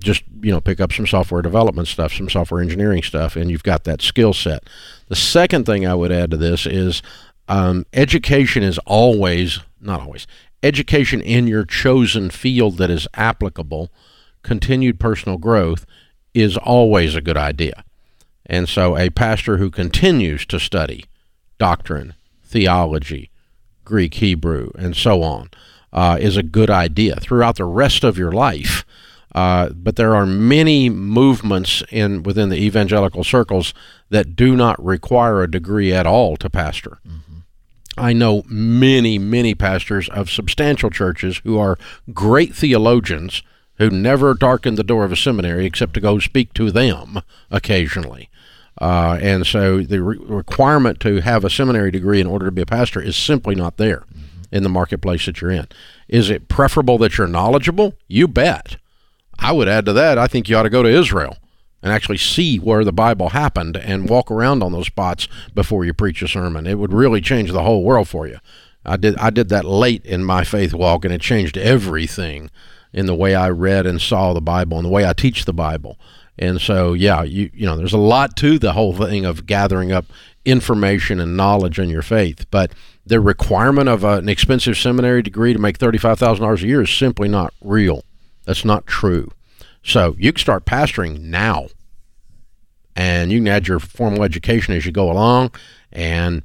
just 0.04 0.24
you 0.42 0.52
know 0.52 0.62
pick 0.62 0.80
up 0.80 0.92
some 0.92 1.08
software 1.08 1.42
development 1.42 1.88
stuff, 1.88 2.14
some 2.14 2.30
software 2.30 2.62
engineering 2.62 3.04
stuff, 3.04 3.36
and 3.36 3.50
you've 3.50 3.64
got 3.64 3.84
that 3.86 4.02
skill 4.02 4.34
set. 4.34 4.64
The 5.08 5.16
second 5.16 5.66
thing 5.66 5.86
I 5.86 5.96
would 5.96 6.12
add 6.12 6.32
to 6.32 6.38
this 6.38 6.66
is 6.66 7.02
um, 7.48 7.86
education 7.94 8.64
is 8.64 8.78
always 8.80 9.60
not 9.80 10.02
always 10.02 10.28
education 10.64 11.22
in 11.22 11.48
your 11.48 11.66
chosen 11.66 12.30
field 12.30 12.78
that 12.78 12.90
is 12.90 13.08
applicable. 13.16 13.92
Continued 14.44 15.00
personal 15.00 15.38
growth 15.38 15.86
is 16.34 16.58
always 16.58 17.16
a 17.16 17.22
good 17.22 17.38
idea. 17.38 17.84
And 18.46 18.68
so, 18.68 18.98
a 18.98 19.10
pastor 19.10 19.58
who 19.58 19.70
continues 19.70 20.46
to 20.48 20.60
study 20.60 21.06
doctrine, 21.58 22.16
theology, 22.44 23.30
Greek, 23.86 24.16
Hebrew, 24.16 24.72
and 24.78 24.96
so 24.96 25.22
on 25.22 25.50
uh, 25.94 26.18
is 26.20 26.38
a 26.38 26.44
good 26.44 26.70
idea 26.70 27.18
throughout 27.20 27.58
the 27.58 27.66
rest 27.66 28.04
of 28.04 28.18
your 28.18 28.32
life. 28.32 28.86
Uh, 29.34 29.70
but 29.70 29.96
there 29.96 30.16
are 30.16 30.26
many 30.26 30.90
movements 30.90 31.84
in 31.90 32.24
within 32.24 32.50
the 32.50 32.58
evangelical 32.58 33.24
circles 33.24 33.74
that 34.10 34.36
do 34.36 34.56
not 34.56 34.84
require 34.84 35.42
a 35.42 35.50
degree 35.50 35.94
at 35.94 36.06
all 36.06 36.36
to 36.38 36.50
pastor. 36.50 37.00
Mm-hmm. 37.08 37.40
I 37.98 38.14
know 38.14 38.44
many, 38.48 39.20
many 39.20 39.56
pastors 39.56 40.10
of 40.10 40.30
substantial 40.30 40.90
churches 40.90 41.42
who 41.44 41.58
are 41.58 41.78
great 42.14 42.56
theologians 42.56 43.44
who 43.76 43.90
never 43.90 44.34
darken 44.34 44.76
the 44.76 44.84
door 44.84 45.04
of 45.04 45.12
a 45.12 45.18
seminary 45.18 45.66
except 45.66 45.94
to 45.96 46.00
go 46.00 46.20
speak 46.20 46.54
to 46.54 46.72
them 46.72 47.22
occasionally. 47.50 48.30
Uh, 48.80 49.20
and 49.22 49.46
so 49.46 49.82
the 49.82 50.02
re- 50.02 50.18
requirement 50.20 51.00
to 51.00 51.22
have 51.22 51.44
a 51.44 51.50
seminary 51.50 51.92
degree 51.92 52.22
in 52.22 52.28
order 52.28 52.46
to 52.46 52.52
be 52.52 52.62
a 52.62 52.66
pastor 52.66 53.02
is 53.02 53.16
simply 53.16 53.56
not 53.56 53.78
there 53.78 54.04
mm-hmm. 54.12 54.56
in 54.56 54.64
the 54.64 54.70
marketplace 54.70 55.26
that 55.26 55.42
you're 55.42 55.52
in. 55.52 55.68
Is 56.08 56.30
it 56.30 56.48
preferable 56.48 56.98
that 57.00 57.18
you're 57.18 57.28
knowledgeable? 57.28 57.94
You 58.08 58.28
bet. 58.28 58.78
I 59.42 59.52
would 59.52 59.68
add 59.68 59.86
to 59.86 59.94
that, 59.94 60.18
I 60.18 60.28
think 60.28 60.48
you 60.48 60.56
ought 60.56 60.64
to 60.64 60.70
go 60.70 60.84
to 60.84 60.90
Israel 60.90 61.38
and 61.82 61.92
actually 61.92 62.18
see 62.18 62.58
where 62.58 62.84
the 62.84 62.94
Bible 62.94 63.30
happened 63.30 63.76
and 63.76 64.08
walk 64.08 64.30
around 64.30 64.62
on 64.62 64.72
those 64.72 64.86
spots 64.86 65.28
before 65.56 65.84
you 65.84 65.94
preach 65.94 66.22
a 66.22 66.28
sermon. 66.28 66.68
It 66.68 66.78
would 66.78 66.94
really 66.94 67.22
change 67.22 67.52
the 67.52 67.64
whole 67.64 67.84
world 67.84 68.08
for 68.08 68.28
you. 68.28 68.38
I 68.86 68.98
did 68.98 69.18
I 69.18 69.30
did 69.30 69.50
that 69.50 69.66
late 69.66 70.06
in 70.06 70.24
my 70.24 70.44
faith 70.44 70.74
walk 70.74 71.06
and 71.06 71.14
it 71.14 71.22
changed 71.22 71.58
everything 71.58 72.50
in 72.94 73.06
the 73.06 73.16
way 73.16 73.36
I 73.36 73.50
read 73.50 73.86
and 73.86 74.02
saw 74.02 74.34
the 74.34 74.42
Bible 74.42 74.78
and 74.78 74.86
the 74.86 74.92
way 74.92 75.08
I 75.08 75.14
teach 75.14 75.46
the 75.46 75.54
Bible. 75.54 76.00
And 76.38 76.62
so 76.62 76.94
yeah, 76.94 77.24
you 77.24 77.50
you 77.54 77.66
know, 77.66 77.76
there's 77.76 77.94
a 77.94 77.98
lot 77.98 78.36
to 78.38 78.60
the 78.60 78.74
whole 78.74 78.94
thing 78.94 79.26
of 79.26 79.46
gathering 79.46 79.92
up 79.92 80.06
information 80.46 81.20
and 81.20 81.38
knowledge 81.38 81.80
in 81.80 81.90
your 81.90 82.02
faith, 82.02 82.46
but 82.50 82.72
the 83.06 83.20
requirement 83.20 83.90
of 83.90 84.04
an 84.04 84.30
expensive 84.30 84.78
seminary 84.78 85.22
degree 85.22 85.54
to 85.54 85.60
make 85.60 85.78
$35,000 85.78 86.64
a 86.64 86.68
year 86.68 86.82
is 86.82 86.90
simply 86.90 87.28
not 87.28 87.54
real. 87.62 88.04
That's 88.46 88.66
not 88.66 88.88
true. 88.88 89.32
So 89.84 90.16
you 90.18 90.32
can 90.32 90.40
start 90.40 90.66
pastoring 90.66 91.20
now, 91.22 91.68
and 92.96 93.32
you 93.32 93.40
can 93.40 93.48
add 93.48 93.68
your 93.68 93.80
formal 93.80 94.24
education 94.24 94.74
as 94.76 94.86
you 94.86 94.92
go 94.92 95.12
along. 95.12 95.52
And 95.92 96.44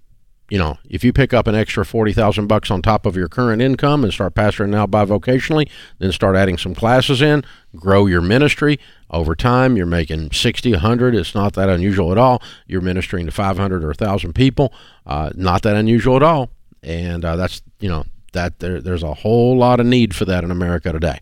you 0.48 0.58
know, 0.58 0.78
if 0.88 1.02
you 1.02 1.12
pick 1.12 1.34
up 1.34 1.46
an 1.46 1.54
extra 1.54 1.84
forty 1.84 2.12
thousand 2.12 2.46
bucks 2.46 2.70
on 2.70 2.80
top 2.80 3.04
of 3.04 3.16
your 3.16 3.28
current 3.28 3.60
income 3.60 4.04
and 4.04 4.12
start 4.12 4.34
pastoring 4.34 4.70
now 4.70 4.86
bivocationally, 4.86 5.68
then 5.98 6.12
start 6.12 6.36
adding 6.36 6.56
some 6.56 6.74
classes 6.74 7.20
in, 7.20 7.44
grow 7.74 8.06
your 8.06 8.22
ministry. 8.22 8.78
Over 9.10 9.36
time, 9.36 9.76
you're 9.76 9.86
making 9.86 10.32
60, 10.32 10.72
100. 10.72 11.14
It's 11.14 11.32
not 11.32 11.52
that 11.52 11.68
unusual 11.68 12.10
at 12.10 12.18
all. 12.18 12.42
You're 12.66 12.80
ministering 12.80 13.26
to 13.26 13.32
500 13.32 13.84
or 13.84 13.88
1,000 13.88 14.32
people. 14.32 14.72
Uh, 15.06 15.30
not 15.36 15.62
that 15.62 15.76
unusual 15.76 16.16
at 16.16 16.24
all. 16.24 16.50
And 16.82 17.24
uh, 17.24 17.36
that's, 17.36 17.62
you 17.78 17.88
know, 17.88 18.04
that 18.32 18.58
there, 18.58 18.80
there's 18.80 19.04
a 19.04 19.14
whole 19.14 19.56
lot 19.56 19.78
of 19.78 19.86
need 19.86 20.12
for 20.12 20.24
that 20.24 20.42
in 20.42 20.50
America 20.50 20.90
today 20.90 21.20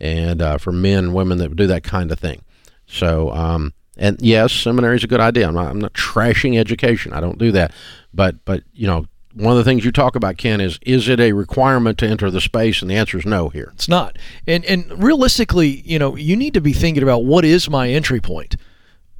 and 0.00 0.40
uh, 0.42 0.58
for 0.58 0.72
men 0.72 1.12
women 1.12 1.38
that 1.38 1.54
do 1.56 1.66
that 1.66 1.84
kind 1.84 2.10
of 2.10 2.18
thing. 2.18 2.42
So, 2.86 3.30
um, 3.32 3.74
and 3.96 4.20
yes, 4.20 4.52
seminary 4.52 4.96
is 4.96 5.04
a 5.04 5.08
good 5.08 5.20
idea. 5.20 5.48
I'm 5.48 5.54
not, 5.54 5.66
I'm 5.66 5.80
not 5.80 5.92
trashing 5.92 6.58
education. 6.58 7.12
I 7.12 7.20
don't 7.20 7.38
do 7.38 7.52
that. 7.52 7.72
But, 8.14 8.44
but 8.44 8.62
you 8.72 8.86
know, 8.86 9.06
one 9.34 9.52
of 9.52 9.58
the 9.58 9.64
things 9.64 9.84
you 9.84 9.92
talk 9.92 10.16
about, 10.16 10.36
Ken, 10.36 10.60
is 10.60 10.78
is 10.82 11.08
it 11.08 11.20
a 11.20 11.32
requirement 11.32 11.98
to 11.98 12.08
enter 12.08 12.30
the 12.30 12.40
space? 12.40 12.82
And 12.82 12.90
the 12.90 12.96
answer 12.96 13.18
is 13.18 13.26
no 13.26 13.50
here. 13.50 13.70
It's 13.74 13.88
not. 13.88 14.18
And 14.46 14.64
and 14.64 15.02
realistically, 15.02 15.82
you 15.84 15.98
know, 15.98 16.16
you 16.16 16.34
need 16.34 16.54
to 16.54 16.60
be 16.60 16.72
thinking 16.72 17.02
about 17.02 17.24
what 17.24 17.44
is 17.44 17.70
my 17.70 17.88
entry 17.88 18.20
point 18.20 18.56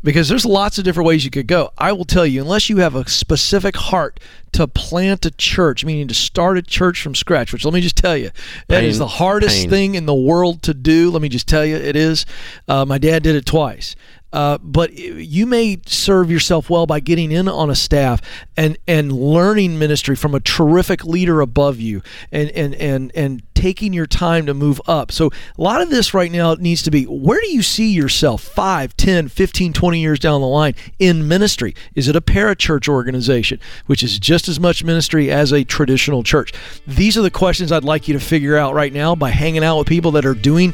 because 0.03 0.29
there's 0.29 0.47
lots 0.47 0.79
of 0.79 0.85
different 0.85 1.07
ways 1.07 1.25
you 1.25 1.31
could 1.31 1.47
go. 1.47 1.71
I 1.77 1.93
will 1.93 2.05
tell 2.05 2.27
you, 2.27 2.41
unless 2.41 2.71
you 2.71 2.79
have 2.79 2.95
a 2.95 3.09
specific 3.09 3.77
heart 3.77 4.21
to 4.53 4.67
plant 4.67 5.27
a 5.27 5.31
church, 5.31 5.85
meaning 5.85 6.09
to 6.09 6.15
start 6.15 6.57
a 6.57 6.63
church 6.63 7.03
from 7.03 7.15
scratch, 7.15 7.53
which 7.53 7.65
let 7.65 7.75
me 7.75 7.81
just 7.81 7.97
tell 7.97 8.17
you, 8.17 8.31
that 8.69 8.81
Pain, 8.81 8.89
is 8.89 8.99
the 8.99 9.07
hardest 9.07 9.63
pain. 9.63 9.71
thing 9.71 9.95
in 9.95 10.07
the 10.07 10.15
world 10.15 10.63
to 10.63 10.75
do. 10.75 11.11
Let 11.11 11.23
me 11.23 11.29
just 11.29 11.49
tell 11.49 11.65
you, 11.65 11.77
it 11.77 11.97
is. 11.97 12.27
Uh, 12.67 12.85
my 12.85 12.99
dad 12.99 13.23
did 13.23 13.35
it 13.35 13.47
twice. 13.47 13.97
Uh, 14.31 14.59
but 14.59 14.93
you 14.93 15.47
may 15.47 15.81
serve 15.87 16.31
yourself 16.31 16.69
well 16.69 16.87
by 16.87 17.01
getting 17.01 17.33
in 17.33 17.49
on 17.49 17.71
a 17.71 17.75
staff 17.75 18.21
and 18.59 18.77
and 18.87 19.11
learning 19.11 19.79
ministry 19.79 20.15
from 20.15 20.35
a 20.35 20.41
terrific 20.41 21.03
leader 21.03 21.41
above 21.41 21.81
you 21.81 22.03
and 22.31 22.51
and 22.51 22.75
and 22.75 23.11
and 23.15 23.48
taking 23.59 23.93
your 23.93 24.07
time 24.07 24.47
to 24.47 24.55
move 24.55 24.81
up. 24.87 25.11
So 25.11 25.27
a 25.27 25.61
lot 25.61 25.83
of 25.83 25.91
this 25.91 26.15
right 26.15 26.31
now 26.31 26.55
needs 26.55 26.81
to 26.85 26.93
be 26.93 27.03
where 27.07 27.41
do 27.41 27.51
you 27.51 27.61
see 27.61 27.91
yourself 27.91 28.41
5, 28.41 28.97
10, 28.97 29.27
15, 29.29 29.73
20 29.73 30.01
years 30.01 30.21
down 30.21 30.41
the 30.41 30.47
line 30.47 30.77
in 31.01 31.27
ministry? 31.27 31.75
Is 31.97 32.07
it 32.07 32.15
a 32.15 32.21
parachurch 32.21 32.89
organization, 32.89 33.59
which 33.87 34.05
is 34.05 34.21
just 34.21 34.47
as 34.47 34.61
much 34.61 34.85
ministry 34.85 35.33
as 35.33 35.53
a 35.53 35.65
traditional 35.65 36.23
church? 36.23 36.53
These 36.87 37.19
are 37.19 37.23
the 37.23 37.33
questions 37.33 37.73
I'd 37.73 37.83
like 37.83 38.07
you 38.07 38.15
to 38.15 38.21
figure 38.21 38.57
out 38.57 38.75
right 38.75 38.93
now 38.93 39.17
by 39.17 39.31
hanging 39.31 39.65
out 39.65 39.77
with 39.77 39.89
people 39.89 40.13
that 40.13 40.25
are 40.25 40.35
doing 40.35 40.73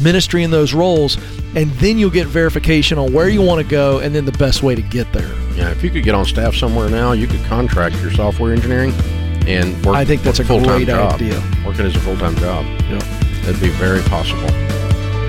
ministry 0.00 0.42
in 0.42 0.50
those 0.50 0.72
roles 0.72 1.18
and 1.54 1.70
then 1.72 1.98
you'll 1.98 2.08
get 2.08 2.28
verification 2.28 2.96
on 2.96 3.12
where 3.12 3.28
you 3.28 3.42
want 3.42 3.60
to 3.60 3.68
go 3.68 3.98
and 3.98 4.14
then 4.14 4.24
the 4.24 4.32
best 4.32 4.62
way 4.62 4.74
to 4.74 4.82
get 4.82 5.12
there. 5.12 5.30
Yeah, 5.54 5.70
if 5.70 5.84
you 5.84 5.90
could 5.90 6.02
get 6.02 6.14
on 6.14 6.24
staff 6.24 6.54
somewhere 6.54 6.88
now, 6.88 7.12
you 7.12 7.26
could 7.26 7.44
contract 7.44 7.94
your 7.96 8.10
software 8.10 8.54
engineering 8.54 8.94
and 9.46 9.84
work. 9.84 9.96
I 9.96 10.04
think 10.04 10.22
that's 10.22 10.38
a 10.38 10.44
full-time 10.44 10.76
great 10.76 10.88
job. 10.88 11.14
idea. 11.14 11.42
Working 11.64 11.86
as 11.86 11.96
a 11.96 12.00
full 12.00 12.16
time 12.16 12.36
job. 12.36 12.64
Yeah. 12.88 12.98
That'd 13.42 13.60
be 13.60 13.70
very 13.70 14.02
possible. 14.02 14.48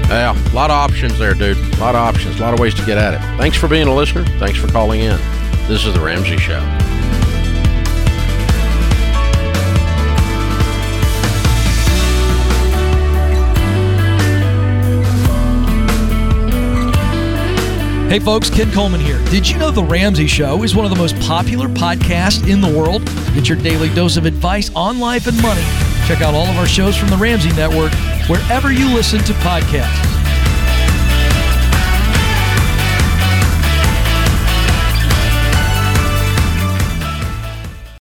Yeah, 0.09 0.37
a 0.51 0.53
lot 0.55 0.69
of 0.69 0.75
options 0.75 1.17
there, 1.17 1.33
dude. 1.33 1.57
A 1.57 1.77
lot 1.77 1.95
of 1.95 2.01
options, 2.01 2.37
a 2.39 2.41
lot 2.41 2.53
of 2.53 2.59
ways 2.59 2.75
to 2.75 2.85
get 2.85 2.97
at 2.99 3.15
it. 3.15 3.19
Thanks 3.37 3.57
for 3.57 3.67
being 3.67 3.87
a 3.87 3.95
listener. 3.95 4.25
Thanks 4.37 4.59
for 4.59 4.67
calling 4.67 5.01
in. 5.01 5.17
This 5.67 5.85
is 5.85 5.93
The 5.93 5.99
Ramsey 5.99 6.37
Show. 6.37 6.59
Hey 18.13 18.19
folks, 18.19 18.47
Ken 18.47 18.71
Coleman 18.71 19.01
here. 19.01 19.17
Did 19.31 19.49
you 19.49 19.57
know 19.57 19.71
The 19.71 19.83
Ramsey 19.83 20.27
Show 20.27 20.61
is 20.61 20.75
one 20.75 20.85
of 20.85 20.91
the 20.91 20.97
most 20.97 21.19
popular 21.19 21.67
podcasts 21.67 22.47
in 22.47 22.61
the 22.61 22.67
world? 22.67 23.03
Get 23.33 23.49
your 23.49 23.57
daily 23.57 23.91
dose 23.95 24.17
of 24.17 24.27
advice 24.27 24.69
on 24.75 24.99
life 24.99 25.25
and 25.25 25.35
money, 25.41 25.63
check 26.05 26.21
out 26.21 26.35
all 26.35 26.45
of 26.45 26.55
our 26.57 26.67
shows 26.67 26.95
from 26.95 27.09
The 27.09 27.17
Ramsey 27.17 27.51
Network 27.53 27.91
wherever 28.29 28.71
you 28.71 28.93
listen 28.93 29.17
to 29.23 29.33
podcasts. 29.41 30.22